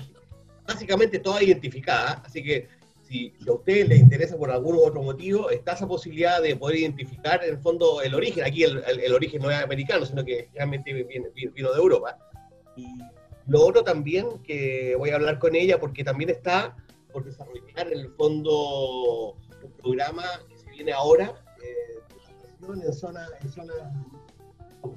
básicamente 0.66 1.18
todas 1.18 1.42
identificadas, 1.42 2.18
así 2.24 2.42
que 2.42 2.68
si 3.02 3.34
a 3.46 3.52
ustedes 3.52 3.88
les 3.88 3.98
interesa 3.98 4.36
por 4.36 4.50
algún 4.50 4.76
otro 4.76 5.02
motivo, 5.02 5.50
está 5.50 5.72
esa 5.72 5.88
posibilidad 5.88 6.40
de 6.40 6.54
poder 6.54 6.78
identificar 6.78 7.42
en 7.42 7.50
el 7.50 7.58
fondo 7.58 8.02
el 8.02 8.14
origen. 8.14 8.44
Aquí 8.44 8.62
el, 8.62 8.82
el, 8.86 9.12
origen 9.12 9.42
no 9.42 9.50
es 9.50 9.60
americano, 9.60 10.06
sino 10.06 10.24
que 10.24 10.48
realmente 10.54 10.92
viene, 10.92 11.28
vino 11.34 11.72
de 11.72 11.78
Europa. 11.78 12.16
Y 12.76 12.86
lo 13.48 13.66
otro 13.66 13.82
también 13.82 14.40
que 14.44 14.94
voy 14.96 15.10
a 15.10 15.16
hablar 15.16 15.40
con 15.40 15.56
ella, 15.56 15.80
porque 15.80 16.04
también 16.04 16.30
está 16.30 16.76
por 17.12 17.24
desarrollar 17.24 17.92
en 17.92 17.98
el 17.98 18.10
fondo 18.10 19.36
un 19.62 19.72
programa 19.82 20.24
que 20.48 20.56
se 20.56 20.70
viene 20.70 20.92
ahora 20.92 21.34
eh, 21.62 21.99
en 22.68 22.92
zona, 22.92 23.26
en 23.40 23.50
zona 23.50 23.74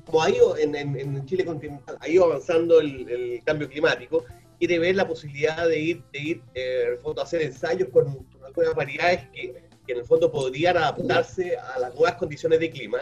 como 0.06 0.22
ha 0.22 0.30
ido 0.30 0.58
en, 0.58 0.76
en, 0.76 1.26
Chile 1.26 1.46
continental, 1.46 1.98
ha 2.00 2.08
ido 2.08 2.26
avanzando 2.26 2.80
el, 2.80 3.42
cambio 3.46 3.70
climático, 3.70 4.24
quiere 4.58 4.80
ver 4.80 4.96
la 4.96 5.08
posibilidad 5.08 5.68
de 5.68 5.80
ir, 5.80 6.04
de 6.12 6.20
ir 6.20 6.42
eh, 6.54 6.98
a 7.18 7.22
hacer 7.22 7.42
ensayos 7.42 7.90
con, 7.90 8.26
algunas 8.46 8.76
variedades 8.76 9.28
que, 9.30 9.64
que, 9.86 9.94
en 9.94 10.00
el 10.00 10.06
fondo 10.06 10.32
podrían 10.32 10.78
adaptarse 10.78 11.58
a 11.58 11.80
las 11.80 11.94
nuevas 11.96 12.16
condiciones 12.16 12.60
de 12.60 12.70
clima. 12.70 13.00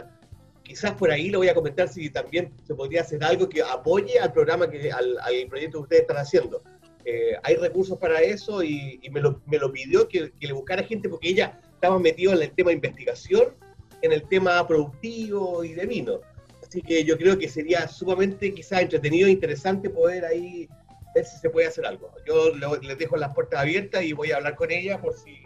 Quizás 0.64 0.93
por 0.93 1.12
ahí 1.12 1.30
lo 1.30 1.39
voy 1.39 1.49
a 1.49 1.53
comentar 1.53 1.88
si 1.89 2.09
también 2.09 2.53
se 2.64 2.74
podría 2.74 3.01
hacer 3.01 3.24
algo 3.24 3.49
que 3.49 3.62
apoye 3.62 4.20
al 4.20 4.32
programa, 4.32 4.70
que, 4.70 4.91
al, 4.91 5.18
al 5.20 5.47
proyecto 5.49 5.80
que 5.80 5.84
ustedes 5.84 6.01
están 6.03 6.18
haciendo. 6.18 6.64
Eh, 7.03 7.34
hay 7.43 7.55
recursos 7.55 7.97
para 7.97 8.22
eso 8.22 8.64
y, 8.64 8.99
y 9.01 9.09
me, 9.09 9.22
lo, 9.22 9.41
me, 9.47 9.57
lo, 9.57 9.72
pidió 9.72 10.07
que, 10.07 10.32
que, 10.39 10.47
le 10.47 10.53
buscara 10.53 10.84
gente 10.84 11.09
porque 11.09 11.30
ella 11.30 11.59
estaba 11.74 11.97
metida 11.97 12.34
en 12.34 12.43
el 12.43 12.51
tema 12.51 12.70
de 12.70 12.76
investigación, 12.76 13.55
en 14.02 14.12
el 14.12 14.28
tema 14.28 14.66
productivo 14.68 15.64
y 15.64 15.74
de 15.74 15.86
vino. 15.86 16.20
Así 16.66 16.82
que 16.82 17.04
yo 17.04 17.18
creo 17.18 17.38
que 17.38 17.49
sería 17.49 17.88
sumamente 17.88 18.54
quizás 18.54 18.82
entretenido 18.82 19.28
e 19.28 19.32
interesante 19.32 19.89
poder 19.89 20.26
ahí 20.26 20.70
ver 21.14 21.26
si 21.26 21.38
se 21.38 21.49
puede 21.49 21.68
hacer 21.68 21.86
algo. 21.86 22.12
Yo 22.26 22.54
les 22.82 22.97
dejo 22.97 23.18
las 23.18 23.34
puertas 23.34 23.60
abiertas 23.60 24.04
y 24.04 24.14
voy 24.14 24.32
a 24.32 24.38
hablar 24.38 24.56
con 24.56 24.72
ella 24.72 24.99
por 25.02 25.14
si, 25.14 25.39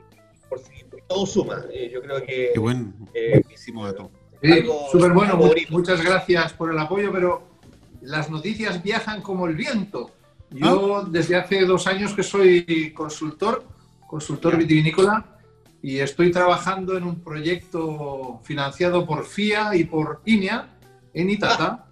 por 0.48 0.60
si 0.60 0.86
todo 1.08 1.26
suma. 1.26 1.66
Eh, 1.72 1.90
yo 1.92 2.02
creo 2.02 2.24
que... 2.24 2.52
Qué 2.54 2.60
buen, 2.60 2.94
eh, 3.14 3.42
de 3.42 3.94
todo. 3.94 4.12
Súper 4.92 5.12
bueno, 5.12 5.40
muchas 5.70 6.04
gracias 6.04 6.54
por 6.54 6.72
el 6.72 6.78
apoyo, 6.78 7.12
pero 7.12 7.44
las 8.02 8.30
noticias 8.30 8.84
viajan 8.84 9.22
como 9.22 9.48
el 9.48 9.56
viento. 9.56 10.12
Yo 10.52 10.98
ah. 10.98 11.08
desde 11.10 11.36
hace 11.36 11.66
dos 11.66 11.88
años 11.88 12.14
que 12.14 12.24
soy 12.24 12.94
consultor, 12.94 13.64
consultor 14.08 14.58
vitivinícola, 14.58 15.35
y 15.86 16.00
estoy 16.00 16.32
trabajando 16.32 16.98
en 16.98 17.04
un 17.04 17.20
proyecto 17.20 18.42
financiado 18.44 19.06
por 19.06 19.24
FIA 19.24 19.76
y 19.76 19.84
por 19.84 20.20
INEA, 20.26 20.68
en 21.14 21.30
Itata 21.30 21.86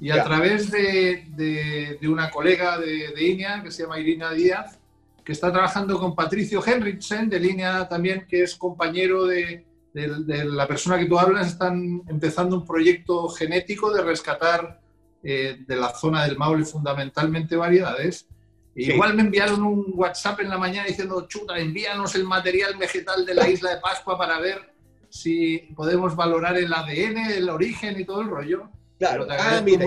y 0.00 0.12
a 0.12 0.22
través 0.22 0.70
de, 0.70 1.26
de, 1.30 2.08
una 2.08 2.30
colega 2.30 2.78
de, 2.78 3.08
de, 3.08 3.24
INEA 3.24 3.60
que 3.64 3.72
se 3.72 3.82
llama 3.82 3.98
Irina 3.98 4.30
Díaz, 4.30 4.78
que 5.24 5.32
está 5.32 5.50
trabajando 5.50 5.98
con 5.98 6.14
Patricio 6.14 6.62
Henriksen 6.64 7.28
de 7.28 7.40
Línea 7.40 7.88
también, 7.88 8.26
que 8.28 8.44
es 8.44 8.54
compañero 8.54 9.26
de, 9.26 9.64
la 9.92 10.68
persona 10.68 10.96
que 10.96 11.06
tú 11.06 11.18
hablas, 11.18 11.48
están 11.48 12.00
empezando 12.06 12.54
un 12.54 12.64
proyecto 12.64 13.28
genético 13.28 13.92
de 13.92 14.04
rescatar 14.04 14.80
eh, 15.24 15.58
de 15.66 15.76
la 15.76 15.92
zona 15.92 16.22
del 16.22 16.38
Maule 16.38 16.64
fundamentalmente 16.64 17.56
variedades. 17.56 18.28
Igual 18.74 19.14
me 19.14 19.22
enviaron 19.22 19.62
un 19.62 19.92
WhatsApp 19.94 20.40
en 20.40 20.48
la 20.48 20.58
mañana 20.58 20.86
diciendo, 20.86 21.26
chuta, 21.28 21.58
envíanos 21.58 22.14
el 22.14 22.24
material 22.24 22.76
vegetal 22.76 23.26
de 23.26 23.34
la 23.34 23.48
isla 23.48 23.74
de 23.74 23.80
Pascua 23.80 24.16
para 24.16 24.38
ver 24.40 24.72
si 25.10 25.58
podemos 25.76 26.16
valorar 26.16 26.56
el 26.56 26.72
ADN, 26.72 27.32
el 27.32 27.50
origen 27.50 28.00
y 28.00 28.04
todo 28.04 28.22
el 28.22 28.28
rollo. 28.28 28.70
Claro, 28.98 29.26
ah, 29.28 29.60
mira, 29.64 29.86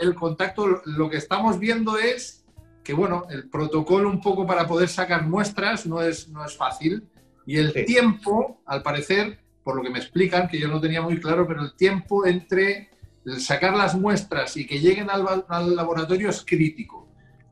El, 0.00 0.14
contacto, 0.14 0.82
lo 0.84 1.10
que 1.10 1.16
estamos 1.16 1.58
viendo 1.58 1.98
es 1.98 2.44
que, 2.84 2.92
bueno, 2.92 3.26
el 3.30 3.48
protocolo 3.48 4.08
un 4.08 4.20
poco 4.20 4.46
para 4.46 4.66
poder 4.66 4.88
sacar 4.88 5.26
muestras 5.26 5.86
no 5.86 6.00
es, 6.00 6.28
no 6.28 6.44
es 6.44 6.56
fácil. 6.56 7.08
Y 7.46 7.56
el 7.56 7.72
tiempo, 7.84 8.62
al 8.66 8.82
parecer, 8.82 9.40
por 9.64 9.74
lo 9.74 9.82
que 9.82 9.90
me 9.90 9.98
explican, 9.98 10.46
que 10.46 10.58
yo 10.58 10.68
no 10.68 10.80
tenía 10.80 11.02
muy 11.02 11.18
claro, 11.18 11.46
pero 11.48 11.62
el 11.62 11.74
tiempo 11.74 12.26
entre 12.26 12.90
sacar 13.38 13.76
las 13.76 13.94
muestras 13.94 14.56
y 14.56 14.66
que 14.66 14.78
lleguen 14.78 15.08
al, 15.10 15.24
laboratorio 15.74 16.30
es 16.30 16.44
crítico. 16.44 16.99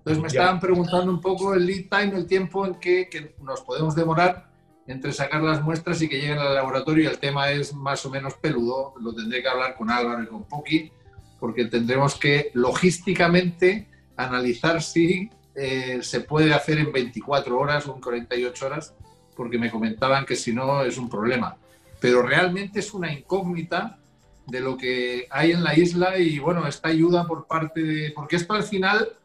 Entonces 0.09 0.23
me 0.23 0.29
estaban 0.29 0.59
preguntando 0.59 1.13
un 1.13 1.21
poco 1.21 1.53
el 1.53 1.67
lead 1.67 1.85
time, 1.91 2.17
el 2.17 2.27
tiempo 2.27 2.65
en 2.65 2.77
que, 2.77 3.09
que 3.11 3.35
nos 3.43 3.61
podemos 3.61 3.95
demorar 3.95 4.49
entre 4.87 5.13
sacar 5.13 5.43
las 5.43 5.63
muestras 5.63 6.01
y 6.01 6.09
que 6.09 6.19
lleguen 6.19 6.39
al 6.39 6.55
laboratorio. 6.55 7.11
El 7.11 7.19
tema 7.19 7.51
es 7.51 7.75
más 7.75 8.07
o 8.07 8.11
menos 8.11 8.35
peludo, 8.35 8.95
lo 9.01 9.15
tendré 9.15 9.43
que 9.43 9.49
hablar 9.49 9.77
con 9.77 9.91
Álvaro 9.91 10.23
y 10.23 10.27
con 10.27 10.45
Poki, 10.45 10.91
porque 11.39 11.67
tendremos 11.67 12.15
que 12.15 12.51
logísticamente 12.55 13.87
analizar 14.17 14.83
si 14.83 15.31
eh, 15.55 15.99
se 16.01 16.21
puede 16.21 16.55
hacer 16.55 16.79
en 16.79 16.91
24 16.91 17.59
horas 17.59 17.87
o 17.87 17.95
en 17.95 18.01
48 18.01 18.67
horas, 18.67 18.95
porque 19.37 19.59
me 19.59 19.71
comentaban 19.71 20.25
que 20.25 20.37
si 20.37 20.55
no 20.55 20.83
es 20.85 20.97
un 20.97 21.11
problema. 21.11 21.59
Pero 22.01 22.23
realmente 22.23 22.81
es 22.81 22.95
una 22.95 23.13
incógnita 23.13 23.99
de 24.47 24.61
lo 24.61 24.79
que 24.79 25.27
hay 25.31 25.53
en 25.53 25.63
la 25.63 25.79
isla 25.79 26.17
y 26.17 26.39
bueno, 26.39 26.67
esta 26.67 26.89
ayuda 26.89 27.27
por 27.27 27.47
parte 27.47 27.83
de... 27.83 28.13
Porque 28.13 28.37
esto 28.37 28.55
al 28.55 28.63
final, 28.63 29.18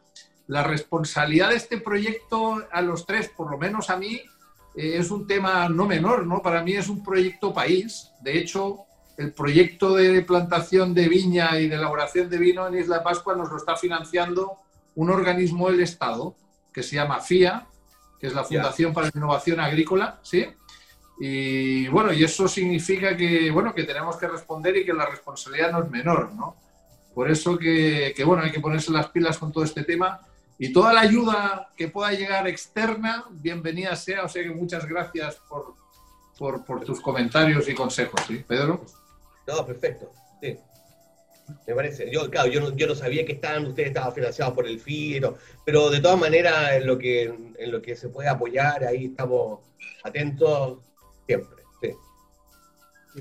la 0.46 0.62
responsabilidad 0.62 1.50
de 1.50 1.56
este 1.56 1.78
proyecto 1.78 2.62
a 2.70 2.82
los 2.82 3.06
tres, 3.06 3.30
por 3.30 3.50
lo 3.50 3.58
menos 3.58 3.90
a 3.90 3.96
mí, 3.96 4.20
eh, 4.76 4.98
es 4.98 5.10
un 5.10 5.26
tema 5.26 5.68
no 5.68 5.86
menor, 5.86 6.26
¿no? 6.26 6.42
Para 6.42 6.62
mí 6.62 6.72
es 6.74 6.88
un 6.88 7.02
proyecto 7.02 7.54
país. 7.54 8.10
De 8.20 8.38
hecho, 8.38 8.84
el 9.16 9.32
proyecto 9.32 9.94
de 9.94 10.22
plantación 10.22 10.92
de 10.92 11.08
viña 11.08 11.58
y 11.58 11.68
de 11.68 11.76
elaboración 11.76 12.28
de 12.28 12.38
vino 12.38 12.66
en 12.66 12.74
Isla 12.74 13.02
Pascua 13.02 13.36
nos 13.36 13.50
lo 13.50 13.56
está 13.56 13.76
financiando 13.76 14.58
un 14.96 15.10
organismo 15.10 15.70
del 15.70 15.80
Estado 15.80 16.34
que 16.72 16.82
se 16.82 16.96
llama 16.96 17.20
FIA, 17.20 17.66
que 18.20 18.26
es 18.26 18.34
la 18.34 18.44
Fundación 18.44 18.92
para 18.92 19.06
la 19.06 19.12
Innovación 19.14 19.60
Agrícola, 19.60 20.18
¿sí? 20.22 20.46
Y 21.20 21.86
bueno, 21.88 22.12
y 22.12 22.24
eso 22.24 22.48
significa 22.48 23.16
que, 23.16 23.50
bueno, 23.52 23.72
que 23.72 23.84
tenemos 23.84 24.16
que 24.16 24.26
responder 24.26 24.76
y 24.76 24.84
que 24.84 24.92
la 24.92 25.06
responsabilidad 25.06 25.70
no 25.70 25.84
es 25.84 25.90
menor, 25.90 26.32
¿no? 26.32 26.56
Por 27.14 27.30
eso 27.30 27.56
que, 27.56 28.12
que 28.16 28.24
bueno, 28.24 28.42
hay 28.42 28.50
que 28.50 28.58
ponerse 28.58 28.90
las 28.90 29.06
pilas 29.10 29.38
con 29.38 29.52
todo 29.52 29.62
este 29.62 29.84
tema 29.84 30.20
y 30.58 30.72
toda 30.72 30.92
la 30.92 31.00
ayuda 31.00 31.70
que 31.76 31.88
pueda 31.88 32.12
llegar 32.12 32.46
externa, 32.46 33.24
bienvenida 33.30 33.96
sea. 33.96 34.24
O 34.24 34.28
sea 34.28 34.42
que 34.42 34.50
muchas 34.50 34.86
gracias 34.86 35.36
por, 35.48 35.74
por, 36.38 36.64
por 36.64 36.84
tus 36.84 37.00
comentarios 37.00 37.68
y 37.68 37.74
consejos, 37.74 38.20
¿sí, 38.26 38.44
Pedro? 38.46 38.84
No, 39.46 39.66
perfecto. 39.66 40.10
Sí. 40.40 40.56
Me 41.66 41.74
parece. 41.74 42.10
Yo, 42.10 42.30
claro, 42.30 42.48
yo 42.48 42.60
no, 42.60 42.74
yo 42.74 42.86
no 42.86 42.94
sabía 42.94 43.24
que 43.26 43.32
estaban, 43.32 43.66
ustedes 43.66 43.88
estaban 43.88 44.14
financiados 44.14 44.54
por 44.54 44.66
el 44.66 44.80
FI, 44.80 45.20
pero 45.66 45.90
de 45.90 46.00
todas 46.00 46.18
maneras, 46.18 46.72
en 46.74 46.86
lo, 46.86 46.98
que, 46.98 47.24
en 47.24 47.72
lo 47.72 47.82
que 47.82 47.96
se 47.96 48.08
puede 48.08 48.28
apoyar, 48.28 48.84
ahí 48.84 49.06
estamos 49.06 49.60
atentos 50.04 50.78
siempre. 51.26 51.62
Sí. 51.82 51.90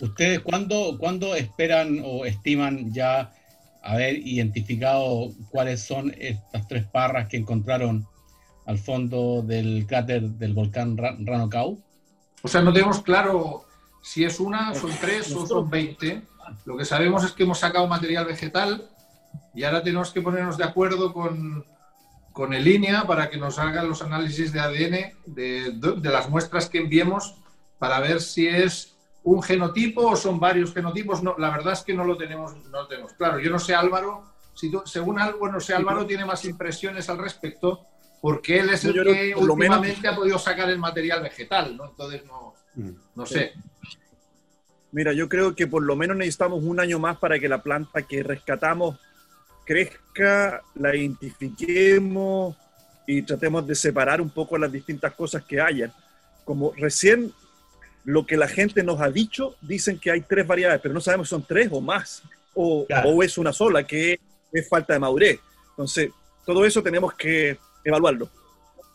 ¿Ustedes 0.02 0.40
cuándo, 0.40 0.98
cuándo 1.00 1.36
esperan 1.36 2.02
o 2.04 2.26
estiman 2.26 2.94
ya 2.94 3.34
haber 3.84 4.18
identificado 4.26 5.32
cuáles 5.50 5.82
son 5.84 6.14
estas 6.18 6.68
tres 6.68 6.86
parras 6.86 7.28
que 7.28 7.38
encontraron 7.38 8.08
al 8.66 8.78
fondo 8.78 9.42
del 9.42 9.86
cráter 9.86 10.24
del 10.24 10.54
volcán 10.54 10.98
Ranocau? 10.98 11.80
O 12.42 12.48
sea, 12.48 12.62
no 12.62 12.72
tenemos 12.72 13.02
claro 13.02 13.66
si 14.02 14.24
es 14.24 14.40
una, 14.40 14.74
son 14.74 14.92
tres 15.00 15.32
o 15.34 15.46
son 15.46 15.70
veinte. 15.70 16.24
Lo 16.66 16.78
que 16.78 16.86
sabemos 16.86 17.24
es 17.24 17.32
que 17.32 17.44
hemos 17.44 17.60
sacado 17.60 17.88
material 17.88 18.26
vegetal 18.26 18.90
y 19.54 19.64
ahora 19.64 19.84
tenemos 19.84 20.12
que 20.12 20.22
ponernos 20.22 20.58
de 20.58 20.64
acuerdo 20.64 21.14
con, 21.14 21.66
con 22.32 22.54
el 22.54 22.68
INEA 22.68 23.06
para 23.06 23.30
que 23.30 23.38
nos 23.38 23.60
hagan 23.60 23.88
los 23.88 24.02
análisis 24.02 24.52
de 24.54 24.60
ADN 24.60 25.14
de, 25.26 25.72
de 25.98 26.10
las 26.10 26.30
muestras 26.30 26.70
que 26.70 26.80
enviemos 26.80 27.36
para 27.80 28.00
ver 28.00 28.22
si 28.22 28.48
es 28.48 28.93
un 29.24 29.42
genotipo 29.42 30.08
o 30.08 30.16
son 30.16 30.40
varios 30.40 30.74
genotipos. 30.74 31.24
No, 31.24 31.36
la 31.38 31.50
verdad 31.50 31.74
es 31.74 31.82
que 31.82 31.94
no 31.94 32.06
lo 32.06 32.18
tenemos, 32.18 32.56
no 32.70 32.88
tenemos 32.88 33.14
claro. 33.14 33.40
Yo 33.40 33.50
no 33.50 33.60
sé, 33.60 33.74
Álvaro, 33.74 34.24
si 34.54 34.72
según 34.86 35.20
algo, 35.20 35.50
no 35.50 35.60
sé, 35.60 35.74
Álvaro 35.74 36.06
tiene 36.06 36.26
más 36.26 36.44
impresiones 36.46 37.10
al 37.10 37.18
respecto, 37.18 37.86
porque 38.22 38.60
él 38.60 38.70
es 38.70 38.86
el 38.86 38.94
que 39.04 39.36
últimamente 39.36 40.08
ha 40.08 40.16
podido 40.16 40.38
sacar 40.38 40.70
el 40.70 40.80
material 40.80 41.22
vegetal, 41.22 41.76
¿no? 41.76 41.90
Entonces, 41.90 42.24
no, 42.26 42.54
mm. 42.76 42.92
no 43.16 43.26
sé. 43.26 43.54
Mira, 44.92 45.12
yo 45.12 45.28
creo 45.28 45.56
que 45.56 45.68
por 45.68 45.84
lo 45.84 45.96
menos 45.96 46.16
necesitamos 46.16 46.64
un 46.64 46.80
año 46.80 47.00
más 47.00 47.18
para 47.18 47.40
que 47.40 47.50
la 47.50 47.64
planta 47.64 48.04
que 48.04 48.22
rescatamos 48.22 49.00
crezca, 49.66 50.62
la 50.76 50.96
identifiquemos 50.96 52.56
y 53.08 53.22
tratemos 53.24 53.66
de 53.66 53.76
separar 53.76 54.22
un 54.22 54.30
poco 54.30 54.58
las 54.58 54.72
distintas 54.72 55.14
cosas 55.14 55.44
que 55.44 55.60
hayan. 55.60 55.92
Como 56.46 56.74
recién 56.74 57.34
lo 58.04 58.26
que 58.26 58.38
la 58.38 58.48
gente 58.48 58.84
nos 58.84 59.02
ha 59.02 59.10
dicho, 59.10 59.56
dicen 59.62 60.00
que 60.00 60.12
hay 60.12 60.22
tres 60.22 60.46
variedades, 60.46 60.82
pero 60.82 60.94
no 60.94 61.02
sabemos 61.02 61.28
si 61.28 61.32
son 61.32 61.46
tres 61.46 61.70
o 61.72 61.82
más, 61.82 62.24
o, 62.54 62.86
o 63.06 63.24
es 63.24 63.38
una 63.38 63.54
sola, 63.54 63.84
que 63.84 64.20
es 64.52 64.70
falta 64.70 64.94
de 64.94 65.00
madurez. 65.00 65.40
Entonces, 65.70 66.12
todo 66.46 66.66
eso 66.66 66.84
tenemos 66.84 67.14
que 67.14 67.58
evaluarlo. 67.84 68.30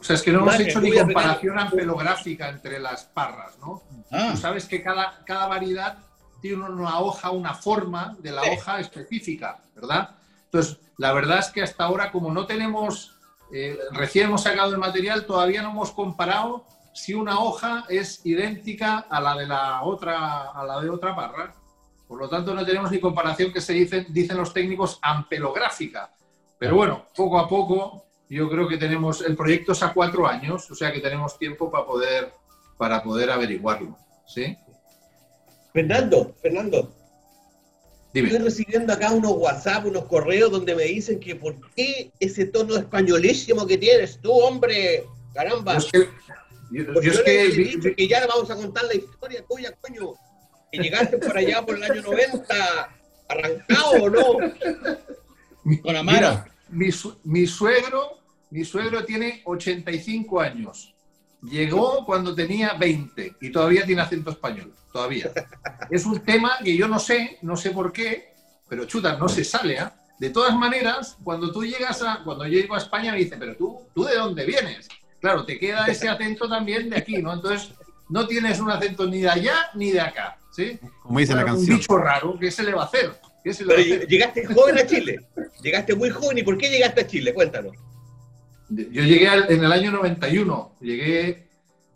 O 0.01 0.05
sea, 0.05 0.15
es 0.15 0.23
que 0.23 0.31
no 0.31 0.41
hemos 0.41 0.61
hecho 0.61 0.81
ni 0.81 0.93
comparación 0.93 1.59
ampelográfica 1.59 2.49
entre 2.51 2.79
las 2.79 3.05
parras, 3.05 3.59
¿no? 3.59 3.83
Ah. 4.13 4.31
Tú 4.33 4.39
sabes 4.39 4.67
que 4.67 4.83
cada, 4.83 5.25
cada 5.25 5.47
variedad 5.47 5.99
tiene 6.41 6.63
una 6.63 7.01
hoja, 7.01 7.31
una 7.31 7.55
forma 7.55 8.17
de 8.21 8.31
la 8.31 8.43
hoja 8.43 8.79
específica, 8.79 9.59
¿verdad? 9.75 10.11
Entonces, 10.45 10.79
la 10.99 11.13
verdad 11.13 11.41
es 11.41 11.49
que 11.49 11.63
hasta 11.63 11.85
ahora, 11.85 12.13
como 12.13 12.33
no 12.33 12.47
tenemos, 12.47 13.17
eh, 13.53 13.77
recién 13.91 14.27
hemos 14.27 14.45
sacado 14.45 14.71
el 14.71 14.79
material, 14.79 15.27
todavía 15.27 15.63
no 15.63 15.71
hemos 15.71 15.91
comparado 15.91 16.65
si 16.93 17.15
una 17.15 17.41
hoja 17.41 17.85
es 17.89 18.25
idéntica 18.25 18.99
a 18.99 19.21
la 19.21 19.37
de 19.37 19.47
la 19.47 19.83
otra, 19.83 20.51
a 20.51 20.65
la 20.65 20.81
de 20.81 20.91
otra 20.91 21.15
parra. 21.15 21.55
Por 22.07 22.19
lo 22.19 22.29
tanto, 22.29 22.55
no 22.55 22.65
tenemos 22.65 22.91
ni 22.91 23.01
comparación 23.01 23.53
que 23.53 23.61
se 23.61 23.75
dicen, 23.75 24.07
dicen 24.09 24.37
los 24.37 24.53
técnicos 24.53 24.99
ampelográfica. 25.03 26.11
Pero 26.59 26.77
bueno, 26.77 27.07
poco 27.15 27.39
a 27.39 27.49
poco 27.49 28.05
yo 28.29 28.49
creo 28.49 28.69
que 28.69 28.77
tenemos, 28.77 29.23
el 29.23 29.37
proyecto 29.37 29.73
es 29.73 29.83
a 29.83 29.93
cuatro 29.93 30.27
años, 30.27 30.71
o 30.71 30.75
sea 30.75 30.93
que 30.93 31.01
tenemos 31.01 31.39
tiempo 31.39 31.71
para 31.71 31.87
poder, 31.87 32.33
para 32.77 33.03
poder 33.03 33.31
averiguarlo. 33.31 33.97
¿sí? 34.27 34.57
Fernando, 35.73 36.35
Fernando, 36.43 36.93
Dime. 38.13 38.29
estoy 38.29 38.45
recibiendo 38.45 38.93
acá 38.93 39.13
unos 39.13 39.33
WhatsApp, 39.33 39.87
unos 39.87 40.05
correos 40.05 40.51
donde 40.51 40.75
me 40.75 40.85
dicen 40.85 41.21
que 41.21 41.37
por 41.37 41.55
qué 41.75 42.11
ese 42.21 42.47
tono 42.47 42.77
españolísimo 42.77 43.67
que 43.67 43.79
tienes 43.79 44.21
tú, 44.21 44.33
hombre, 44.33 45.05
caramba. 45.33 45.75
Yo 45.75 45.79
es 45.79 45.87
que, 45.93 46.09
yo- 46.71 46.93
Porque 46.93 47.07
yo 47.07 47.13
es 47.13 47.19
yo 47.19 47.25
que 47.25 47.47
dicho 47.49 47.89
que 47.97 48.09
ya 48.09 48.27
vamos 48.27 48.51
a 48.51 48.57
contar 48.57 48.85
la 48.85 48.95
historia 48.95 49.45
tuya, 49.49 49.73
coño. 49.81 50.13
Que 50.71 50.79
llegaste 50.83 51.19
por 51.19 51.37
allá 51.37 51.65
por 51.65 51.77
el 51.77 51.83
año 51.83 52.03
90, 52.03 52.91
arrancado 53.29 53.91
o 54.03 54.11
no. 54.11 54.23
Con 55.83 55.97
Amaro. 55.97 56.17
Mira, 56.19 56.47
mi, 56.71 56.93
su- 56.93 57.19
mi 57.25 57.47
suegro, 57.47 58.19
mi 58.51 58.65
suegro 58.65 59.05
tiene 59.05 59.43
85 59.45 60.41
años. 60.41 60.95
Llegó 61.43 62.05
cuando 62.05 62.35
tenía 62.35 62.75
20 62.75 63.37
y 63.41 63.51
todavía 63.53 63.85
tiene 63.87 64.03
acento 64.03 64.31
español, 64.31 64.75
todavía. 64.93 65.31
Es 65.91 66.05
un 66.05 66.19
tema 66.21 66.59
que 66.65 66.77
yo 66.77 66.89
no 66.89 66.99
sé, 66.99 67.39
no 67.43 67.57
sé 67.57 67.71
por 67.71 67.93
qué, 67.93 68.33
pero 68.69 68.85
chuta, 68.87 69.17
no 69.17 69.29
se 69.29 69.45
sale. 69.45 69.79
¿ah? 69.79 69.95
De 70.19 70.31
todas 70.31 70.55
maneras, 70.57 71.17
cuando 71.23 71.53
tú 71.53 71.65
llegas 71.65 72.03
a, 72.03 72.23
cuando 72.25 72.45
yo 72.47 72.59
llego 72.61 72.75
a 72.75 72.79
España 72.79 73.13
me 73.13 73.19
dice, 73.19 73.37
pero 73.39 73.57
tú, 73.57 73.79
¿tú 73.95 74.05
de 74.05 74.17
dónde 74.17 74.45
vienes? 74.45 74.89
Claro, 75.21 75.45
te 75.45 75.59
queda 75.59 75.87
ese 75.87 76.09
acento 76.09 76.49
también 76.49 76.91
de 76.91 76.97
aquí, 76.97 77.21
¿no? 77.23 77.33
Entonces, 77.33 77.73
no 78.09 78.27
tienes 78.27 78.61
un 78.61 78.71
acento 78.71 79.07
ni 79.07 79.21
de 79.21 79.29
allá 79.29 79.71
ni 79.75 79.91
de 79.91 80.01
acá, 80.01 80.39
¿sí? 80.53 80.79
Como 81.03 81.19
dice 81.19 81.35
la 81.35 81.45
canción. 81.45 81.73
Un 81.73 81.79
bicho 81.79 81.97
raro, 81.99 82.39
¿qué 82.39 82.51
se 82.51 82.63
le 82.63 82.73
va 82.75 82.83
a 82.83 82.87
hacer? 82.87 83.13
¿Qué 83.43 83.53
se 83.53 83.65
le 83.65 83.75
va 83.75 83.81
a 83.81 83.83
hacer? 83.83 84.07
llegaste 84.09 84.47
joven 84.47 84.79
a 84.79 84.87
Chile. 84.87 85.21
Llegaste 85.63 85.95
muy 85.95 86.11
joven. 86.11 86.39
¿Y 86.39 86.43
por 86.43 86.57
qué 86.59 86.69
llegaste 86.71 87.01
a 87.03 87.07
Chile? 87.07 87.33
Cuéntanos. 87.35 87.73
Yo 88.69 89.03
llegué 89.03 89.29
al- 89.29 89.51
en 89.51 89.65
el 89.65 89.73
año 89.73 89.91
91, 89.91 90.77
llegué 90.81 91.47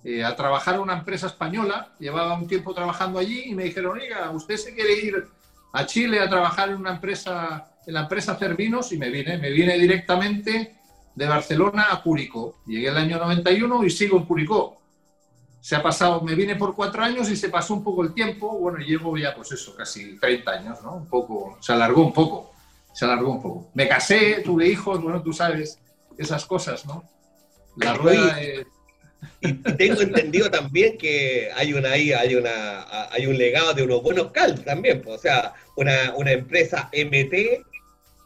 eh, 0.05 0.25
a 0.25 0.35
trabajar 0.35 0.75
en 0.77 0.81
una 0.81 0.95
empresa 0.99 1.27
española, 1.29 1.93
llevaba 2.01 2.35
un 2.37 2.49
tiempo 2.49 2.75
trabajando 2.75 3.19
allí 3.19 3.43
y 3.47 3.55
me 3.55 3.65
dijeron, 3.65 3.99
oiga, 3.99 4.31
¿usted 4.31 4.57
se 4.57 4.75
quiere 4.75 4.95
ir 4.95 5.27
a 5.73 5.87
Chile 5.87 6.19
a 6.21 6.29
trabajar 6.29 6.71
en 6.71 6.77
una 6.77 6.91
empresa, 6.93 7.69
en 7.87 7.95
la 7.95 8.01
empresa 8.01 8.35
Cervinos? 8.37 8.91
Y 8.93 8.99
me 8.99 9.11
vine, 9.11 9.37
me 9.39 9.51
vine 9.51 9.79
directamente 9.79 10.75
de 11.15 11.27
Barcelona 11.27 11.89
a 11.91 12.03
Curicó. 12.03 12.57
Llegué 12.67 12.89
el 12.89 12.97
año 12.97 13.19
91 13.19 13.85
y 13.85 13.91
sigo 13.91 14.19
en 14.19 14.25
Curicó. 14.25 14.79
Se 15.61 15.77
ha 15.77 15.83
pasado, 15.83 16.21
me 16.23 16.35
vine 16.35 16.57
por 16.57 16.75
cuatro 16.75 17.03
años 17.03 17.31
y 17.31 17.37
se 17.37 17.49
pasó 17.49 17.75
un 17.75 17.85
poco 17.85 18.03
el 18.03 18.15
tiempo. 18.15 18.59
Bueno, 18.59 18.79
llevo 18.79 19.17
ya, 19.17 19.35
pues 19.35 19.53
eso, 19.53 19.77
casi 19.77 20.19
30 20.19 20.51
años, 20.51 20.83
¿no? 20.83 20.97
Un 20.97 21.07
poco, 21.07 21.57
se 21.61 21.73
alargó 21.73 22.05
un 22.05 22.13
poco, 22.13 22.53
se 22.93 23.05
alargó 23.05 23.31
un 23.31 23.43
poco. 23.43 23.71
Me 23.75 23.87
casé, 23.87 24.43
tuve 24.45 24.67
hijos, 24.67 25.01
bueno, 25.01 25.23
tú 25.23 25.33
sabes, 25.33 25.79
esas 26.19 26.45
cosas, 26.47 26.85
¿no? 26.85 27.05
La 27.77 27.95
rueda 27.95 28.35
de... 28.35 28.67
Y 29.41 29.53
tengo 29.53 30.01
entendido 30.01 30.51
también 30.51 30.99
que 30.99 31.49
hay 31.55 31.73
una 31.75 31.93
ahí, 31.93 32.13
hay 32.13 32.35
una 32.35 33.09
hay 33.13 33.27
un 33.27 33.39
legado 33.39 33.73
de 33.73 33.85
unos 33.85 34.03
buenos 34.03 34.33
caldos 34.33 34.65
también, 34.65 35.01
pues, 35.01 35.19
o 35.19 35.23
sea, 35.23 35.55
una, 35.77 36.13
una 36.17 36.33
empresa 36.33 36.91
MT 36.93 37.65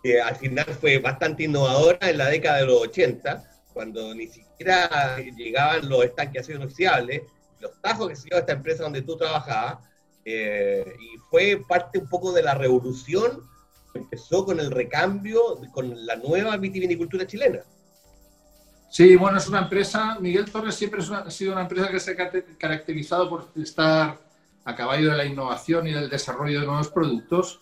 que 0.06 0.20
al 0.20 0.36
final 0.36 0.66
fue 0.80 0.98
bastante 0.98 1.42
innovadora 1.44 2.08
en 2.08 2.18
la 2.18 2.28
década 2.28 2.58
de 2.58 2.66
los 2.66 2.80
80, 2.82 3.42
cuando 3.72 4.14
ni 4.14 4.28
siquiera 4.28 5.18
llegaban 5.36 5.88
los 5.88 6.04
estanques 6.04 6.34
de 6.34 6.40
acero 6.40 6.58
inoxidable, 6.58 7.26
los 7.58 7.72
tajos 7.82 8.08
que 8.08 8.16
se 8.16 8.24
llevaba 8.24 8.40
esta 8.40 8.52
empresa 8.52 8.84
donde 8.84 9.02
tú 9.02 9.16
trabajabas, 9.16 9.78
eh, 10.24 10.84
y 11.00 11.18
fue 11.28 11.60
parte 11.68 11.98
un 11.98 12.08
poco 12.08 12.32
de 12.32 12.42
la 12.42 12.54
revolución 12.54 13.42
que 13.92 13.98
empezó 13.98 14.44
con 14.44 14.60
el 14.60 14.70
recambio, 14.70 15.40
con 15.72 16.06
la 16.06 16.14
nueva 16.16 16.56
vitivinicultura 16.56 17.26
chilena. 17.26 17.62
Sí, 18.88 19.16
bueno, 19.16 19.38
es 19.38 19.48
una 19.48 19.58
empresa, 19.62 20.18
Miguel 20.20 20.50
Torres 20.50 20.76
siempre 20.76 21.00
es 21.00 21.08
una- 21.08 21.18
ha 21.18 21.30
sido 21.30 21.52
una 21.52 21.62
empresa 21.62 21.90
que 21.90 21.98
se 21.98 22.12
ha 22.12 22.30
caracterizado 22.56 23.28
por 23.28 23.48
estar 23.56 24.18
a 24.64 24.76
caballo 24.76 25.10
de 25.10 25.16
la 25.16 25.24
innovación 25.24 25.88
y 25.88 25.92
del 25.92 26.08
desarrollo 26.08 26.60
de 26.60 26.66
nuevos 26.66 26.88
productos. 26.90 27.60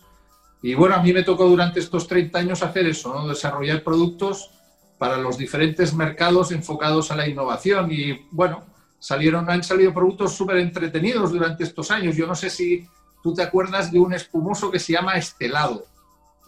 Y 0.64 0.72
bueno, 0.72 0.94
a 0.94 1.02
mí 1.02 1.12
me 1.12 1.22
tocó 1.22 1.46
durante 1.46 1.78
estos 1.78 2.08
30 2.08 2.38
años 2.38 2.62
hacer 2.62 2.86
eso, 2.86 3.12
¿no? 3.12 3.28
desarrollar 3.28 3.82
productos 3.82 4.50
para 4.96 5.18
los 5.18 5.36
diferentes 5.36 5.92
mercados 5.92 6.52
enfocados 6.52 7.10
a 7.10 7.16
la 7.16 7.28
innovación. 7.28 7.92
Y 7.92 8.26
bueno, 8.30 8.64
salieron, 8.98 9.50
han 9.50 9.62
salido 9.62 9.92
productos 9.92 10.32
súper 10.32 10.56
entretenidos 10.56 11.32
durante 11.32 11.64
estos 11.64 11.90
años. 11.90 12.16
Yo 12.16 12.26
no 12.26 12.34
sé 12.34 12.48
si 12.48 12.88
tú 13.22 13.34
te 13.34 13.42
acuerdas 13.42 13.92
de 13.92 13.98
un 13.98 14.14
espumoso 14.14 14.70
que 14.70 14.78
se 14.78 14.94
llama 14.94 15.18
Estelado. 15.18 15.84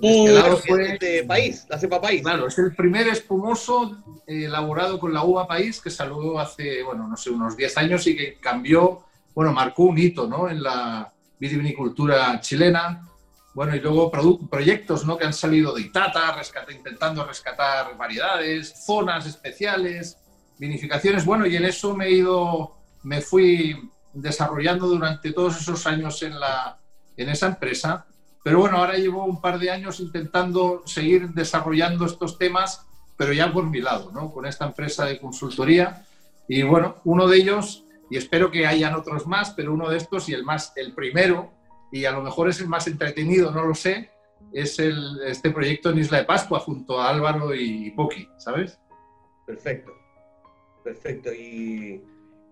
El 0.01 0.11
Uh, 0.11 0.27
Estelado 0.29 0.61
es 0.79 0.99
de 0.99 1.25
país, 1.25 1.67
la 1.69 1.79
cepa 1.79 2.01
país. 2.01 2.23
Claro, 2.23 2.47
es 2.47 2.59
el 2.59 2.75
primer 2.75 3.09
espumoso 3.09 3.99
eh, 4.27 4.47
elaborado 4.47 4.99
con 4.99 5.13
la 5.13 5.25
uva 5.25 5.47
país 5.47 5.79
que 5.79 5.91
salió 5.91 6.39
hace, 6.39 6.83
bueno, 6.83 7.07
no 7.07 7.19
sé, 7.19 7.29
unos 7.29 7.55
10 7.55 7.77
años 7.77 8.07
y 8.07 8.17
que 8.17 8.39
cambió, 8.41 9.03
bueno, 9.35 9.53
marcó 9.53 9.83
un 9.83 9.99
hito, 9.99 10.27
¿no? 10.27 10.49
En 10.49 10.63
la 10.63 11.13
vitivinicultura 11.39 12.41
chilena. 12.41 13.06
Bueno, 13.57 13.75
y 13.75 13.81
luego 13.81 14.13
proyectos, 14.51 15.07
¿no? 15.07 15.17
Que 15.17 15.25
han 15.25 15.33
salido 15.33 15.73
de 15.73 15.81
Itata, 15.81 16.37
intentando 16.69 17.25
rescatar 17.25 17.97
variedades, 17.97 18.85
zonas 18.85 19.25
especiales, 19.25 20.19
vinificaciones. 20.59 21.25
Bueno, 21.25 21.47
y 21.47 21.57
en 21.57 21.65
eso 21.65 21.97
me 21.97 22.05
he 22.05 22.11
ido, 22.11 22.77
me 23.03 23.23
fui 23.23 23.91
desarrollando 24.13 24.87
durante 24.87 25.33
todos 25.33 25.59
esos 25.59 25.87
años 25.87 26.23
en, 26.23 26.39
la, 26.39 26.79
en 27.17 27.31
esa 27.31 27.47
empresa. 27.47 28.05
Pero 28.45 28.59
bueno, 28.59 28.77
ahora 28.77 28.99
llevo 28.99 29.25
un 29.25 29.41
par 29.41 29.59
de 29.59 29.71
años 29.71 30.01
intentando 30.01 30.83
seguir 30.85 31.31
desarrollando 31.31 32.05
estos 32.05 32.37
temas, 32.37 32.83
pero 33.17 33.33
ya 33.33 33.51
por 33.51 33.65
mi 33.65 33.81
lado, 33.81 34.11
¿no? 34.13 34.31
Con 34.35 34.45
esta 34.45 34.67
empresa 34.67 35.07
de 35.07 35.19
consultoría. 35.19 36.05
Y 36.47 36.63
bueno, 36.63 36.97
uno 37.05 37.27
de 37.27 37.39
ellos, 37.39 37.85
y 38.11 38.19
espero 38.19 38.51
que 38.51 38.67
hayan 38.67 38.95
otros 38.95 39.27
más, 39.27 39.53
pero 39.53 39.73
uno 39.73 39.89
de 39.89 39.97
estos 39.97 40.29
y 40.29 40.35
el 40.35 40.45
más, 40.45 40.75
el 40.77 40.93
primero, 40.93 41.57
y 41.93 42.05
a 42.05 42.13
lo 42.13 42.23
mejor 42.23 42.49
es 42.49 42.61
el 42.61 42.69
más 42.69 42.87
entretenido, 42.87 43.51
no 43.51 43.65
lo 43.65 43.75
sé, 43.75 44.11
es 44.53 44.79
el, 44.79 45.21
este 45.27 45.51
proyecto 45.51 45.91
en 45.91 45.99
Isla 45.99 46.19
de 46.19 46.25
Pascua 46.25 46.61
junto 46.61 47.01
a 47.01 47.09
Álvaro 47.11 47.55
y 47.55 47.91
Poki, 47.93 48.29
¿sabes? 48.39 48.79
Perfecto, 49.47 49.93
perfecto 50.85 51.33
y 51.33 52.03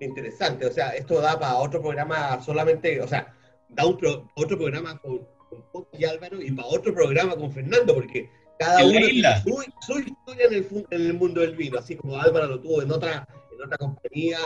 interesante. 0.01 0.67
O 0.67 0.73
sea, 0.73 0.91
esto 0.91 1.21
da 1.21 1.39
para 1.39 1.57
otro 1.57 1.81
programa 1.81 2.41
solamente, 2.43 3.01
o 3.01 3.09
sea, 3.09 3.35
da 3.69 3.85
pro- 3.97 4.29
otro 4.37 4.57
programa 4.59 4.99
con, 4.99 5.19
con 5.49 5.63
Poco 5.73 5.89
y 5.99 6.05
Álvaro 6.05 6.41
y 6.41 6.51
para 6.53 6.69
otro 6.69 6.95
programa 6.95 7.37
con 7.37 7.53
Fernando, 7.53 7.95
porque 7.95 8.31
cada 8.59 8.85
uno 8.85 9.01
isla. 9.01 9.43
tiene 9.43 9.65
su, 9.81 9.93
su 9.93 9.99
historia 10.01 10.47
en 10.47 10.55
el, 10.55 10.87
en 10.91 11.01
el 11.07 11.15
mundo 11.15 11.41
del 11.41 11.57
vino, 11.57 11.79
así 11.79 11.97
como 11.97 12.19
Álvaro 12.19 12.47
lo 12.47 12.61
tuvo 12.61 12.83
en 12.83 12.91
otra, 12.93 13.27
en 13.53 13.63
otra 13.65 13.79
compañía, 13.79 14.39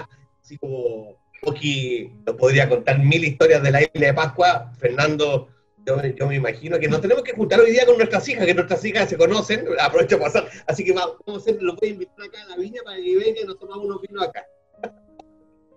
así 0.43 0.57
como 0.59 1.17
Poki 1.41 2.13
nos 2.27 2.37
podría 2.37 2.69
contar 2.69 2.99
mil 2.99 3.25
historias 3.25 3.63
de 3.63 3.71
la 3.71 3.83
isla 3.83 4.07
de 4.09 4.15
Pascua, 4.15 4.73
Fernando. 4.79 5.49
Yo, 5.87 5.97
yo 6.05 6.27
me 6.27 6.37
imagino 6.37 6.79
que 6.79 6.89
nos 6.89 7.01
tenemos 7.01 7.23
que 7.23 7.33
juntar 7.33 7.61
hoy 7.61 7.71
día 7.71 7.87
con 7.87 7.97
nuestras 7.97 8.29
hijas, 8.29 8.45
que 8.45 8.55
nuestras 8.55 8.85
hijas 8.85 9.09
se 9.09 9.17
conocen, 9.17 9.65
aprovecho 9.81 10.19
para 10.19 10.33
pasar, 10.33 10.49
así 10.67 10.85
que 10.85 10.93
va- 10.93 11.07
vamos 11.27 11.41
a 11.43 11.51
hacer, 11.51 11.63
los 11.63 11.77
voy 11.77 11.89
a 11.89 11.93
invitar 11.93 12.27
acá 12.27 12.43
a 12.43 12.49
la 12.51 12.57
viña 12.57 12.83
para 12.85 12.97
que 12.99 13.17
vengan 13.17 13.43
y 13.43 13.47
nos 13.47 13.59
tomamos 13.59 13.85
unos 13.87 14.03
vinos 14.03 14.25
acá. 14.25 14.45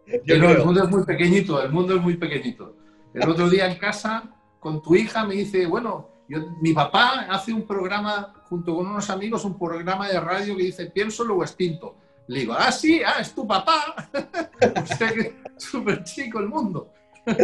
Yo 0.07 0.20
Pero 0.26 0.49
el 0.49 0.66
mundo 0.66 0.84
es 0.84 0.89
muy 0.89 1.05
pequeñito, 1.05 1.62
el 1.64 1.72
mundo 1.72 1.95
es 1.95 2.01
muy 2.01 2.18
pequeñito. 2.18 2.76
El 3.14 3.30
otro 3.30 3.49
día 3.49 3.72
en 3.72 3.78
casa, 3.78 4.36
con 4.59 4.82
tu 4.82 4.95
hija, 4.95 5.26
me 5.26 5.36
dice, 5.36 5.66
bueno, 5.66 6.09
yo- 6.28 6.49
mi 6.62 6.74
papá 6.74 7.28
hace 7.30 7.53
un 7.53 7.66
programa, 7.66 8.34
junto 8.49 8.76
con 8.76 8.88
unos 8.88 9.09
amigos, 9.09 9.45
un 9.45 9.57
programa 9.57 10.09
de 10.09 10.20
radio 10.20 10.57
que 10.57 10.64
dice, 10.64 10.88
pienso 10.88 11.24
luego 11.24 11.43
extinto. 11.43 11.95
Le 12.32 12.39
digo, 12.39 12.53
ah, 12.57 12.71
sí, 12.71 13.01
ah, 13.05 13.19
es 13.19 13.36
tu 13.36 13.45
papá. 13.45 14.09
o 14.13 14.86
sea 14.86 15.11
que 15.11 15.19
es 15.19 15.34
súper 15.57 16.01
chico 16.05 16.39
el 16.39 16.47
mundo. 16.47 16.93
Sí, 17.27 17.36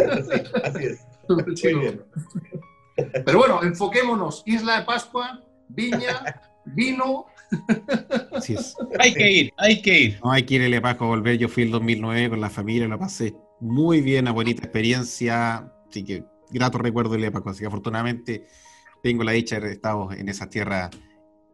así 0.64 0.84
es. 0.84 1.06
Súper 1.28 1.54
chico. 1.54 1.80
Pero 2.96 3.38
bueno, 3.38 3.62
enfoquémonos. 3.62 4.42
Isla 4.46 4.80
de 4.80 4.86
Pascua, 4.86 5.44
viña, 5.68 6.40
vino. 6.64 7.26
Así 8.32 8.54
es. 8.54 8.74
Hay 8.98 9.12
que 9.12 9.30
ir, 9.30 9.52
hay 9.58 9.82
que 9.82 10.00
ir. 10.00 10.20
No 10.24 10.32
hay 10.32 10.44
que 10.44 10.54
ir 10.54 10.74
a 10.74 10.80
Pascua 10.80 11.06
a 11.06 11.10
volver. 11.10 11.36
Yo 11.36 11.50
fui 11.50 11.64
el 11.64 11.70
2009 11.70 12.30
con 12.30 12.40
la 12.40 12.48
familia, 12.48 12.88
lo 12.88 12.98
pasé 12.98 13.36
muy 13.60 14.00
bien, 14.00 14.24
una 14.24 14.32
bonita 14.32 14.62
experiencia. 14.62 15.70
Así 15.86 16.02
que 16.02 16.24
grato 16.48 16.78
recuerdo 16.78 17.14
de 17.14 17.30
Pascua. 17.30 17.52
Así 17.52 17.60
que 17.60 17.66
afortunadamente 17.66 18.46
tengo 19.02 19.22
la 19.22 19.32
dicha 19.32 19.56
de 19.56 19.60
haber 19.60 19.72
estado 19.72 20.12
en 20.12 20.30
esas 20.30 20.48
tierras 20.48 20.88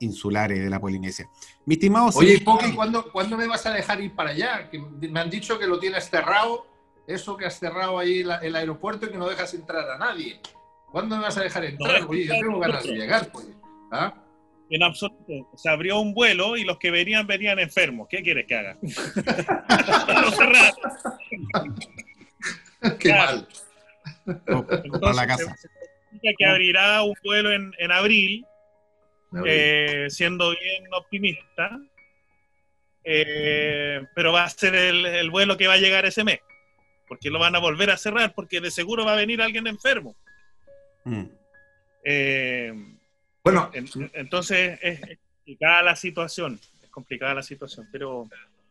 insulares 0.05 0.63
de 0.63 0.71
la 0.71 0.79
Polinesia. 0.81 1.29
Mi 1.67 1.75
estimado 1.75 2.11
Oye, 2.15 2.39
señor- 2.39 2.45
Poki, 2.45 2.73
¿cuándo, 2.73 3.11
¿cuándo 3.11 3.37
me 3.37 3.47
vas 3.49 3.65
a 3.67 3.73
dejar 3.73 4.01
ir 4.01 4.15
para 4.15 4.31
allá? 4.31 4.71
Que 4.71 4.79
me 4.79 5.19
han 5.21 5.31
dicho 5.31 5.59
que 5.59 5.67
lo 5.67 5.79
tienes 5.81 6.09
cerrado, 6.09 6.67
eso 7.07 7.37
que 7.37 7.47
has 7.47 7.59
cerrado 7.59 7.99
ahí 7.99 8.23
la- 8.23 8.37
el 8.39 8.55
aeropuerto 8.57 9.07
y 9.07 9.11
que 9.11 9.19
no 9.19 9.29
dejas 9.29 9.53
entrar 9.55 9.91
a 9.91 9.99
nadie. 9.99 10.41
¿Cuándo 10.93 11.17
me 11.17 11.23
vas 11.23 11.37
a 11.37 11.43
dejar 11.43 11.65
entrar? 11.65 12.05
Oye, 12.09 12.27
yo 12.27 12.35
tengo 12.35 12.59
ganas 12.61 12.85
de 12.85 12.93
llegar, 12.93 13.31
pues. 13.33 13.49
¿Ah? 13.91 14.15
En 14.71 14.83
absoluto. 14.83 15.51
Se 15.57 15.69
abrió 15.69 15.99
un 16.01 16.15
vuelo 16.15 16.57
y 16.57 16.65
los 16.65 16.79
que 16.79 16.91
venían 16.91 17.27
venían 17.27 17.59
enfermos. 17.59 18.07
¿Qué 18.09 18.23
quieres 18.23 18.47
que 18.47 18.55
haga? 18.57 18.79
Lo 20.23 20.31
cerraron. 20.31 21.75
Qué 22.99 23.09
Claro. 23.11 23.47
mal. 24.27 24.67
para 25.01 25.13
la 25.15 25.27
casa. 25.27 25.55
se 25.57 25.69
significa 26.11 26.33
que 26.39 26.47
abrirá 26.47 27.03
un 27.03 27.15
vuelo 27.25 27.53
en, 27.53 27.73
en 27.79 27.93
abril, 27.93 28.47
eh, 29.47 30.07
siendo 30.09 30.51
bien 30.51 30.85
optimista. 30.93 31.80
Eh, 33.07 34.07
pero 34.14 34.32
va 34.32 34.45
a 34.45 34.49
ser 34.49 34.74
el, 34.74 35.30
vuelo 35.30 35.59
que 35.59 35.66
va 35.66 35.74
a 35.74 35.78
llegar 35.78 36.07
ese 36.07 36.24
mes, 36.24 36.41
porque 37.07 37.30
lo 37.30 37.39
van 37.39 37.55
a 37.55 37.59
volver 37.59 37.91
a 37.91 37.99
cerrar, 37.99 38.35
porque 38.35 38.62
de 38.62 38.70
seguro 38.70 39.05
va 39.05 39.12
a 39.12 39.16
venir 39.16 39.43
alguien 39.43 39.66
enfermo. 39.66 40.16
Mm. 41.05 41.24
Eh, 42.03 42.72
bueno, 43.43 43.70
entonces 43.74 44.78
es, 44.80 45.01
complicada 45.37 45.82
la 45.82 45.97
situación, 45.97 46.59
es 46.82 46.91
complicada 46.91 47.35
la 47.35 47.43
situación, 47.43 47.89
pero, 47.93 48.26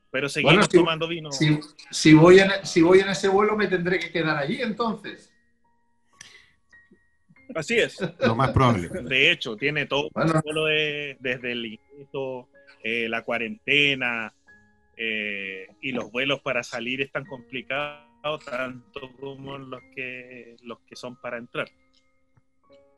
pero 0.09 0.27
seguimos 0.27 0.67
tomando 0.67 1.07
vino. 1.07 1.29
Si, 1.31 2.13
voy 2.13 2.39
en, 2.39 2.49
si 2.63 2.81
voy 2.81 3.01
en 3.01 3.09
ese 3.09 3.27
vuelo 3.27 3.55
me 3.55 3.67
tendré 3.67 3.99
que 3.99 4.11
quedar 4.11 4.37
allí 4.37 4.61
entonces. 4.61 5.32
Así 7.55 7.77
es. 7.77 7.97
Lo 8.19 8.35
más 8.35 8.51
probable. 8.51 8.89
De 8.89 9.31
hecho, 9.31 9.55
tiene 9.55 9.85
todo 9.85 10.09
vuelo 10.13 10.65
desde 11.19 11.51
el 11.51 11.65
inicio, 11.65 12.49
eh, 12.83 13.07
la 13.09 13.23
cuarentena 13.23 14.33
eh, 14.97 15.67
y 15.81 15.91
los 15.91 16.11
vuelos 16.11 16.41
para 16.41 16.63
salir 16.63 17.01
están 17.01 17.25
complicados 17.25 18.45
tanto 18.45 19.11
como 19.19 19.57
los 19.57 19.81
que 19.93 20.55
los 20.63 20.79
que 20.81 20.95
son 20.95 21.19
para 21.19 21.37
entrar. 21.37 21.67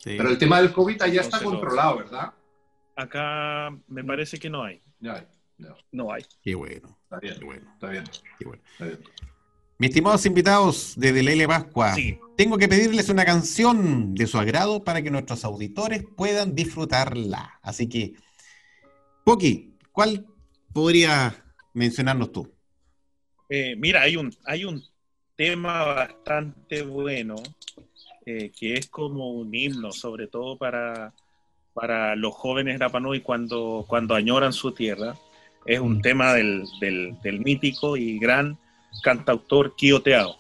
Pero 0.03 0.29
el 0.29 0.37
tema 0.37 0.61
del 0.61 0.71
COVID 0.71 0.97
ya 1.05 1.21
está 1.21 1.41
controlado, 1.41 1.97
¿verdad? 1.97 2.33
Acá 2.95 3.75
me 3.87 4.03
parece 4.03 4.37
que 4.37 4.49
no 4.49 4.63
hay. 4.63 4.81
No 5.91 6.11
hay. 6.11 6.23
Qué 6.41 6.53
bueno. 6.53 6.97
Está 7.03 7.19
bien. 7.19 7.39
Qué 7.39 7.45
bueno. 7.45 7.71
Está 7.73 7.87
bien. 7.89 8.03
Qué 8.37 8.45
bueno. 8.45 8.63
Mis 9.77 9.89
estimados 9.89 10.25
invitados 10.25 10.93
de 10.95 11.21
Leile 11.21 11.47
Pascua, 11.47 11.95
tengo 12.37 12.57
que 12.57 12.67
pedirles 12.69 13.09
una 13.09 13.25
canción 13.25 14.15
de 14.15 14.25
su 14.25 14.37
agrado 14.37 14.83
para 14.83 15.01
que 15.01 15.11
nuestros 15.11 15.43
auditores 15.43 16.03
puedan 16.15 16.55
disfrutarla. 16.55 17.59
Así 17.61 17.89
que, 17.89 18.13
Poki, 19.25 19.73
¿cuál 19.91 20.25
podría 20.71 21.43
mencionarnos 21.73 22.31
tú? 22.31 22.49
Eh, 23.49 23.75
mira, 23.77 24.01
hay 24.03 24.15
un, 24.15 24.33
hay 24.45 24.65
un 24.65 24.81
tema 25.35 25.83
bastante 25.83 26.81
bueno 26.81 27.35
eh, 28.25 28.51
que 28.57 28.73
es 28.73 28.87
como 28.87 29.31
un 29.31 29.53
himno, 29.53 29.91
sobre 29.91 30.27
todo 30.27 30.57
para, 30.57 31.13
para 31.73 32.15
los 32.15 32.33
jóvenes 32.33 32.79
Rapanui 32.79 33.21
cuando, 33.21 33.85
cuando 33.87 34.15
añoran 34.15 34.53
su 34.53 34.71
tierra. 34.71 35.15
Es 35.65 35.79
un 35.79 36.01
tema 36.01 36.33
del, 36.33 36.65
mítico 37.43 37.97
y 37.97 38.17
gran 38.17 38.57
cantautor 39.03 39.75
Quioteao. 39.75 40.37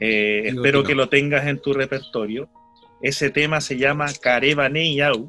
Eh, 0.00 0.42
espero 0.46 0.82
que 0.84 0.94
lo 0.94 1.08
tengas 1.08 1.46
en 1.46 1.60
tu 1.60 1.72
repertorio. 1.72 2.48
Ese 3.00 3.30
tema 3.30 3.60
se 3.60 3.76
llama 3.76 4.06
Carebaneyau, 4.20 5.28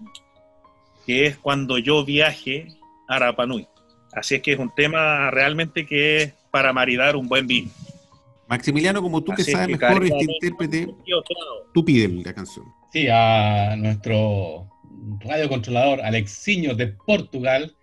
que 1.06 1.26
es 1.26 1.38
cuando 1.38 1.78
yo 1.78 2.04
viaje 2.06 2.68
a 3.08 3.20
Rapanui. 3.20 3.68
Así 4.14 4.36
es 4.36 4.42
que 4.42 4.54
es 4.54 4.60
un 4.60 4.74
tema 4.74 5.30
realmente 5.32 5.86
que 5.86 6.18
es 6.18 6.34
para 6.52 6.74
maridar 6.74 7.16
un 7.16 7.28
buen 7.28 7.48
vino. 7.48 7.70
Maximiliano, 8.48 9.02
como 9.02 9.22
tú 9.22 9.34
que 9.34 9.44
sabes 9.44 9.78
mejor 9.78 10.04
este 10.04 10.24
intérprete, 10.24 10.88
tú 11.74 11.84
pides 11.84 12.10
la 12.10 12.34
canción. 12.34 12.66
Sí, 12.92 13.08
a 13.12 13.76
nuestro 13.78 14.70
radiocontrolador 15.20 16.02
Alexiño 16.02 16.74
de 16.76 16.88
Portugal 16.88 17.76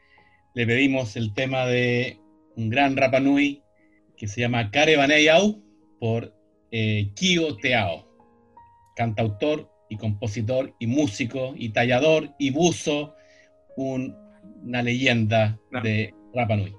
le 0.55 0.67
pedimos 0.67 1.17
el 1.17 1.35
tema 1.35 1.67
de 1.67 2.19
un 2.57 2.71
gran 2.71 2.97
Rapanui 2.97 3.64
que 4.25 4.29
se 4.29 4.41
llama 4.41 4.71
Care 4.71 4.97
Baneyau 4.97 5.63
por 6.01 6.35
eh, 6.71 7.11
Kio 7.15 7.59
Teao, 7.59 8.09
cantautor 8.97 9.71
y 9.91 9.99
compositor 9.99 10.75
y 10.79 10.87
músico 10.87 11.53
y 11.55 11.75
tallador 11.75 12.31
y 12.39 12.51
buzo, 12.51 13.15
una 13.77 14.83
leyenda 14.83 15.61
de 15.83 16.15
Rapanui. 16.35 16.75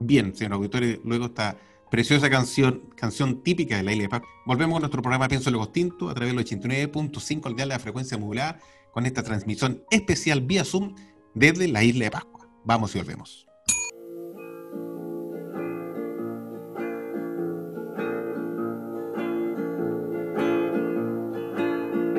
Bien, 0.00 0.34
señor 0.36 0.52
auditores, 0.52 1.00
luego 1.04 1.26
está 1.26 1.56
Preciosa 1.90 2.28
canción, 2.28 2.90
canción 2.96 3.42
típica 3.42 3.78
de 3.78 3.82
la 3.82 3.92
isla 3.92 4.02
de 4.02 4.08
Pascua. 4.10 4.28
Volvemos 4.44 4.76
a 4.76 4.80
nuestro 4.80 5.00
programa 5.00 5.26
Pienso 5.26 5.50
lo 5.50 5.66
Tinto 5.70 6.10
a 6.10 6.14
través 6.14 6.36
del 6.36 6.44
89.5 6.44 7.46
al 7.46 7.56
de 7.56 7.64
la 7.64 7.78
frecuencia 7.78 8.18
modular 8.18 8.60
con 8.92 9.06
esta 9.06 9.22
transmisión 9.22 9.82
especial 9.90 10.42
vía 10.42 10.66
Zoom 10.66 10.94
desde 11.32 11.66
la 11.66 11.82
isla 11.82 12.04
de 12.04 12.10
Pascua. 12.10 12.46
Vamos 12.62 12.94
y 12.94 12.98
volvemos. 12.98 13.47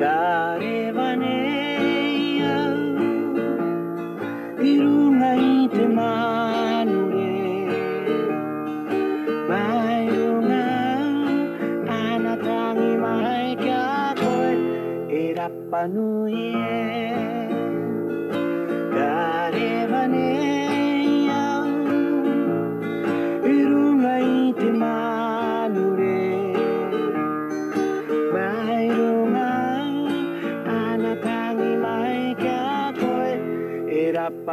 Carevaneia 0.00 2.56
Iruna 4.70 5.30
itemanure 5.60 7.36
Mairuna 9.50 10.62
Anatani 12.00 12.90
maikakoe 13.04 14.52
Erapanui 15.20 16.48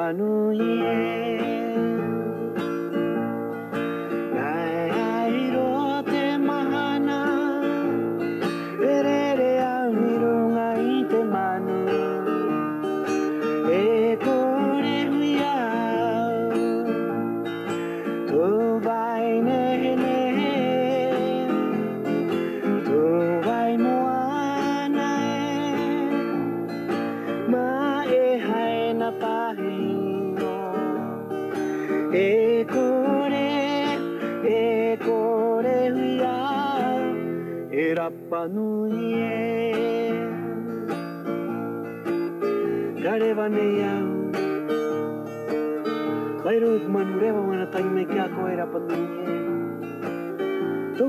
era 0.07 0.13
panuye 0.13 1.26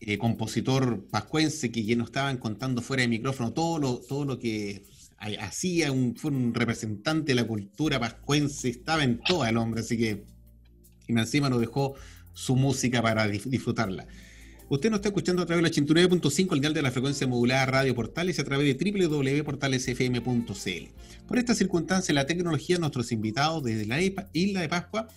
eh, 0.00 0.18
compositor 0.18 1.06
pascuense 1.10 1.70
que 1.70 1.84
ya 1.84 1.94
nos 1.96 2.08
estaban 2.08 2.38
contando 2.38 2.82
fuera 2.82 3.02
de 3.02 3.08
micrófono 3.08 3.52
todo 3.52 3.78
lo, 3.78 3.98
todo 3.98 4.24
lo 4.24 4.38
que 4.38 4.82
hacía, 5.40 5.92
fue 6.16 6.30
un 6.30 6.54
representante 6.54 7.32
de 7.32 7.34
la 7.34 7.46
cultura 7.46 8.00
pascuense, 8.00 8.70
estaba 8.70 9.04
en 9.04 9.20
todo 9.20 9.44
el 9.44 9.58
hombre, 9.58 9.80
así 9.80 9.98
que 9.98 10.24
y 11.06 11.18
encima 11.18 11.50
nos 11.50 11.60
dejó 11.60 11.94
su 12.32 12.56
música 12.56 13.02
para 13.02 13.28
disfrutarla. 13.28 14.06
Usted 14.68 14.88
nos 14.88 14.98
está 14.98 15.08
escuchando 15.08 15.42
a 15.42 15.46
través 15.46 15.64
del 15.64 15.86
89.5, 15.86 16.54
el 16.54 16.60
dial 16.60 16.74
de 16.74 16.82
la 16.82 16.92
frecuencia 16.92 17.26
modulada 17.26 17.66
Radio 17.66 17.92
Portales 17.94 18.38
y 18.38 18.40
a 18.40 18.44
través 18.44 18.66
de 18.66 18.74
www.portalesfm.cl. 18.92 21.26
Por 21.26 21.38
esta 21.38 21.56
circunstancia, 21.56 22.14
la 22.14 22.26
tecnología, 22.26 22.78
nuestros 22.78 23.10
invitados 23.10 23.64
desde 23.64 23.86
la 23.86 24.00
isla 24.00 24.60
de 24.60 24.68
Pascua 24.68 25.08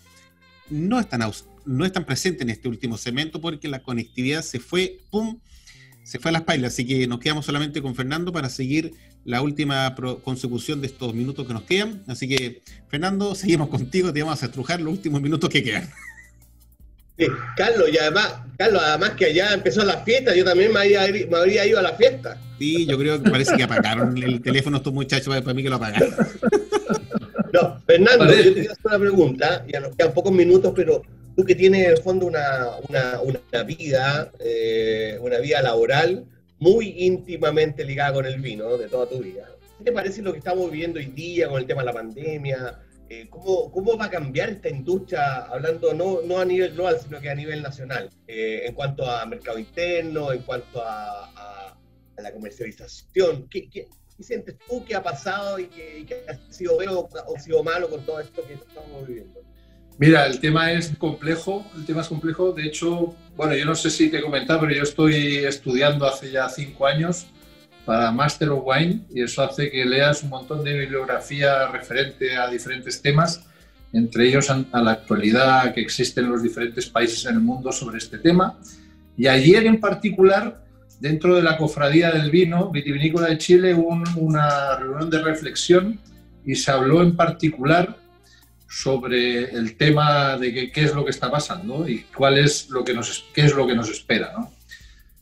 no 0.72 1.00
están, 1.00 1.22
no 1.66 1.86
están 1.86 2.06
presentes 2.06 2.42
en 2.42 2.50
este 2.50 2.68
último 2.68 2.98
segmento 2.98 3.42
porque 3.42 3.68
la 3.68 3.82
conectividad 3.82 4.42
se 4.42 4.60
fue, 4.60 5.00
¡pum!, 5.10 5.40
se 6.04 6.20
fue 6.20 6.30
a 6.30 6.34
las 6.34 6.42
pailas. 6.44 6.74
Así 6.74 6.86
que 6.86 7.08
nos 7.08 7.20
quedamos 7.20 7.46
solamente 7.46 7.82
con 7.82 7.96
Fernando 7.96 8.32
para 8.32 8.50
seguir 8.50 8.94
la 9.26 9.42
última 9.42 9.96
consecución 10.24 10.82
de 10.82 10.88
estos 10.88 11.14
minutos 11.14 11.48
que 11.48 11.54
nos 11.54 11.64
quedan. 11.64 12.04
Así 12.08 12.28
que, 12.28 12.62
Fernando, 12.90 13.36
seguimos 13.36 13.70
contigo, 13.70 14.12
te 14.12 14.22
vamos 14.22 14.42
a 14.44 14.46
estrujar 14.48 14.82
los 14.82 14.94
últimos 14.94 15.22
minutos 15.22 15.50
que 15.50 15.64
quedan. 15.64 15.90
Sí, 17.18 17.28
Carlos, 17.56 17.90
y 17.94 17.98
además, 18.00 18.34
Carlos, 18.58 18.82
además 18.84 19.12
que 19.12 19.26
allá 19.26 19.54
empezó 19.54 19.86
la 19.86 20.04
fiesta, 20.04 20.36
yo 20.36 20.44
también 20.44 20.74
me 20.74 20.80
habría, 20.80 21.28
me 21.30 21.38
habría 21.38 21.66
ido 21.66 21.78
a 21.78 21.84
la 21.84 21.94
fiesta. 21.94 22.42
Sí, 22.58 22.88
yo 22.88 22.98
creo 22.98 23.22
que 23.22 23.30
parece 23.30 23.56
que 23.56 23.64
apagaron 23.64 24.18
el 24.18 24.42
teléfono 24.42 24.78
estos 24.78 24.94
muchachos 24.94 25.28
para 25.42 25.54
mí 25.54 25.62
que 25.62 25.70
lo 25.70 25.76
apagaron. 25.76 26.10
No, 27.54 27.80
Fernando, 27.86 28.26
yo 28.34 28.44
te 28.44 28.54
quiero 28.54 28.72
hacer 28.72 28.86
una 28.86 29.00
pregunta, 29.00 29.66
ya 29.72 29.80
nos 29.80 29.96
quedan 29.96 30.12
pocos 30.12 30.34
minutos, 30.34 30.74
pero 30.76 31.04
tú 31.36 31.44
que 31.44 31.56
tienes 31.56 31.86
en 31.86 31.92
el 31.92 31.98
fondo 31.98 32.26
una, 32.26 32.78
una, 32.88 33.22
una 33.22 33.64
vida, 33.64 34.32
eh, 34.40 35.18
una 35.22 35.40
vida 35.40 35.62
laboral 35.62 36.26
muy 36.60 36.94
íntimamente 36.98 37.84
ligada 37.84 38.14
con 38.14 38.26
el 38.26 38.40
vino 38.40 38.78
de 38.78 38.88
toda 38.88 39.08
tu 39.08 39.20
vida. 39.20 39.50
¿Qué 39.78 39.86
te 39.86 39.92
parece 39.92 40.22
lo 40.22 40.32
que 40.32 40.40
estamos 40.40 40.72
viviendo 40.72 41.00
hoy 41.00 41.08
día 41.08 41.50
con 41.50 41.60
el 41.60 41.68
tema 41.68 41.82
de 41.82 41.86
la 41.88 41.94
pandemia? 41.94 42.80
Eh, 43.10 43.28
¿cómo, 43.30 43.72
¿Cómo 43.72 43.98
va 43.98 44.06
a 44.06 44.10
cambiar 44.10 44.50
esta 44.50 44.70
industria, 44.70 45.46
hablando 45.46 45.94
no, 45.94 46.22
no 46.22 46.40
a 46.40 46.46
nivel 46.46 46.74
global, 46.74 46.98
sino 47.04 47.20
que 47.20 47.30
a 47.30 47.36
nivel 47.36 47.62
nacional, 47.62 48.10
eh, 48.28 48.64
en 48.66 48.74
cuanto 48.74 49.06
a 49.06 49.26
mercado 49.26 49.60
interno, 49.60 50.32
en 50.32 50.42
cuanto 50.44 50.82
a, 50.82 51.26
a, 51.36 51.78
a 52.18 52.22
la 52.22 52.32
comercialización? 52.32 53.50
¿Qué, 53.50 53.70
qué, 53.70 53.88
qué 54.16 54.24
sientes 54.24 54.56
tú 54.68 54.86
que 54.86 54.96
ha 54.96 55.04
pasado 55.04 55.60
y 55.60 55.68
que, 55.68 56.00
y 56.00 56.06
que 56.06 56.24
ha 56.28 56.52
sido 56.52 56.76
bueno 56.76 57.00
o 57.00 57.36
ha 57.36 57.40
sido 57.40 57.62
malo 57.64 57.90
con 57.90 58.06
todo 58.06 58.20
esto 58.20 58.46
que 58.48 58.54
estamos 58.54 59.06
viviendo? 59.06 59.42
Mira, 60.00 60.26
el 60.26 60.40
tema 60.40 60.72
es 60.72 60.92
complejo, 60.98 61.66
el 61.76 61.86
tema 61.86 62.02
es 62.02 62.08
complejo. 62.08 62.52
De 62.52 62.66
hecho, 62.66 63.16
bueno, 63.36 63.56
yo 63.56 63.66
no 63.66 63.76
sé 63.76 63.90
si 63.90 64.10
te 64.10 64.18
he 64.18 64.22
comentado, 64.22 64.62
pero 64.62 64.74
yo 64.74 64.84
estoy 64.84 65.38
estudiando 65.38 66.08
hace 66.08 66.32
ya 66.32 66.50
cinco 66.50 66.88
años 66.88 67.28
para 67.86 68.12
Master 68.12 68.50
of 68.50 68.64
Wine 68.66 69.02
y 69.14 69.22
eso 69.22 69.44
hace 69.44 69.70
que 69.70 69.86
leas 69.86 70.24
un 70.24 70.30
montón 70.30 70.64
de 70.64 70.78
bibliografía 70.78 71.68
referente 71.68 72.36
a 72.36 72.50
diferentes 72.50 73.02
temas, 73.02 73.46
entre 73.92 74.28
ellos 74.28 74.50
a 74.50 74.82
la 74.82 74.92
actualidad 74.92 75.74
que 75.74 75.82
existe 75.82 76.22
en 76.22 76.30
los 76.30 76.42
diferentes 76.42 76.88
países 76.90 77.26
en 77.26 77.36
el 77.36 77.42
mundo 77.42 77.72
sobre 77.72 78.00
este 78.00 78.18
tema. 78.18 78.58
Y 79.16 79.28
ayer 79.28 79.68
en 79.68 79.80
particular, 79.80 80.64
dentro 81.00 81.36
de 81.36 81.44
la 81.44 81.56
Cofradía 81.58 82.12
del 82.12 82.32
Vino 82.32 82.72
Vitivinícola 82.72 83.28
de 83.28 83.38
Chile, 83.38 83.76
hubo 83.76 83.90
un, 83.90 84.04
una 84.16 84.76
reunión 84.76 85.10
de 85.12 85.22
reflexión 85.22 86.00
y 86.46 86.56
se 86.56 86.72
habló 86.72 87.04
en 87.04 87.16
particular 87.16 88.03
sobre 88.74 89.52
el 89.56 89.78
tema 89.78 90.36
de 90.36 90.72
qué 90.72 90.84
es 90.84 90.96
lo 90.96 91.06
que 91.06 91.12
está 91.12 91.30
pasando 91.30 91.88
y 91.88 92.06
cuál 92.16 92.40
es 92.40 92.72
lo 92.72 92.84
que 92.84 92.96
nos, 92.96 93.24
qué 93.32 93.46
es 93.46 93.54
lo 93.54 93.68
que 93.68 93.76
nos 93.76 93.88
espera. 93.88 94.34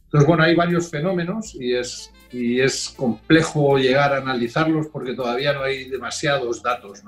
Entonces, 0.06 0.26
bueno, 0.26 0.44
hay 0.44 0.56
varios 0.56 0.90
fenómenos 0.90 1.54
y 1.56 1.74
es, 1.74 2.14
y 2.32 2.62
es 2.62 2.94
complejo 2.96 3.78
llegar 3.78 4.14
a 4.14 4.18
analizarlos 4.18 4.88
porque 4.88 5.14
todavía 5.16 5.52
no 5.52 5.64
hay 5.64 5.90
demasiados 5.90 6.64
datos. 6.64 7.02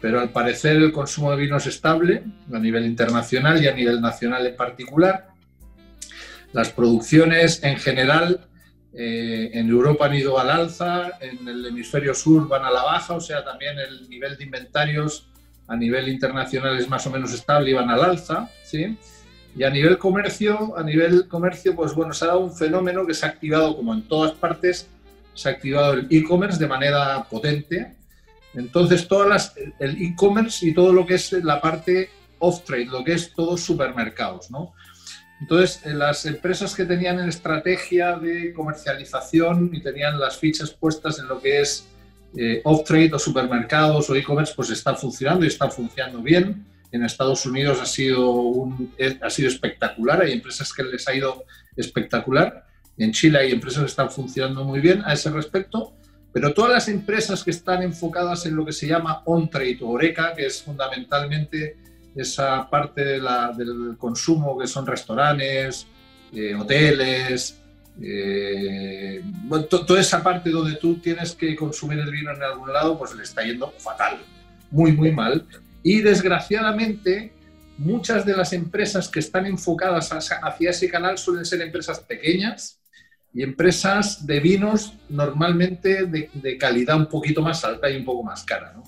Pero 0.00 0.20
al 0.20 0.30
parecer 0.30 0.76
el 0.76 0.92
consumo 0.92 1.32
de 1.32 1.38
vino 1.38 1.56
es 1.56 1.66
estable 1.66 2.22
a 2.52 2.58
nivel 2.60 2.86
internacional 2.86 3.60
y 3.60 3.66
a 3.66 3.74
nivel 3.74 4.00
nacional 4.00 4.46
en 4.46 4.54
particular. 4.54 5.30
Las 6.52 6.70
producciones 6.70 7.64
en 7.64 7.76
general 7.76 8.46
eh, 8.94 9.50
en 9.52 9.68
Europa 9.68 10.06
han 10.06 10.14
ido 10.14 10.38
al 10.38 10.48
alza, 10.48 11.18
en 11.20 11.48
el 11.48 11.66
hemisferio 11.66 12.14
sur 12.14 12.46
van 12.46 12.64
a 12.64 12.70
la 12.70 12.84
baja, 12.84 13.14
o 13.14 13.20
sea, 13.20 13.44
también 13.44 13.76
el 13.80 14.08
nivel 14.08 14.36
de 14.36 14.44
inventarios 14.44 15.28
a 15.68 15.76
nivel 15.76 16.08
internacional 16.08 16.78
es 16.78 16.88
más 16.88 17.06
o 17.06 17.10
menos 17.10 17.32
estable 17.32 17.70
y 17.70 17.74
van 17.74 17.90
al 17.90 18.02
alza, 18.02 18.50
¿sí? 18.64 18.96
Y 19.56 19.64
a 19.64 19.70
nivel 19.70 19.98
comercio, 19.98 20.76
a 20.76 20.82
nivel 20.82 21.28
comercio, 21.28 21.74
pues 21.74 21.94
bueno, 21.94 22.12
se 22.12 22.24
ha 22.24 22.28
dado 22.28 22.40
un 22.40 22.54
fenómeno 22.54 23.06
que 23.06 23.14
se 23.14 23.26
ha 23.26 23.30
activado 23.30 23.76
como 23.76 23.94
en 23.94 24.02
todas 24.02 24.32
partes, 24.32 24.88
se 25.34 25.48
ha 25.48 25.52
activado 25.52 25.94
el 25.94 26.06
e-commerce 26.10 26.58
de 26.58 26.66
manera 26.66 27.24
potente. 27.24 27.94
Entonces, 28.54 29.08
todas 29.08 29.28
las, 29.28 29.54
el 29.78 30.02
e-commerce 30.02 30.66
y 30.66 30.74
todo 30.74 30.92
lo 30.92 31.06
que 31.06 31.14
es 31.14 31.32
la 31.32 31.60
parte 31.60 32.10
off-trade, 32.38 32.86
lo 32.86 33.02
que 33.02 33.14
es 33.14 33.32
todos 33.32 33.62
supermercados, 33.62 34.50
¿no? 34.50 34.74
Entonces, 35.40 35.84
las 35.86 36.24
empresas 36.24 36.74
que 36.74 36.84
tenían 36.84 37.18
en 37.18 37.28
estrategia 37.28 38.18
de 38.18 38.52
comercialización 38.54 39.70
y 39.72 39.82
tenían 39.82 40.18
las 40.18 40.38
fichas 40.38 40.70
puestas 40.70 41.18
en 41.18 41.28
lo 41.28 41.40
que 41.40 41.60
es 41.60 41.86
eh, 42.36 42.60
off-trade 42.64 43.14
o 43.14 43.18
supermercados 43.18 44.10
o 44.10 44.14
e-commerce 44.14 44.52
pues 44.54 44.70
está 44.70 44.94
funcionando 44.94 45.44
y 45.44 45.48
está 45.48 45.70
funcionando 45.70 46.20
bien. 46.20 46.66
En 46.92 47.02
Estados 47.02 47.44
Unidos 47.46 47.78
ha 47.80 47.86
sido, 47.86 48.68
ha 49.22 49.30
sido 49.30 49.48
espectacular, 49.48 50.22
hay 50.22 50.32
empresas 50.32 50.72
que 50.72 50.82
les 50.82 51.06
ha 51.08 51.14
ido 51.14 51.44
espectacular. 51.76 52.66
En 52.98 53.12
Chile 53.12 53.38
hay 53.38 53.52
empresas 53.52 53.80
que 53.80 53.86
están 53.86 54.10
funcionando 54.10 54.64
muy 54.64 54.80
bien 54.80 55.02
a 55.04 55.12
ese 55.12 55.30
respecto, 55.30 55.94
pero 56.32 56.52
todas 56.52 56.72
las 56.72 56.88
empresas 56.88 57.42
que 57.42 57.50
están 57.50 57.82
enfocadas 57.82 58.46
en 58.46 58.54
lo 58.54 58.64
que 58.64 58.72
se 58.72 58.86
llama 58.86 59.22
on-trade 59.24 59.78
o 59.80 59.88
oreca, 59.88 60.34
que 60.34 60.46
es 60.46 60.62
fundamentalmente 60.62 61.76
esa 62.14 62.68
parte 62.68 63.02
del 63.02 63.96
consumo 63.98 64.58
que 64.58 64.66
son 64.66 64.86
restaurantes, 64.86 65.86
eh, 66.32 66.54
hoteles, 66.54 67.60
eh, 68.00 69.22
bueno, 69.24 69.64
toda 69.64 70.00
esa 70.00 70.22
parte 70.22 70.50
donde 70.50 70.76
tú 70.76 70.98
tienes 70.98 71.34
que 71.34 71.54
consumir 71.56 71.98
el 71.98 72.10
vino 72.10 72.32
en 72.32 72.42
algún 72.42 72.72
lado, 72.72 72.98
pues 72.98 73.14
le 73.14 73.22
está 73.22 73.42
yendo 73.42 73.72
fatal, 73.78 74.18
muy, 74.70 74.92
muy 74.92 75.12
mal. 75.12 75.46
Y 75.82 76.00
desgraciadamente, 76.00 77.32
muchas 77.78 78.26
de 78.26 78.36
las 78.36 78.52
empresas 78.52 79.08
que 79.08 79.20
están 79.20 79.46
enfocadas 79.46 80.10
hacia 80.10 80.70
ese 80.70 80.88
canal 80.88 81.18
suelen 81.18 81.44
ser 81.44 81.60
empresas 81.62 82.00
pequeñas 82.00 82.80
y 83.32 83.42
empresas 83.42 84.26
de 84.26 84.40
vinos 84.40 84.94
normalmente 85.08 86.06
de, 86.06 86.30
de 86.32 86.58
calidad 86.58 86.96
un 86.96 87.06
poquito 87.06 87.42
más 87.42 87.64
alta 87.64 87.88
y 87.90 87.96
un 87.96 88.04
poco 88.04 88.22
más 88.22 88.44
cara. 88.44 88.72
¿no? 88.74 88.82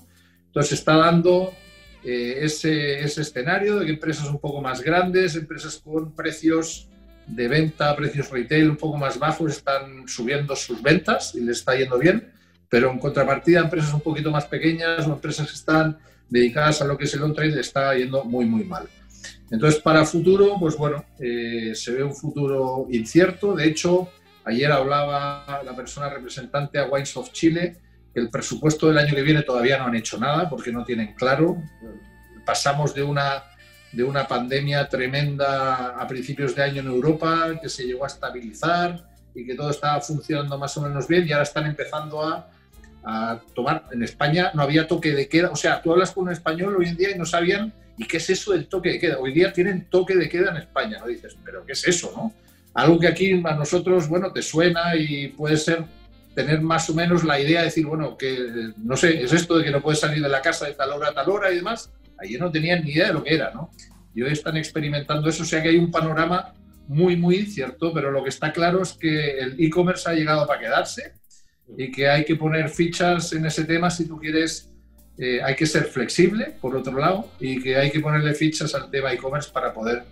Entonces 0.47 0.79
está 0.79 0.95
dando 0.97 1.53
eh, 2.03 2.39
ese, 2.41 3.01
ese 3.01 3.21
escenario 3.21 3.79
de 3.79 3.85
que 3.85 3.91
empresas 3.91 4.27
un 4.27 4.39
poco 4.39 4.61
más 4.61 4.81
grandes, 4.81 5.35
empresas 5.35 5.77
con 5.77 6.15
precios 6.15 6.89
de 7.29 7.47
venta 7.47 7.89
a 7.89 7.95
precios 7.95 8.29
retail 8.29 8.69
un 8.69 8.77
poco 8.77 8.97
más 8.97 9.19
bajos 9.19 9.51
están 9.51 10.07
subiendo 10.07 10.55
sus 10.55 10.81
ventas 10.81 11.35
y 11.35 11.41
les 11.41 11.59
está 11.59 11.75
yendo 11.75 11.97
bien, 11.97 12.31
pero 12.67 12.91
en 12.91 12.99
contrapartida 12.99 13.61
empresas 13.61 13.93
un 13.93 14.01
poquito 14.01 14.31
más 14.31 14.45
pequeñas 14.45 15.07
o 15.07 15.13
empresas 15.13 15.47
que 15.47 15.55
están 15.55 15.97
dedicadas 16.29 16.81
a 16.81 16.85
lo 16.85 16.97
que 16.97 17.05
es 17.05 17.13
el 17.13 17.23
on-trade 17.23 17.51
le 17.51 17.61
está 17.61 17.95
yendo 17.95 18.23
muy, 18.23 18.45
muy 18.45 18.63
mal. 18.63 18.87
Entonces, 19.51 19.81
para 19.81 20.05
futuro, 20.05 20.57
pues 20.59 20.77
bueno, 20.77 21.05
eh, 21.19 21.71
se 21.73 21.91
ve 21.91 22.03
un 22.03 22.15
futuro 22.15 22.87
incierto. 22.91 23.55
De 23.55 23.67
hecho, 23.67 24.09
ayer 24.45 24.71
hablaba 24.71 25.61
la 25.63 25.75
persona 25.75 26.09
representante 26.09 26.77
a 26.77 26.85
Wines 26.85 27.17
of 27.17 27.31
Chile 27.31 27.77
que 28.13 28.19
el 28.19 28.29
presupuesto 28.29 28.87
del 28.87 28.97
año 28.97 29.15
que 29.15 29.21
viene 29.21 29.41
todavía 29.41 29.77
no 29.79 29.85
han 29.85 29.95
hecho 29.95 30.19
nada 30.19 30.49
porque 30.49 30.71
no 30.71 30.83
tienen 30.83 31.15
claro. 31.15 31.57
Pasamos 32.45 32.93
de 32.93 33.03
una 33.03 33.43
de 33.91 34.03
una 34.03 34.27
pandemia 34.27 34.87
tremenda 34.87 35.99
a 35.99 36.07
principios 36.07 36.55
de 36.55 36.63
año 36.63 36.81
en 36.81 36.87
Europa, 36.87 37.59
que 37.61 37.69
se 37.69 37.83
llegó 37.83 38.03
a 38.03 38.07
estabilizar 38.07 39.03
y 39.33 39.45
que 39.45 39.55
todo 39.55 39.71
estaba 39.71 39.99
funcionando 40.01 40.57
más 40.57 40.75
o 40.77 40.81
menos 40.81 41.07
bien 41.07 41.27
y 41.27 41.31
ahora 41.31 41.43
están 41.43 41.65
empezando 41.65 42.23
a, 42.23 42.49
a, 43.03 43.39
tomar. 43.53 43.85
En 43.91 44.03
España 44.03 44.51
no 44.53 44.61
había 44.61 44.87
toque 44.87 45.13
de 45.13 45.27
queda, 45.27 45.49
o 45.49 45.55
sea, 45.55 45.81
tú 45.81 45.91
hablas 45.91 46.11
con 46.11 46.25
un 46.25 46.31
español 46.31 46.75
hoy 46.77 46.87
en 46.87 46.97
día 46.97 47.11
y 47.11 47.17
no 47.17 47.25
sabían, 47.25 47.73
¿y 47.97 48.05
qué 48.05 48.17
es 48.17 48.29
eso 48.29 48.51
del 48.51 48.67
toque 48.67 48.89
de 48.89 48.99
queda? 48.99 49.17
Hoy 49.19 49.33
día 49.33 49.51
tienen 49.51 49.85
toque 49.89 50.15
de 50.15 50.29
queda 50.29 50.51
en 50.51 50.57
España, 50.57 50.99
¿no? 50.99 51.07
Dices, 51.07 51.35
¿pero 51.43 51.65
qué 51.65 51.73
es 51.73 51.87
eso, 51.87 52.11
no? 52.15 52.33
Algo 52.73 52.99
que 52.99 53.07
aquí 53.07 53.41
a 53.43 53.55
nosotros, 53.55 54.07
bueno, 54.07 54.31
te 54.31 54.41
suena 54.41 54.95
y 54.95 55.29
puede 55.29 55.57
ser 55.57 55.83
tener 56.35 56.61
más 56.61 56.89
o 56.89 56.93
menos 56.93 57.23
la 57.23 57.39
idea 57.39 57.59
de 57.59 57.65
decir, 57.65 57.85
bueno, 57.85 58.15
que 58.15 58.71
no 58.77 58.95
sé, 58.95 59.23
es 59.23 59.33
esto 59.33 59.57
de 59.57 59.65
que 59.65 59.71
no 59.71 59.81
puedes 59.81 59.99
salir 59.99 60.21
de 60.21 60.29
la 60.29 60.41
casa 60.41 60.65
de 60.65 60.73
tal 60.73 60.91
hora 60.91 61.09
a 61.09 61.13
tal 61.13 61.29
hora 61.29 61.51
y 61.51 61.55
demás, 61.55 61.91
Ayer 62.21 62.39
no 62.39 62.51
tenían 62.51 62.83
ni 62.83 62.91
idea 62.91 63.07
de 63.07 63.13
lo 63.13 63.23
que 63.23 63.33
era, 63.33 63.51
¿no? 63.53 63.71
Y 64.13 64.21
hoy 64.21 64.31
están 64.31 64.57
experimentando 64.57 65.29
eso, 65.29 65.43
o 65.43 65.45
sea 65.45 65.61
que 65.61 65.69
hay 65.69 65.77
un 65.77 65.91
panorama 65.91 66.53
muy, 66.87 67.15
muy 67.15 67.37
incierto, 67.37 67.93
pero 67.93 68.11
lo 68.11 68.23
que 68.23 68.29
está 68.29 68.51
claro 68.51 68.81
es 68.81 68.93
que 68.93 69.37
el 69.39 69.55
e-commerce 69.59 70.09
ha 70.09 70.13
llegado 70.13 70.47
para 70.47 70.59
quedarse 70.59 71.13
y 71.77 71.91
que 71.91 72.09
hay 72.09 72.25
que 72.25 72.35
poner 72.35 72.69
fichas 72.69 73.31
en 73.33 73.45
ese 73.45 73.63
tema 73.65 73.91
si 73.91 74.07
tú 74.07 74.17
quieres, 74.17 74.71
eh, 75.17 75.39
hay 75.43 75.55
que 75.55 75.67
ser 75.67 75.83
flexible, 75.85 76.55
por 76.59 76.75
otro 76.75 76.97
lado, 76.97 77.29
y 77.39 77.61
que 77.61 77.77
hay 77.77 77.91
que 77.91 77.99
ponerle 77.99 78.33
fichas 78.33 78.73
al 78.73 78.89
tema 78.89 79.13
e-commerce 79.13 79.51
para 79.53 79.71
poder 79.71 80.03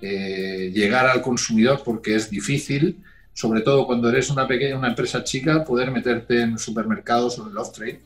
eh, 0.00 0.70
llegar 0.72 1.06
al 1.06 1.20
consumidor, 1.20 1.82
porque 1.84 2.14
es 2.14 2.30
difícil, 2.30 3.02
sobre 3.32 3.62
todo 3.62 3.86
cuando 3.86 4.08
eres 4.08 4.30
una 4.30 4.46
pequeña, 4.46 4.78
una 4.78 4.88
empresa 4.88 5.24
chica, 5.24 5.64
poder 5.64 5.90
meterte 5.90 6.42
en 6.42 6.58
supermercados 6.58 7.38
o 7.38 7.44
en 7.44 7.50
el 7.50 7.58
off-trade 7.58 8.00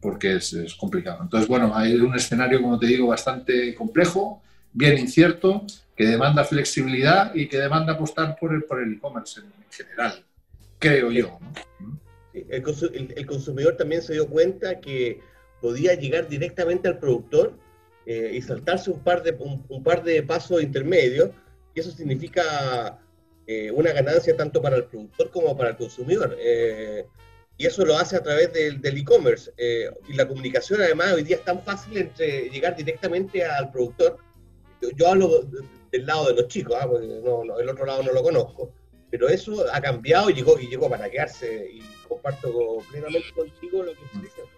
porque 0.00 0.36
es, 0.36 0.52
es, 0.52 0.74
complicado. 0.74 1.22
Entonces, 1.22 1.48
bueno, 1.48 1.72
hay 1.74 1.94
un 1.94 2.14
escenario, 2.14 2.62
como 2.62 2.78
te 2.78 2.86
digo, 2.86 3.08
bastante 3.08 3.74
complejo, 3.74 4.42
bien 4.72 4.98
incierto, 4.98 5.64
que 5.96 6.06
demanda 6.06 6.44
flexibilidad 6.44 7.34
y 7.34 7.48
que 7.48 7.58
demanda 7.58 7.94
apostar 7.94 8.36
por 8.38 8.54
el 8.54 8.62
por 8.64 8.80
el 8.80 8.94
e-commerce 8.94 9.40
en 9.40 9.52
general, 9.70 10.24
creo 10.78 11.10
yo. 11.10 11.38
¿no? 11.40 11.98
El, 12.32 12.44
el, 12.50 13.14
el, 13.16 13.26
consumidor 13.26 13.76
también 13.76 14.02
se 14.02 14.12
dio 14.12 14.28
cuenta 14.28 14.80
que 14.80 15.20
podía 15.60 15.94
llegar 15.94 16.28
directamente 16.28 16.86
al 16.86 16.98
productor 16.98 17.54
eh, 18.06 18.32
y 18.34 18.42
saltarse 18.42 18.90
un 18.90 19.00
par 19.00 19.22
de, 19.22 19.32
un, 19.32 19.64
un, 19.68 19.82
par 19.82 20.02
de 20.02 20.22
pasos 20.22 20.62
intermedios, 20.62 21.30
y 21.74 21.80
eso 21.80 21.90
significa 21.90 22.98
eh, 23.46 23.70
una 23.70 23.92
ganancia 23.92 24.36
tanto 24.36 24.62
para 24.62 24.76
el 24.76 24.84
productor 24.84 25.30
como 25.30 25.56
para 25.56 25.70
el 25.70 25.76
consumidor. 25.76 26.36
Eh, 26.38 27.06
y 27.58 27.66
eso 27.66 27.84
lo 27.84 27.98
hace 27.98 28.16
a 28.16 28.22
través 28.22 28.52
del 28.52 28.96
e-commerce. 28.96 29.52
Eh, 29.56 29.90
y 30.08 30.14
la 30.14 30.28
comunicación, 30.28 30.80
además, 30.80 31.12
hoy 31.12 31.24
día 31.24 31.36
es 31.36 31.44
tan 31.44 31.60
fácil 31.62 31.98
entre 31.98 32.48
llegar 32.50 32.76
directamente 32.76 33.44
al 33.44 33.72
productor. 33.72 34.16
Yo, 34.80 34.90
yo 34.96 35.08
hablo 35.08 35.42
del 35.90 36.06
lado 36.06 36.28
de 36.28 36.34
los 36.34 36.46
chicos, 36.46 36.76
¿ah? 36.80 36.86
porque 36.88 37.08
no, 37.08 37.44
no, 37.44 37.58
el 37.58 37.68
otro 37.68 37.84
lado 37.84 38.04
no 38.04 38.12
lo 38.12 38.22
conozco. 38.22 38.72
Pero 39.10 39.28
eso 39.28 39.64
ha 39.72 39.80
cambiado 39.80 40.30
y 40.30 40.34
llegó, 40.34 40.56
y 40.60 40.68
llegó 40.68 40.88
para 40.88 41.10
quedarse. 41.10 41.68
Y 41.72 41.82
comparto 42.08 42.78
plenamente 42.92 43.32
contigo 43.32 43.82
lo 43.82 43.92
que 43.92 44.04
estoy 44.04 44.22
diciendo. 44.22 44.52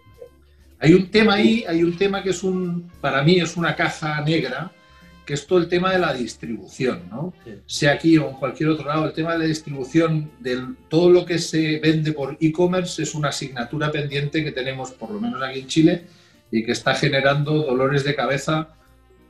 Hay 0.77 0.93
un 0.93 1.09
tema 1.09 1.35
ahí, 1.35 1.65
hay 1.67 1.83
un 1.83 1.97
tema 1.97 2.21
que 2.21 2.29
es 2.29 2.43
un, 2.43 2.87
para 3.01 3.23
mí 3.23 3.39
es 3.39 3.57
una 3.57 3.75
caja 3.75 4.21
negra, 4.21 4.71
que 5.31 5.35
es 5.35 5.47
todo 5.47 5.59
el 5.59 5.69
tema 5.69 5.93
de 5.93 5.99
la 5.99 6.13
distribución, 6.13 7.03
¿no? 7.09 7.33
Sea 7.65 7.93
aquí 7.93 8.17
o 8.17 8.31
en 8.31 8.35
cualquier 8.35 8.67
otro 8.67 8.85
lado, 8.85 9.05
el 9.05 9.13
tema 9.13 9.31
de 9.31 9.39
la 9.39 9.45
distribución 9.45 10.29
de 10.41 10.61
todo 10.89 11.09
lo 11.09 11.25
que 11.25 11.39
se 11.39 11.79
vende 11.79 12.11
por 12.11 12.35
e-commerce 12.41 13.01
es 13.01 13.15
una 13.15 13.29
asignatura 13.29 13.89
pendiente 13.93 14.43
que 14.43 14.51
tenemos, 14.51 14.91
por 14.91 15.09
lo 15.09 15.21
menos 15.21 15.41
aquí 15.41 15.61
en 15.61 15.67
Chile, 15.67 16.03
y 16.51 16.65
que 16.65 16.73
está 16.73 16.95
generando 16.95 17.63
dolores 17.63 18.03
de 18.03 18.13
cabeza 18.13 18.75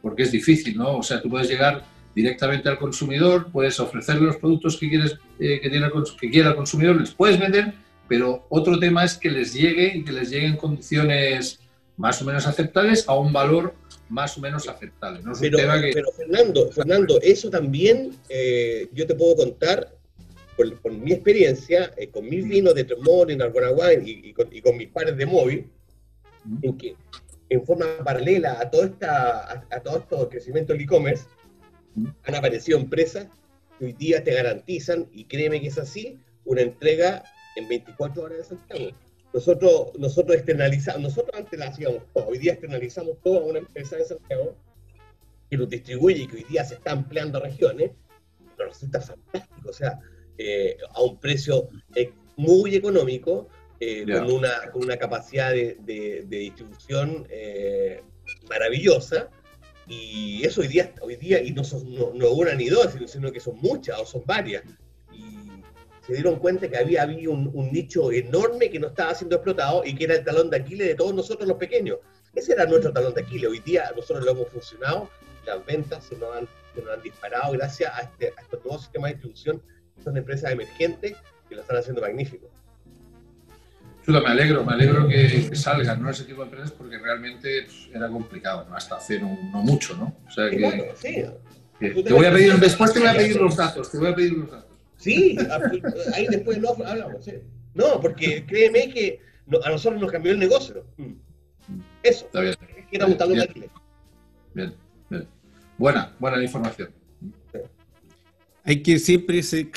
porque 0.02 0.24
es 0.24 0.32
difícil, 0.32 0.76
¿no? 0.76 0.97
O 0.97 1.04
sea, 1.04 1.22
tú 1.22 1.30
puedes 1.30 1.47
llegar 1.47 1.84
directamente 2.16 2.68
al 2.68 2.80
consumidor, 2.80 3.52
puedes 3.52 3.80
ofrecerle 3.80 4.26
los 4.26 4.38
productos 4.38 4.78
que, 4.78 4.89
quieres, 4.89 5.20
eh, 5.38 5.60
que, 5.62 5.70
tiene, 5.70 5.88
que 6.20 6.32
quiera 6.32 6.49
el 6.49 6.56
consumidor, 6.56 6.99
les 6.99 7.12
puedes 7.12 7.39
vender, 7.39 7.76
pero 8.08 8.47
otro 8.49 8.80
tema 8.80 9.04
es 9.04 9.20
que 9.20 9.30
les 9.30 9.54
llegue 9.54 9.97
y 9.97 10.04
que 10.04 10.14
les 10.14 10.32
llegue 10.32 10.47
en 10.47 10.58
condiciones 10.58 11.60
más 11.95 12.20
o 12.24 12.26
menos 12.26 12.47
aceptables 12.47 13.08
a 13.08 13.14
un 13.14 13.32
valor 13.32 13.76
más 14.12 14.38
o 14.38 14.41
menos 14.41 14.68
aceptable. 14.68 15.22
pero, 15.39 16.12
Fernando, 16.12 16.70
Fernando, 16.70 17.20
eso 17.22 17.49
también 17.49 18.12
eh, 18.28 18.89
yo 18.91 19.07
te 19.07 19.16
puedo 19.16 19.38
contar 19.38 19.95
por, 20.57 20.91
mi 20.91 21.14
experiencia, 21.14 21.91
eh, 21.95 22.09
con 22.09 22.30
mis 22.30 22.45
vinos 22.47 22.76
de 22.76 22.84
Tremont, 22.84 23.32
en 23.32 23.41
y, 24.05 24.30
y, 24.30 24.34
con, 24.34 24.53
y 24.53 24.62
con 24.62 24.76
mis 24.76 24.89
pares 24.89 25.16
de 25.16 25.26
móvil, 25.26 25.72
en 26.62 26.78
que 26.78 26.95
en 27.49 27.66
forma 27.66 27.86
paralela 28.03 28.59
a 28.59 28.70
todo, 28.70 28.84
esta, 28.84 29.66
a, 29.70 29.80
todo 29.80 29.97
este 29.99 30.30
crecimiento 30.30 30.74
del 30.74 30.82
e-commerce, 30.82 31.24
han 32.24 32.36
aparecido 32.36 32.78
empresas 32.78 33.28
que 33.80 33.86
hoy 33.86 33.93
día 33.93 34.24
te 34.26 34.34
garantizan, 34.34 35.07
y 35.14 35.24
créeme 35.24 35.62
que 35.62 35.68
es 35.68 35.78
así, 35.78 36.20
una 36.43 36.62
entrega 36.62 37.24
en 37.55 37.70
24 37.70 38.24
horas 38.24 38.38
de 38.39 38.43
Santiago. 38.43 38.91
Nosotros, 39.34 39.91
nosotros 39.97 40.36
externalizamos, 40.36 41.01
nosotros 41.01 41.36
antes 41.36 41.57
la 41.57 41.67
hacíamos 41.67 42.03
todo, 42.13 42.27
hoy 42.27 42.38
día 42.38 42.53
externalizamos 42.53 43.17
todo 43.23 43.39
a 43.39 43.43
una 43.45 43.59
empresa 43.59 43.95
de 43.95 44.03
Santiago 44.03 44.55
que 45.49 45.57
lo 45.57 45.65
distribuye 45.65 46.23
y 46.23 46.27
que 46.27 46.38
hoy 46.38 46.43
día 46.43 46.65
se 46.65 46.75
está 46.75 46.91
ampliando 46.91 47.38
a 47.38 47.41
regiones, 47.41 47.91
nos 48.57 48.69
resulta 48.69 48.99
fantástico, 48.99 49.69
o 49.69 49.73
sea, 49.73 49.99
eh, 50.38 50.77
a 50.93 51.01
un 51.01 51.19
precio 51.19 51.69
eh, 51.95 52.13
muy 52.36 52.75
económico, 52.75 53.47
eh, 53.79 54.05
con, 54.05 54.32
una, 54.32 54.71
con 54.71 54.84
una 54.84 54.97
capacidad 54.97 55.51
de, 55.51 55.77
de, 55.84 56.38
distribución 56.38 57.27
maravillosa, 58.49 59.29
y 59.88 60.45
eso 60.45 60.61
hoy 60.61 60.67
día, 60.67 60.93
hoy 61.01 61.15
día 61.15 61.41
y 61.41 61.51
no 61.51 61.63
son 61.63 61.93
no, 61.93 62.11
no 62.13 62.32
una 62.32 62.53
ni 62.53 62.69
dos, 62.69 62.95
sino 63.07 63.32
que 63.32 63.39
son 63.39 63.57
muchas 63.59 63.99
o 63.99 64.05
son 64.05 64.23
varias 64.25 64.63
se 66.12 66.18
dieron 66.18 66.39
cuenta 66.39 66.68
que 66.68 66.76
había, 66.76 67.03
había 67.03 67.30
un, 67.30 67.70
nicho 67.72 68.12
enorme 68.12 68.70
que 68.70 68.80
no 68.80 68.88
estaba 68.88 69.16
siendo 69.16 69.38
explotado 69.38 69.82
y 69.86 69.95
que 69.95 70.03
era 70.03 70.16
el 70.16 70.26
talón 70.26 70.49
de 70.49 70.57
Aquiles 70.57 70.88
de 70.89 70.95
todos 70.95 71.16
nosotros 71.16 71.47
los 71.47 71.57
pequeños. 71.57 71.99
Ese 72.36 72.51
era 72.51 72.66
nuestro 72.66 72.91
talón 72.91 73.14
de 73.14 73.22
Aquiles. 73.22 73.49
Hoy 73.49 73.59
día 73.59 73.89
nosotros 73.95 74.26
lo 74.26 74.32
hemos 74.32 74.49
funcionado, 74.49 75.09
las 75.45 75.66
ventas 75.66 76.03
se 76.03 76.18
nos 76.18 76.36
han, 76.36 76.49
se 76.76 76.82
nos 76.82 76.93
han 76.93 77.01
disparado 77.01 77.53
gracias 77.53 77.93
a, 77.95 78.01
este, 78.01 78.34
a 78.38 78.41
estos 78.41 78.59
nuevos 78.62 78.82
sistemas 78.82 79.12
de 79.12 79.14
distribución. 79.14 79.62
Son 80.03 80.18
empresas 80.18 80.51
emergentes 80.51 81.16
que 81.47 81.55
lo 81.55 81.62
están 81.62 81.78
haciendo 81.78 82.01
magnífico. 82.01 82.49
me 84.05 84.18
alegro, 84.18 84.66
me 84.66 84.74
alegro 84.74 85.07
que, 85.07 85.55
salgan 85.55 86.03
¿no? 86.03 86.09
ese 86.09 86.26
tipo 86.26 86.41
de 86.41 86.49
empresas 86.49 86.72
porque 86.74 86.97
realmente 86.97 87.64
pues, 87.64 87.89
era 87.93 88.09
complicado, 88.09 88.68
¿no? 88.70 88.76
hasta 88.76 88.97
hace 88.97 89.18
no, 89.18 89.30
mucho, 89.30 89.95
¿no? 89.95 90.14
O 90.28 90.30
sea 90.30 90.49
que, 90.49 90.91
sí. 90.95 92.03
te 92.03 92.14
voy 92.14 92.26
a 92.26 92.34
pedir, 92.34 92.53
después 92.55 92.91
te 92.91 92.99
voy 92.99 93.07
a 93.07 93.14
pedir 93.14 93.38
los 93.38 93.55
datos, 93.55 93.89
te 93.89 93.97
voy 93.97 94.09
a 94.09 94.16
pedir 94.16 94.34
los 94.34 94.51
datos. 94.51 94.70
Sí, 95.02 95.36
ahí 96.14 96.28
después 96.28 96.60
lo 96.60 96.76
hablamos. 96.86 97.28
No, 97.74 97.99
porque 97.99 98.45
créeme 98.45 98.93
que 98.93 99.20
a 99.64 99.70
nosotros 99.72 99.99
nos 99.99 100.12
cambió 100.12 100.32
el 100.32 100.39
negocio. 100.39 100.86
Eso. 102.04 102.26
Está 102.26 102.41
bien. 102.41 102.56
Era 102.91 103.08
un 103.08 103.18
talón 103.18 103.36
bien. 103.36 103.72
bien, 104.54 104.74
bien. 105.10 105.28
Buena, 105.78 106.14
buena 106.20 106.43
información. 106.43 106.91
Hay 108.64 108.84
que 108.84 108.99
siempre 108.99 109.38
irse 109.38 109.72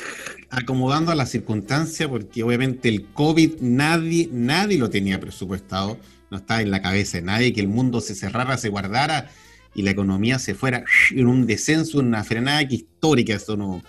acomodando 0.51 1.11
a 1.11 1.15
la 1.15 1.25
circunstancia, 1.25 2.07
porque 2.07 2.43
obviamente 2.43 2.87
el 2.87 3.05
COVID 3.05 3.61
nadie, 3.61 4.29
nadie 4.31 4.77
lo 4.77 4.91
tenía 4.91 5.19
presupuestado, 5.19 5.97
no 6.29 6.37
estaba 6.37 6.61
en 6.61 6.69
la 6.69 6.83
cabeza 6.83 7.17
de 7.17 7.23
nadie, 7.23 7.51
que 7.51 7.61
el 7.61 7.67
mundo 7.67 7.99
se 7.99 8.13
cerrara, 8.13 8.57
se 8.57 8.69
guardara 8.69 9.31
y 9.73 9.81
la 9.81 9.89
economía 9.89 10.37
se 10.37 10.53
fuera 10.53 10.83
en 11.09 11.25
un 11.25 11.47
descenso, 11.47 11.99
en 11.99 12.07
una 12.07 12.23
frenada 12.23 12.61
histórica, 12.61 13.33
eso 13.33 13.57
no, 13.57 13.81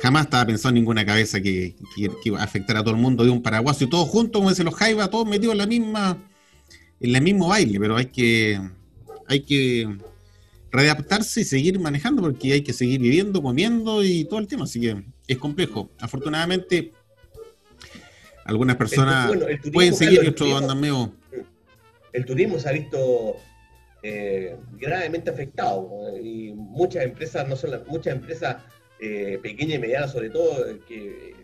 jamás 0.00 0.24
estaba 0.24 0.46
pensando 0.46 0.70
en 0.70 0.82
ninguna 0.82 1.04
cabeza 1.04 1.40
que, 1.40 1.74
iba 1.96 2.40
a 2.40 2.44
afectar 2.44 2.76
a 2.76 2.82
todo 2.82 2.94
el 2.94 3.00
mundo 3.00 3.24
de 3.24 3.30
un 3.30 3.42
paraguaso. 3.42 3.84
Y 3.84 3.88
todos 3.88 4.08
juntos, 4.08 4.40
como 4.40 4.50
dicen 4.50 4.66
los 4.66 4.74
Jaiba, 4.74 5.08
todos 5.08 5.26
metidos 5.26 5.52
en 5.52 5.58
la 5.58 5.66
misma, 5.66 6.18
en 7.00 7.16
el 7.16 7.22
mismo 7.22 7.48
baile, 7.48 7.78
pero 7.80 7.96
hay 7.96 8.06
que, 8.06 8.60
hay 9.26 9.40
que 9.40 9.98
readaptarse 10.70 11.40
y 11.40 11.44
seguir 11.44 11.78
manejando 11.80 12.22
porque 12.22 12.52
hay 12.52 12.62
que 12.62 12.72
seguir 12.72 13.00
viviendo, 13.00 13.42
comiendo 13.42 14.04
y 14.04 14.24
todo 14.24 14.40
el 14.40 14.46
tema, 14.46 14.64
así 14.64 14.80
que 14.80 15.02
es 15.26 15.38
complejo. 15.38 15.90
Afortunadamente, 15.98 16.92
algunas 18.44 18.76
personas 18.76 19.32
pueden 19.72 19.94
seguir 19.94 20.22
y 20.24 20.28
otros 20.28 20.60
andan 20.60 20.80
medio... 20.80 21.12
El 22.12 22.24
turismo 22.24 22.58
se 22.58 22.68
ha 22.68 22.72
visto 22.72 23.36
eh, 24.02 24.56
gravemente 24.72 25.30
afectado 25.30 26.16
y 26.22 26.52
muchas 26.54 27.04
empresas, 27.04 27.46
no 27.46 27.56
son 27.56 27.72
las, 27.72 27.86
muchas 27.86 28.14
empresas 28.14 28.56
eh, 29.00 29.38
pequeña 29.42 29.76
y 29.76 29.78
mediana 29.78 30.08
sobre 30.08 30.30
todo, 30.30 30.64
que 30.86 31.34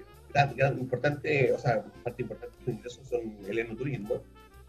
gran, 0.57 0.79
importante, 0.79 1.53
o 1.53 1.59
sea, 1.59 1.85
parte 2.03 2.23
importante 2.23 2.57
de 2.59 2.65
sus 2.65 2.75
ingresos 2.75 3.09
son 3.09 3.37
el 3.49 3.59
enoturismo. 3.59 4.23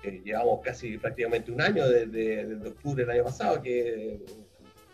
Eh, 0.04 0.22
llevamos 0.24 0.62
casi 0.64 0.98
prácticamente 0.98 1.52
un 1.52 1.62
año 1.62 1.88
desde, 1.88 2.56
octubre 2.68 3.04
del 3.04 3.16
año 3.16 3.24
pasado 3.24 3.62
que 3.62 4.20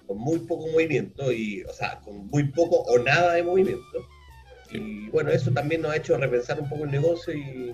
con 0.07 0.17
muy 0.17 0.39
poco 0.39 0.67
movimiento, 0.67 1.31
y, 1.31 1.63
o 1.63 1.73
sea, 1.73 1.99
con 1.99 2.27
muy 2.27 2.45
poco 2.45 2.77
o 2.77 2.99
nada 2.99 3.33
de 3.33 3.43
movimiento. 3.43 4.07
Y 4.71 5.09
bueno, 5.09 5.31
eso 5.31 5.51
también 5.51 5.81
nos 5.81 5.91
ha 5.91 5.97
hecho 5.97 6.17
repensar 6.17 6.59
un 6.59 6.69
poco 6.69 6.85
el 6.85 6.91
negocio 6.91 7.33
y, 7.33 7.71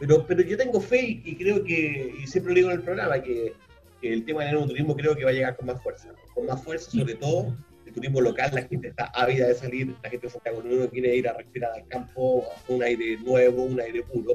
pero, 0.00 0.26
pero 0.26 0.42
yo 0.42 0.56
tengo 0.56 0.80
fe 0.80 1.20
y, 1.24 1.36
creo 1.36 1.62
que, 1.62 2.14
y 2.20 2.26
siempre 2.26 2.52
lo 2.52 2.56
digo 2.56 2.70
en 2.70 2.78
el 2.78 2.82
programa, 2.82 3.22
que, 3.22 3.52
que 4.00 4.12
el 4.12 4.24
tema 4.24 4.44
del 4.44 4.56
enoturismo 4.56 4.96
creo 4.96 5.14
que 5.14 5.24
va 5.24 5.30
a 5.30 5.34
llegar 5.34 5.56
con 5.56 5.66
más 5.66 5.80
fuerza, 5.82 6.12
con 6.34 6.46
más 6.46 6.62
fuerza 6.62 6.90
sobre 6.90 7.14
todo 7.14 7.54
turismo 7.94 8.20
local, 8.20 8.50
la 8.52 8.62
gente 8.62 8.88
está 8.88 9.06
ávida 9.06 9.46
de 9.46 9.54
salir, 9.54 9.94
la 10.02 10.10
gente 10.10 10.26
de 10.26 10.32
Santiago 10.32 10.62
no 10.62 10.88
quiere 10.88 11.16
ir 11.16 11.28
a 11.28 11.32
respirar 11.32 11.72
al 11.72 11.86
campo, 11.88 12.44
un 12.68 12.82
aire 12.82 13.16
nuevo, 13.18 13.62
un 13.62 13.80
aire 13.80 14.02
puro. 14.02 14.32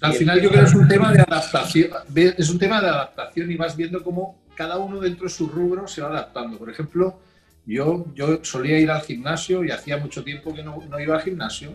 al 0.00 0.12
final 0.14 0.40
yo 0.40 0.50
creo 0.50 0.62
que 0.62 0.68
es 0.68 0.74
un 0.74 0.88
tema 0.88 1.12
de 1.12 1.20
adaptación, 1.20 1.90
es 2.14 2.50
un 2.50 2.58
tema 2.58 2.80
de 2.80 2.88
adaptación 2.88 3.50
y 3.50 3.56
vas 3.56 3.76
viendo 3.76 4.02
cómo 4.02 4.40
cada 4.56 4.78
uno 4.78 5.00
dentro 5.00 5.24
de 5.24 5.30
su 5.30 5.48
rubro 5.48 5.86
se 5.86 6.02
va 6.02 6.08
adaptando. 6.08 6.58
Por 6.58 6.70
ejemplo, 6.70 7.18
yo, 7.66 8.06
yo 8.14 8.44
solía 8.44 8.78
ir 8.78 8.90
al 8.90 9.02
gimnasio 9.02 9.64
y 9.64 9.70
hacía 9.70 9.96
mucho 9.96 10.24
tiempo 10.24 10.52
que 10.54 10.62
no, 10.62 10.82
no 10.88 11.00
iba 11.00 11.14
al 11.16 11.22
gimnasio. 11.22 11.72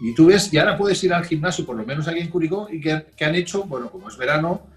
Y 0.00 0.14
tú 0.14 0.26
ves, 0.26 0.52
y 0.52 0.58
ahora 0.58 0.76
puedes 0.76 1.02
ir 1.04 1.14
al 1.14 1.24
gimnasio, 1.24 1.64
por 1.64 1.76
lo 1.76 1.84
menos 1.84 2.08
aquí 2.08 2.18
en 2.18 2.28
Curicó, 2.28 2.68
y 2.70 2.80
que, 2.80 3.04
que 3.16 3.24
han 3.24 3.34
hecho, 3.34 3.64
bueno, 3.64 3.90
como 3.90 4.08
es 4.08 4.16
verano, 4.16 4.73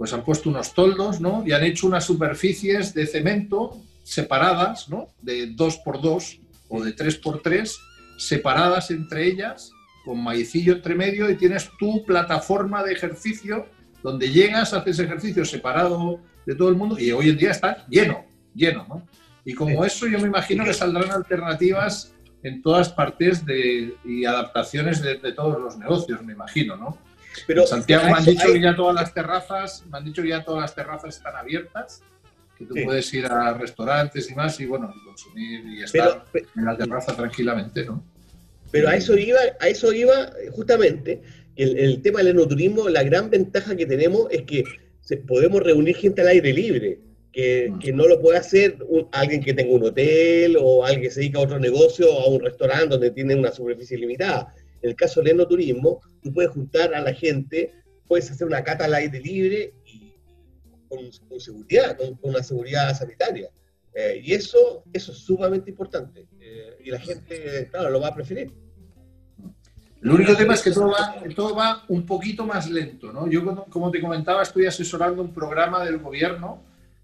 pues 0.00 0.14
han 0.14 0.24
puesto 0.24 0.48
unos 0.48 0.72
toldos, 0.72 1.20
¿no? 1.20 1.44
Y 1.46 1.52
han 1.52 1.62
hecho 1.62 1.86
unas 1.86 2.06
superficies 2.06 2.94
de 2.94 3.06
cemento 3.06 3.76
separadas, 4.02 4.88
¿no? 4.88 5.08
De 5.20 5.48
2 5.48 5.76
por 5.84 6.00
2 6.00 6.40
o 6.70 6.82
de 6.82 6.94
3 6.94 7.16
por 7.16 7.42
3 7.42 7.78
separadas 8.16 8.90
entre 8.90 9.26
ellas, 9.26 9.72
con 10.06 10.24
maicillo 10.24 10.72
entre 10.72 10.94
medio, 10.94 11.28
y 11.28 11.36
tienes 11.36 11.68
tu 11.78 12.02
plataforma 12.06 12.82
de 12.82 12.94
ejercicio 12.94 13.66
donde 14.02 14.30
llegas, 14.30 14.72
haces 14.72 15.00
ejercicio 15.00 15.44
separado 15.44 16.18
de 16.46 16.54
todo 16.54 16.70
el 16.70 16.76
mundo, 16.76 16.98
y 16.98 17.12
hoy 17.12 17.28
en 17.28 17.36
día 17.36 17.50
está 17.50 17.86
lleno, 17.90 18.24
lleno, 18.54 18.86
¿no? 18.88 19.06
Y 19.44 19.52
como 19.52 19.84
eso, 19.84 20.06
yo 20.06 20.18
me 20.18 20.28
imagino 20.28 20.64
que 20.64 20.72
saldrán 20.72 21.10
alternativas 21.10 22.14
en 22.42 22.62
todas 22.62 22.88
partes 22.88 23.44
de, 23.44 23.94
y 24.06 24.24
adaptaciones 24.24 25.02
de, 25.02 25.18
de 25.18 25.32
todos 25.32 25.60
los 25.60 25.76
negocios, 25.76 26.22
me 26.22 26.32
imagino, 26.32 26.74
¿no? 26.78 26.96
Pero 27.46 27.66
Santiago 27.66 28.04
me 28.06 28.12
han 28.12 28.24
dicho 28.24 28.52
que 28.52 28.60
ya 28.60 28.74
todas 28.74 28.94
las 28.94 29.14
terrazas, 29.14 29.84
me 29.90 29.98
han 29.98 30.04
dicho 30.04 30.22
que 30.22 30.28
ya 30.28 30.44
todas 30.44 30.62
las 30.62 30.74
terrazas 30.74 31.16
están 31.16 31.36
abiertas, 31.36 32.02
que 32.58 32.64
tú 32.66 32.74
puedes 32.84 33.12
ir 33.14 33.26
a 33.26 33.54
restaurantes 33.54 34.30
y 34.30 34.34
más 34.34 34.58
y 34.60 34.66
bueno, 34.66 34.92
consumir 35.04 35.64
y 35.66 35.82
estar 35.82 36.24
en 36.34 36.64
la 36.64 36.76
terraza 36.76 37.16
tranquilamente, 37.16 37.84
¿no? 37.84 38.02
Pero 38.70 38.88
a 38.88 38.94
eso 38.94 39.16
iba, 39.16 39.40
a 39.58 39.68
eso 39.68 39.92
iba 39.92 40.30
justamente 40.52 41.22
el, 41.56 41.78
el 41.78 42.02
tema 42.02 42.20
del 42.20 42.28
enoturismo, 42.28 42.88
la 42.88 43.02
gran 43.02 43.30
ventaja 43.30 43.76
que 43.76 43.86
tenemos 43.86 44.28
es 44.30 44.42
que 44.42 44.64
podemos 45.26 45.62
reunir 45.62 45.96
gente 45.96 46.20
al 46.20 46.28
aire 46.28 46.52
libre, 46.52 46.98
que, 47.32 47.70
mm. 47.70 47.78
que 47.78 47.92
no 47.92 48.06
lo 48.06 48.20
puede 48.20 48.38
hacer 48.38 48.78
alguien 49.12 49.42
que 49.42 49.54
tenga 49.54 49.72
un 49.72 49.84
hotel 49.84 50.56
o 50.60 50.84
alguien 50.84 51.02
que 51.02 51.10
se 51.10 51.20
dedica 51.20 51.38
a 51.38 51.42
otro 51.42 51.58
negocio 51.58 52.12
o 52.12 52.20
a 52.20 52.28
un 52.28 52.40
restaurante 52.40 52.88
donde 52.88 53.10
tiene 53.10 53.34
una 53.34 53.52
superficie 53.52 53.98
limitada. 53.98 54.54
En 54.82 54.90
el 54.90 54.96
caso 54.96 55.20
del 55.20 55.32
enoturismo, 55.32 56.00
tú 56.22 56.32
puedes 56.32 56.50
juntar 56.50 56.94
a 56.94 57.00
la 57.00 57.12
gente, 57.12 57.74
puedes 58.06 58.30
hacer 58.30 58.46
una 58.46 58.64
cata 58.64 58.84
al 58.84 58.94
aire 58.94 59.20
libre 59.20 59.74
y 59.86 60.14
con, 60.88 61.40
seguridad, 61.40 61.96
con, 61.96 62.18
una 62.22 62.42
seguridad 62.42 62.96
sanitaria. 62.96 63.50
Eh, 63.94 64.20
y 64.24 64.32
eso, 64.32 64.84
eso 64.92 65.12
es 65.12 65.18
sumamente 65.18 65.70
importante. 65.70 66.26
Eh, 66.40 66.78
y 66.84 66.90
la 66.90 67.00
gente, 67.00 67.68
claro, 67.70 67.90
lo 67.90 68.00
va 68.00 68.08
a 68.08 68.14
preferir. 68.14 68.52
El 70.02 70.10
único 70.10 70.34
tema 70.34 70.54
es 70.54 70.62
que 70.62 70.70
todo 70.70 70.90
va, 70.90 71.22
todo 71.34 71.54
va 71.54 71.84
un 71.88 72.06
poquito 72.06 72.46
más 72.46 72.70
lento. 72.70 73.12
¿no? 73.12 73.28
Yo, 73.28 73.44
como 73.68 73.90
te 73.90 74.00
comentaba, 74.00 74.42
estoy 74.42 74.66
asesorando 74.66 75.22
un 75.22 75.34
programa 75.34 75.84
del 75.84 75.98
gobierno 75.98 76.62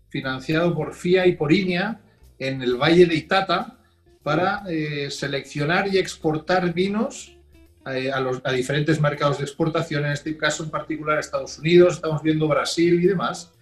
financiado 0.09 0.75
por 0.75 0.95
FIA 0.95 1.27
y 1.27 1.37
por 1.37 1.53
INEA 1.53 2.01
en 2.39 2.63
el 2.63 2.77
Valle 2.77 3.07
de 3.07 3.15
Itata 3.15 3.79
para 4.23 4.63
eh, 4.69 5.11
seleccionar 5.11 5.89
y 5.93 5.99
exportar 5.99 6.73
vinos 6.73 7.36
a, 7.87 8.21
los, 8.21 8.41
a, 8.45 8.53
diferentes 8.53 9.01
mercados 9.01 9.39
de 9.39 9.45
exportación, 9.45 10.05
en 10.05 10.13
este 10.13 10.37
caso 10.37 10.65
en 10.65 10.71
particular 10.71 11.19
Estados 11.19 11.59
Unidos, 11.59 11.95
estamos 11.95 12.23
viendo 12.23 12.49
Brasil 12.49 13.03
y 13.03 13.07
demás. 13.07 13.53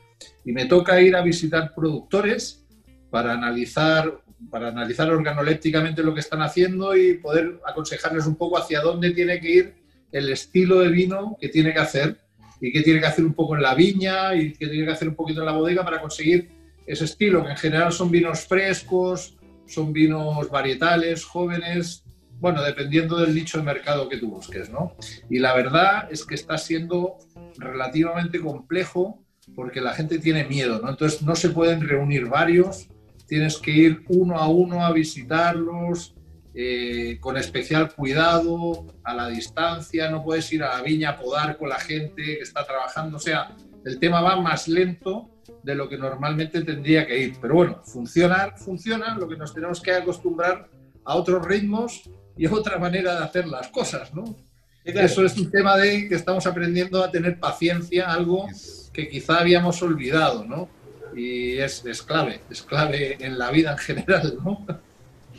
Y 0.44 0.52
me 0.52 0.64
toca 0.64 1.00
ir 1.00 1.14
a 1.14 1.22
visitar 1.22 1.74
productores 1.74 2.64
para 3.10 3.32
analizar 3.32 4.20
para 4.50 4.68
analizar 4.68 5.10
organolépticamente 5.10 6.02
lo 6.02 6.12
que 6.12 6.20
están 6.20 6.42
haciendo 6.42 6.94
y 6.94 7.14
poder 7.14 7.60
aconsejarles 7.66 8.26
un 8.26 8.36
poco 8.36 8.58
hacia 8.58 8.82
dónde 8.82 9.10
tiene 9.12 9.40
que 9.40 9.50
ir 9.50 9.74
el 10.12 10.28
estilo 10.28 10.80
de 10.80 10.88
vino 10.88 11.36
que 11.40 11.48
tiene 11.48 11.72
que 11.72 11.78
hacer 11.78 12.18
y 12.60 12.70
qué 12.70 12.82
tiene 12.82 13.00
que 13.00 13.06
hacer 13.06 13.24
un 13.24 13.34
poco 13.34 13.56
en 13.56 13.62
la 13.62 13.74
viña 13.74 14.34
y 14.34 14.52
qué 14.52 14.66
tiene 14.68 14.86
que 14.86 14.92
hacer 14.92 15.08
un 15.08 15.14
poquito 15.14 15.40
en 15.40 15.46
la 15.46 15.52
bodega 15.52 15.82
para 15.82 16.00
conseguir 16.00 16.50
ese 16.86 17.04
estilo, 17.04 17.42
que 17.42 17.52
en 17.52 17.56
general 17.56 17.92
son 17.92 18.10
vinos 18.10 18.40
frescos, 18.46 19.36
son 19.66 19.92
vinos 19.92 20.50
varietales, 20.50 21.24
jóvenes, 21.24 22.03
bueno, 22.40 22.62
dependiendo 22.62 23.18
del 23.18 23.34
nicho 23.34 23.58
de 23.58 23.64
mercado 23.64 24.08
que 24.08 24.18
tú 24.18 24.30
busques, 24.30 24.70
¿no? 24.70 24.96
Y 25.30 25.38
la 25.38 25.54
verdad 25.54 26.08
es 26.10 26.24
que 26.24 26.34
está 26.34 26.58
siendo 26.58 27.18
relativamente 27.56 28.40
complejo 28.40 29.24
porque 29.54 29.80
la 29.80 29.94
gente 29.94 30.18
tiene 30.18 30.44
miedo, 30.44 30.80
¿no? 30.80 30.90
Entonces 30.90 31.22
no 31.22 31.36
se 31.36 31.50
pueden 31.50 31.86
reunir 31.86 32.26
varios 32.26 32.88
tienes 33.26 33.58
que 33.58 33.70
ir 33.70 34.04
uno 34.08 34.38
a 34.38 34.48
uno 34.48 34.84
a 34.84 34.92
visitarlos 34.92 36.14
eh, 36.54 37.18
con 37.20 37.36
especial 37.36 37.92
cuidado, 37.92 38.86
a 39.02 39.14
la 39.14 39.28
distancia, 39.28 40.08
no 40.08 40.22
puedes 40.22 40.52
ir 40.52 40.62
a 40.62 40.76
la 40.76 40.82
viña 40.82 41.10
a 41.10 41.18
podar 41.18 41.56
con 41.56 41.68
la 41.68 41.80
gente 41.80 42.22
que 42.22 42.40
está 42.40 42.64
trabajando, 42.64 43.16
o 43.16 43.20
sea, 43.20 43.56
el 43.84 43.98
tema 43.98 44.20
va 44.20 44.40
más 44.40 44.68
lento 44.68 45.30
de 45.64 45.74
lo 45.74 45.88
que 45.88 45.98
normalmente 45.98 46.62
tendría 46.62 47.06
que 47.06 47.18
ir, 47.18 47.38
pero 47.40 47.54
bueno, 47.54 47.82
funcionar, 47.82 48.56
funciona, 48.56 49.18
lo 49.18 49.28
que 49.28 49.36
nos 49.36 49.52
tenemos 49.52 49.80
que 49.80 49.92
acostumbrar 49.92 50.70
a 51.04 51.16
otros 51.16 51.44
ritmos 51.44 52.08
y 52.36 52.46
otra 52.46 52.78
manera 52.78 53.16
de 53.16 53.24
hacer 53.24 53.46
las 53.46 53.68
cosas, 53.68 54.12
¿no? 54.14 54.36
Eso 54.84 55.24
es 55.24 55.36
un 55.38 55.50
tema 55.50 55.76
de 55.78 56.08
que 56.08 56.14
estamos 56.14 56.46
aprendiendo 56.46 57.02
a 57.02 57.10
tener 57.10 57.38
paciencia, 57.38 58.12
algo 58.12 58.46
que 58.92 59.08
quizá 59.08 59.38
habíamos 59.38 59.80
olvidado, 59.82 60.44
¿no? 60.44 60.68
y 61.16 61.58
es, 61.58 61.84
es, 61.84 62.02
clave, 62.02 62.40
es 62.50 62.62
clave 62.62 63.16
en 63.20 63.38
la 63.38 63.50
vida 63.50 63.72
en 63.72 63.78
general, 63.78 64.38
¿no? 64.44 64.66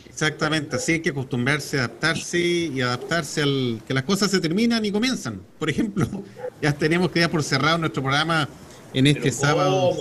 Exactamente, 0.08 0.78
así 0.78 0.94
hay 0.94 1.00
que 1.02 1.10
acostumbrarse, 1.10 1.78
adaptarse 1.78 2.40
y 2.40 2.82
adaptarse 2.82 3.42
al 3.42 3.82
que 3.86 3.94
las 3.94 4.04
cosas 4.04 4.32
se 4.32 4.40
terminan 4.40 4.86
y 4.86 4.92
comienzan. 4.92 5.42
Por 5.60 5.70
ejemplo, 5.70 6.08
ya 6.62 6.72
tenemos 6.72 7.12
que 7.12 7.20
dar 7.20 7.30
por 7.30 7.44
cerrado 7.44 7.78
nuestro 7.78 8.02
programa 8.02 8.48
en 8.94 9.08
este 9.08 9.32
sábado. 9.32 9.92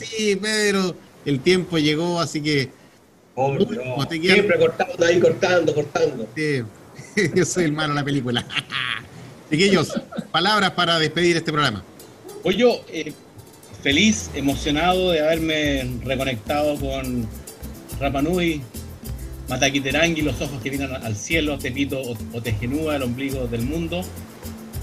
sí, 0.00 0.36
pero 0.40 0.96
el 1.24 1.40
tiempo 1.40 1.78
llegó, 1.78 2.20
así 2.20 2.40
que. 2.40 2.79
Siempre 4.08 4.58
cortando 4.58 5.06
ahí, 5.06 5.20
cortando, 5.20 5.74
cortando. 5.74 6.28
Sí, 6.34 6.62
yo 7.34 7.44
soy 7.44 7.64
el 7.64 7.72
malo 7.72 7.94
de 7.94 8.00
la 8.00 8.04
película. 8.04 8.44
Chiquillos, 9.50 10.00
palabras 10.30 10.72
para 10.72 10.98
despedir 10.98 11.36
este 11.36 11.50
programa. 11.50 11.82
Pues 12.42 12.56
yo, 12.56 12.84
eh, 12.88 13.12
feliz, 13.82 14.30
emocionado 14.34 15.10
de 15.10 15.20
haberme 15.20 15.88
reconectado 16.04 16.76
con 16.76 17.26
Rapanui, 17.98 18.62
Mataquiterangui, 19.48 20.22
los 20.22 20.40
ojos 20.40 20.62
que 20.62 20.70
miran 20.70 20.94
al 21.04 21.16
cielo, 21.16 21.58
Tepito 21.58 22.00
o 22.32 22.42
Tejenúa, 22.42 22.96
el 22.96 23.02
ombligo 23.02 23.46
del 23.46 23.62
mundo. 23.62 24.02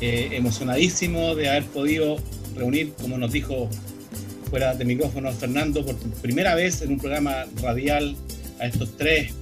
Eh, 0.01 0.29
emocionadísimo 0.33 1.33
de 1.33 1.49
haber 1.49 1.65
podido 1.65 2.17
reunir, 2.55 2.93
como 3.01 3.17
nos 3.17 3.31
dijo 3.31 3.69
fuera 4.49 4.75
de 4.75 4.85
micrófono 4.85 5.31
Fernando, 5.31 5.85
por 5.85 5.95
primera 6.21 6.53
vez 6.55 6.81
en 6.81 6.91
un 6.91 6.99
programa 6.99 7.45
radial 7.61 8.15
a 8.59 8.65
estos 8.65 8.95
tres 8.97 9.33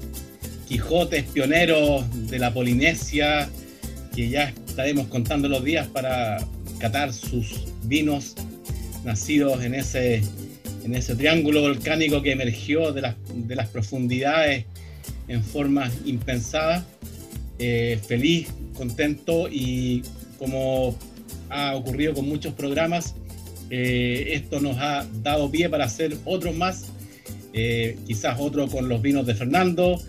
Quijotes 0.68 1.26
pioneros 1.26 2.03
de 2.30 2.39
la 2.39 2.51
Polinesia, 2.53 3.47
que 4.16 4.30
ya 4.30 4.53
estaremos 4.68 5.07
contando 5.07 5.47
los 5.47 5.63
días 5.63 5.88
para 5.88 6.38
catar 6.80 7.13
sus 7.13 7.66
vinos 7.84 8.34
nacidos 9.03 9.63
en 9.63 9.76
ese, 9.76 10.24
en 10.84 10.95
ese 10.95 11.16
triángulo 11.16 11.61
volcánico 11.61 12.22
que 12.22 12.32
emergió 12.32 12.91
de 12.91 13.01
las, 13.01 13.16
de 13.34 13.55
las 13.55 13.68
profundidades 13.70 14.66
en 15.28 15.43
formas 15.43 15.93
impensadas. 16.05 16.84
Eh, 17.59 17.99
feliz, 18.07 18.47
contento 18.76 19.47
y 19.49 20.01
como 20.38 20.97
ha 21.49 21.76
ocurrido 21.76 22.13
con 22.13 22.28
muchos 22.28 22.53
programas, 22.53 23.16
eh, 23.70 24.32
esto 24.34 24.59
nos 24.59 24.78
ha 24.78 25.05
dado 25.24 25.49
pie 25.49 25.70
para 25.70 25.86
hacer 25.86 26.18
otros 26.26 26.55
más, 26.55 26.88
eh, 27.58 27.97
quizás 28.06 28.36
otro 28.38 28.68
con 28.68 28.89
los 28.89 29.01
vinos 29.01 29.26
de 29.26 29.34
Fernando, 29.34 30.01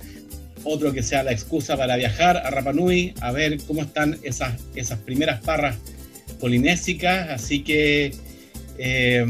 otro 0.65 0.93
que 0.93 1.05
sea 1.05 1.23
la 1.23 1.31
excusa 1.31 1.77
para 1.77 1.97
viajar 1.97 2.37
a 2.39 2.51
Rapanui, 2.51 3.15
a 3.21 3.31
ver 3.31 3.59
cómo 3.69 3.83
están 3.83 4.19
esas, 4.25 4.61
esas 4.75 4.99
primeras 4.99 5.41
parras 5.43 5.77
polinésicas, 6.41 7.31
así 7.31 7.63
que 7.63 8.13
eh, 8.79 9.25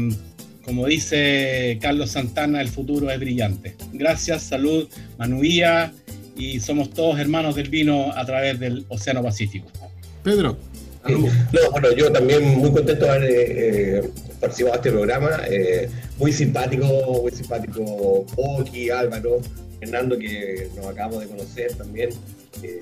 como 0.65 0.87
dice 0.87 1.77
Carlos 1.79 2.11
Santana, 2.11 2.59
el 2.59 2.69
futuro 2.69 3.09
es 3.11 3.19
brillante. 3.19 3.75
Gracias, 3.93 4.43
salud, 4.43 4.89
Manuía, 5.17 5.93
y 6.35 6.59
somos 6.59 6.89
todos 6.89 7.19
hermanos 7.19 7.55
del 7.55 7.69
vino 7.69 8.11
a 8.13 8.25
través 8.25 8.59
del 8.59 8.83
Océano 8.89 9.23
Pacífico. 9.23 9.67
Pedro. 10.23 10.57
No, 11.07 11.71
bueno, 11.71 11.93
yo 11.95 12.11
también 12.11 12.57
muy 12.57 12.71
contento 12.71 13.05
de 13.05 13.11
haber 13.11 13.29
eh, 13.31 14.09
participado 14.39 14.75
en 14.75 14.79
este 14.79 14.91
programa. 14.91 15.41
Eh, 15.49 15.89
muy 16.17 16.31
simpático, 16.31 16.85
muy 17.21 17.31
simpático 17.31 18.25
Poki, 18.35 18.89
Álvaro, 18.89 19.39
Fernando, 19.79 20.17
que 20.17 20.69
nos 20.75 20.85
acabamos 20.87 21.21
de 21.21 21.27
conocer 21.27 21.73
también. 21.75 22.09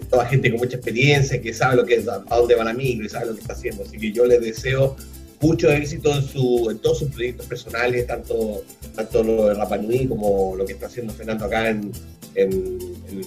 toda 0.10 0.26
gente 0.26 0.49
con 0.49 0.60
mucha 0.60 0.78
experiencia, 0.78 1.41
que 1.41 1.53
sabe 1.53 1.76
lo 1.76 1.86
que 1.86 1.95
es, 1.95 2.08
a 2.08 2.20
dónde 2.20 2.56
va 2.56 2.64
la 2.64 2.74
micro 2.74 3.06
y 3.06 3.10
sabe 3.10 3.28
lo 3.28 3.34
que 3.34 3.41
está 3.41 3.53
haciendo. 3.53 3.84
Así 3.84 3.97
que 3.97 4.12
yo 4.12 4.26
les 4.26 4.41
deseo 4.41 4.95
mucho 5.41 5.70
éxito 5.70 6.16
en, 6.16 6.24
su, 6.24 6.70
en 6.72 6.80
todos 6.80 6.99
sus 6.99 7.12
proyectos 7.12 7.45
personales, 7.45 8.08
tanto, 8.08 8.64
tanto 8.95 9.24
lo 9.24 9.47
de 9.47 9.53
Rapanui 9.53 10.08
como 10.08 10.56
lo 10.56 10.66
que 10.66 10.74
está 10.74 10.88
haciendo 10.88 11.14
Fernando 11.14 11.45
acá 11.45 11.70
en, 11.70 11.91
en, 12.36 12.80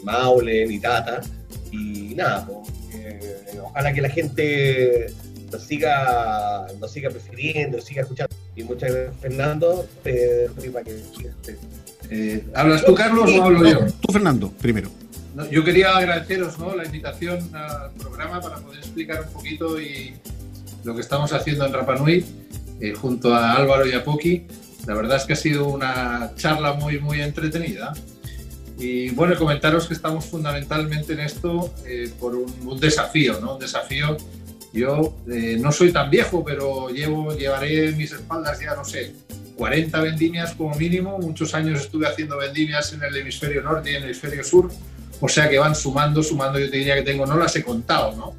Maule, 0.05 0.64
en 0.64 0.72
Itata. 0.72 1.20
Y 1.70 2.14
nada, 2.14 2.47
pues, 2.47 2.68
eh, 2.95 3.61
ojalá 3.62 3.93
que 3.93 4.01
la 4.01 4.09
gente 4.09 5.07
nos 5.50 5.62
siga, 5.62 6.66
nos 6.80 6.91
siga 6.91 7.11
prefiriendo, 7.11 7.79
nos 7.79 7.87
siga 7.87 8.03
escuchando. 8.03 8.34
Y 8.57 8.64
muchas 8.64 8.92
gracias, 8.92 9.16
Fernando. 9.20 9.87
Eh, 10.04 10.49
eh, 12.11 12.45
¿Hablas 12.54 12.84
tú, 12.84 12.95
Carlos, 12.95 13.30
o 13.30 13.42
hablo 13.42 13.68
yo? 13.68 13.87
Tú, 14.00 14.12
Fernando, 14.12 14.50
primero. 14.61 14.91
yo 15.50 15.64
quería 15.64 15.96
agradeceros 15.96 16.58
¿no? 16.58 16.75
la 16.75 16.84
invitación 16.84 17.54
al 17.54 17.92
programa 17.92 18.41
para 18.41 18.57
poder 18.57 18.79
explicar 18.80 19.22
un 19.22 19.33
poquito 19.33 19.80
y 19.80 20.14
lo 20.84 20.95
que 20.95 21.00
estamos 21.00 21.33
haciendo 21.33 21.66
en 21.66 21.72
Rapanui 21.72 22.25
eh, 22.80 22.95
junto 22.95 23.34
a 23.34 23.54
Álvaro 23.54 23.87
y 23.87 23.92
a 23.92 24.04
Poki. 24.04 24.46
La 24.87 24.95
verdad 24.95 25.18
es 25.18 25.25
que 25.25 25.34
ha 25.34 25.37
sido 25.37 25.68
una 25.68 26.33
charla 26.37 26.75
muy, 26.75 26.99
muy 26.99 27.20
entretenida. 27.20 27.92
Y 28.79 29.11
bueno, 29.11 29.37
comentaros 29.37 29.87
que 29.87 29.95
estamos 29.95 30.26
fundamentalmente 30.26 31.12
en 31.12 31.20
esto 31.20 31.75
eh, 31.84 32.11
por 32.18 32.37
un, 32.37 32.80
desafío, 32.80 33.41
¿no? 33.41 33.54
Un 33.54 33.58
desafío. 33.58 34.16
Yo 34.72 35.16
eh, 35.30 35.57
no 35.58 35.72
soy 35.72 35.92
tan 35.92 36.11
viejo, 36.11 36.45
pero 36.45 36.90
llevo, 36.90 37.34
llevaré 37.34 37.92
mis 37.92 38.12
espaldas 38.12 38.61
ya, 38.61 38.74
no 38.74 38.84
sé, 38.84 39.14
40 39.57 40.00
vendimias 40.00 40.54
como 40.54 40.74
mínimo. 40.74 41.18
Muchos 41.18 41.54
años 41.54 41.80
estuve 41.80 42.07
haciendo 42.07 42.36
vendimias 42.36 42.92
en 42.92 43.03
el 43.03 43.16
hemisferio 43.16 43.62
norte 43.62 43.90
y 43.90 43.95
en 43.95 44.03
el 44.03 44.11
hemisferio 44.11 44.45
sur. 44.45 44.70
O 45.20 45.28
sea 45.28 45.49
que 45.49 45.58
van 45.58 45.74
sumando, 45.74 46.22
sumando. 46.22 46.58
Yo 46.58 46.70
te 46.70 46.76
diría 46.76 46.95
que 46.95 47.03
tengo, 47.03 47.26
no 47.26 47.36
las 47.36 47.57
he 47.57 47.64
contado, 47.64 48.14
¿no? 48.14 48.34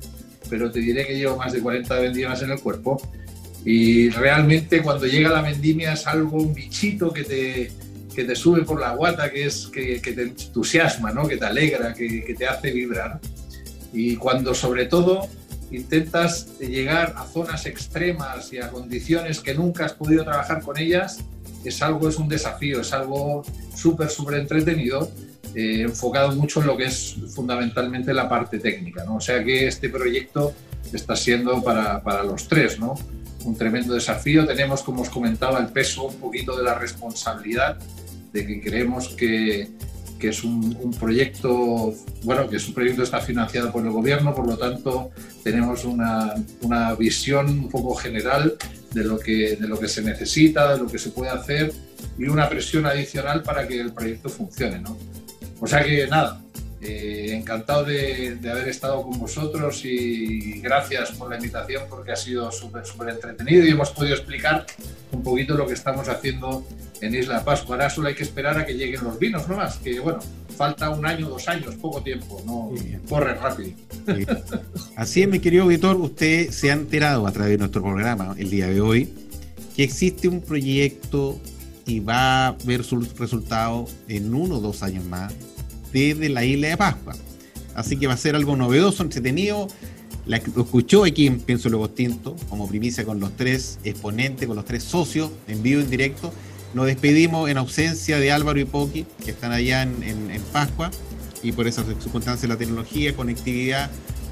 pero 0.50 0.72
te 0.72 0.80
diré 0.80 1.06
que 1.06 1.16
llevo 1.16 1.38
más 1.38 1.54
de 1.54 1.62
40 1.62 2.00
vendimias 2.00 2.42
en 2.42 2.52
el 2.52 2.60
cuerpo. 2.60 3.02
Y 3.64 4.10
realmente 4.10 4.82
cuando 4.82 5.06
llega 5.06 5.30
la 5.30 5.42
vendimia 5.42 5.94
es 5.94 6.08
algo, 6.08 6.38
un 6.38 6.54
bichito 6.54 7.14
que 7.14 7.24
te, 7.24 7.72
que 8.16 8.24
te 8.24 8.36
sube 8.36 8.64
por 8.64 8.80
la 8.80 8.96
guata, 8.96 9.30
que, 9.30 9.46
es, 9.46 9.68
que, 9.68 10.00
te 10.00 10.22
entusiasma, 10.22 11.12
¿no? 11.12 11.28
que 11.28 11.38
te 11.38 11.46
alegra, 11.46 11.94
que, 11.94 12.36
te 12.38 12.48
hace 12.48 12.72
vibrar. 12.72 13.20
Y 13.94 14.16
cuando 14.16 14.54
sobre 14.54 14.86
todo 14.86 15.28
intentas 15.72 16.60
llegar 16.60 17.14
a 17.18 17.26
zonas 17.26 17.66
extremas 17.66 18.52
y 18.54 18.60
a 18.60 18.70
condiciones 18.70 19.40
que 19.40 19.54
nunca 19.54 19.86
has 19.86 19.94
podido 19.94 20.24
trabajar 20.24 20.62
con 20.62 20.78
ellas, 20.78 21.20
es 21.64 21.82
algo, 21.82 22.08
es 22.10 22.18
un 22.18 22.28
desafío, 22.28 22.82
es 22.82 22.94
algo 22.94 23.44
súper, 23.76 24.10
súper 24.10 24.40
entretenido 24.40 25.12
eh, 25.56 25.82
enfocado 25.82 26.32
mucho 26.36 26.62
en 26.62 26.68
lo 26.68 26.78
que 26.78 26.86
es 26.86 27.16
fundamentalmente 27.34 28.14
la 28.14 28.30
parte 28.30 28.60
técnica. 28.60 29.04
¿no? 29.04 29.16
O 29.16 29.22
sea 29.22 29.44
que 29.44 29.68
este 29.68 29.90
proyecto 29.90 30.54
está 30.94 31.16
siendo 31.16 31.64
para, 31.64 32.02
para 32.04 32.24
los 32.24 32.48
tres, 32.48 32.80
¿no? 32.80 32.96
un 33.46 33.56
tremendo 33.56 33.94
desafío. 33.94 34.46
Tenemos, 34.46 34.84
como 34.84 35.02
os 35.02 35.10
comentaba, 35.10 35.60
el 35.60 35.68
peso 35.68 36.04
un 36.04 36.16
poquito 36.16 36.56
de 36.58 36.64
la 36.64 36.76
responsabilidad 36.76 37.78
de 38.32 38.46
que 38.46 38.62
creemos 38.62 39.10
que, 39.10 39.70
que 40.20 40.30
es 40.30 40.44
un, 40.44 40.94
proyecto, 41.00 41.94
bueno, 42.24 42.48
que 42.50 42.58
es 42.58 42.68
un 42.68 42.74
proyecto 42.74 42.98
que 42.98 43.06
está 43.06 43.22
financiado 43.22 43.72
por 43.72 43.84
el 43.84 43.92
gobierno, 43.92 44.36
por 44.36 44.48
lo 44.48 44.58
tanto 44.58 45.12
tenemos 45.44 45.86
una, 45.86 46.34
una 46.62 46.96
visión 46.96 47.50
un 47.50 47.70
poco 47.70 47.96
general 47.96 48.56
de 48.92 49.04
lo, 49.04 49.20
que, 49.20 49.56
de 49.56 49.68
lo 49.68 49.80
que 49.80 49.88
se 49.88 50.02
necesita, 50.02 50.74
de 50.74 50.80
lo 50.80 50.88
que 50.88 50.98
se 50.98 51.10
puede 51.10 51.32
hacer 51.32 51.72
y 52.18 52.28
una 52.28 52.50
presión 52.50 52.86
adicional 52.86 53.44
para 53.44 53.68
que 53.68 53.80
el 53.80 53.94
proyecto 53.94 54.30
funcione, 54.30 54.80
¿no? 54.80 54.98
O 55.60 55.68
sea 55.68 55.84
que 55.84 56.08
nada, 56.08 56.42
eh, 56.82 57.32
encantado 57.34 57.84
de, 57.84 58.36
de, 58.36 58.50
haber 58.50 58.70
estado 58.70 59.04
con 59.04 59.20
vosotros 59.20 59.84
y 59.84 60.62
gracias 60.62 61.12
por 61.12 61.30
la 61.30 61.36
invitación 61.36 61.84
porque 61.90 62.14
ha 62.14 62.16
sido 62.16 62.50
súper 62.52 62.86
súper 62.86 63.10
entretenido 63.10 63.66
y 63.66 63.70
hemos 63.70 63.90
podido 63.92 64.16
explicar 64.16 64.66
un 65.12 65.22
poquito 65.22 65.56
lo 65.56 65.68
que 65.68 65.74
estamos 65.74 66.08
haciendo 66.08 66.66
en 67.02 67.16
Isla 67.16 67.44
Pascua. 67.44 67.76
Ahora 67.76 67.90
solo 67.90 68.08
hay 68.08 68.16
que 68.16 68.24
esperar 68.24 68.58
a 68.58 68.66
que 68.66 68.74
lleguen 68.74 69.04
los 69.04 69.20
vinos, 69.20 69.48
no 69.48 69.58
más, 69.58 69.78
que 69.78 70.00
bueno, 70.00 70.20
falta 70.60 70.90
un 70.90 71.06
año, 71.06 71.30
dos 71.30 71.48
años, 71.48 71.74
poco 71.76 72.02
tiempo, 72.02 72.44
no 72.46 72.72
corre 73.08 73.34
rápido. 73.34 73.70
Sí. 74.06 74.26
Así 74.98 75.22
es, 75.22 75.30
mi 75.30 75.40
querido 75.40 75.64
auditor, 75.64 75.96
usted 75.96 76.50
se 76.50 76.70
ha 76.70 76.74
enterado 76.74 77.26
a 77.26 77.32
través 77.32 77.52
de 77.52 77.60
nuestro 77.60 77.82
programa 77.82 78.36
el 78.38 78.50
día 78.50 78.68
de 78.68 78.82
hoy 78.82 79.14
que 79.74 79.84
existe 79.84 80.28
un 80.28 80.42
proyecto 80.42 81.40
y 81.86 82.02
va 82.02 82.48
a 82.48 82.58
ver 82.66 82.84
sus 82.84 83.18
resultados 83.18 83.90
en 84.10 84.34
uno 84.34 84.58
o 84.58 84.60
dos 84.60 84.84
años 84.84 85.06
más 85.06 85.34
desde 85.94 86.28
la 86.28 86.44
isla 86.44 86.68
de 86.68 86.76
Pascua. 86.76 87.16
Así 87.74 87.96
que 87.96 88.08
va 88.08 88.16
a 88.16 88.18
ser 88.18 88.36
algo 88.36 88.58
novedoso, 88.58 89.02
entretenido. 89.02 89.70
La, 90.26 90.42
lo 90.54 90.64
escuchó 90.64 91.06
aquí 91.06 91.26
en 91.26 91.40
Pienso 91.40 91.70
Luego 91.70 91.90
Tinto, 91.90 92.36
como 92.50 92.68
primicia 92.68 93.06
con 93.06 93.22
los 93.22 93.32
tres 93.38 93.80
exponentes, 93.86 94.46
con 94.46 94.58
los 94.58 94.66
tres 94.66 94.84
socios, 94.84 95.32
en 95.48 95.64
vivo, 95.64 95.80
en 95.80 95.90
directo. 95.90 96.34
Nos 96.74 96.86
despedimos 96.86 97.50
en 97.50 97.58
ausencia 97.58 98.20
de 98.20 98.32
Álvaro 98.32 98.60
y 98.60 98.66
Poqui, 98.66 99.06
que 99.24 99.32
están 99.32 99.52
allá 99.52 99.82
en, 99.84 100.04
en, 100.04 100.32
en 100.32 100.42
Pascua, 100.44 100.92
y 101.42 101.52
por 101.52 101.68
esas 101.68 101.86
circunstancias 102.02 102.48
la 102.48 102.58
tecnología, 102.58 103.16
conectividad, 103.16 103.90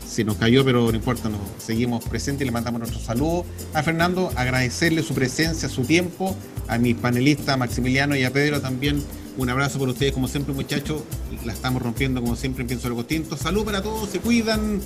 se 0.08 0.24
nos 0.24 0.38
cayó, 0.38 0.64
pero 0.64 0.90
no 0.90 0.96
importa, 0.96 1.30
nos 1.30 1.42
seguimos 1.58 2.04
presentes 2.06 2.44
y 2.44 2.46
le 2.46 2.52
mandamos 2.52 2.80
nuestro 2.80 3.00
saludo 3.00 3.46
a 3.74 3.84
Fernando, 3.84 4.32
agradecerle 4.36 5.04
su 5.04 5.14
presencia, 5.14 5.68
su 5.70 5.84
tiempo, 5.84 6.36
a 6.68 6.78
mis 6.78 6.96
panelistas 6.96 7.58
Maximiliano 7.58 8.16
y 8.16 8.24
a 8.24 8.32
Pedro 8.32 8.62
también. 8.62 9.04
Un 9.38 9.50
abrazo 9.50 9.78
por 9.78 9.90
ustedes, 9.90 10.14
como 10.14 10.28
siempre, 10.28 10.54
muchachos. 10.54 11.04
La 11.46 11.54
estamos 11.54 11.82
rompiendo, 11.82 12.22
como 12.22 12.36
siempre, 12.36 12.64
en 12.64 12.68
Pienso 12.68 12.88
Algo 12.88 13.06
Tinto. 13.06 13.38
Salud 13.38 13.64
para 13.64 13.84
todos, 13.84 14.10
se 14.10 14.20
cuidan. 14.20 14.82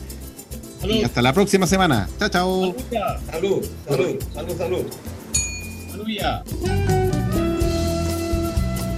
Salud. 0.82 0.95
Y 0.95 1.03
hasta 1.03 1.22
la 1.22 1.32
próxima 1.32 1.65
semana. 1.65 2.10
Chao, 2.19 2.30
chao. 2.30 2.76
Salud, 3.32 3.65
salud, 3.88 4.19
salud, 4.34 4.57
salud. 4.57 4.86
Salud 5.90 6.07
ya. 6.07 6.44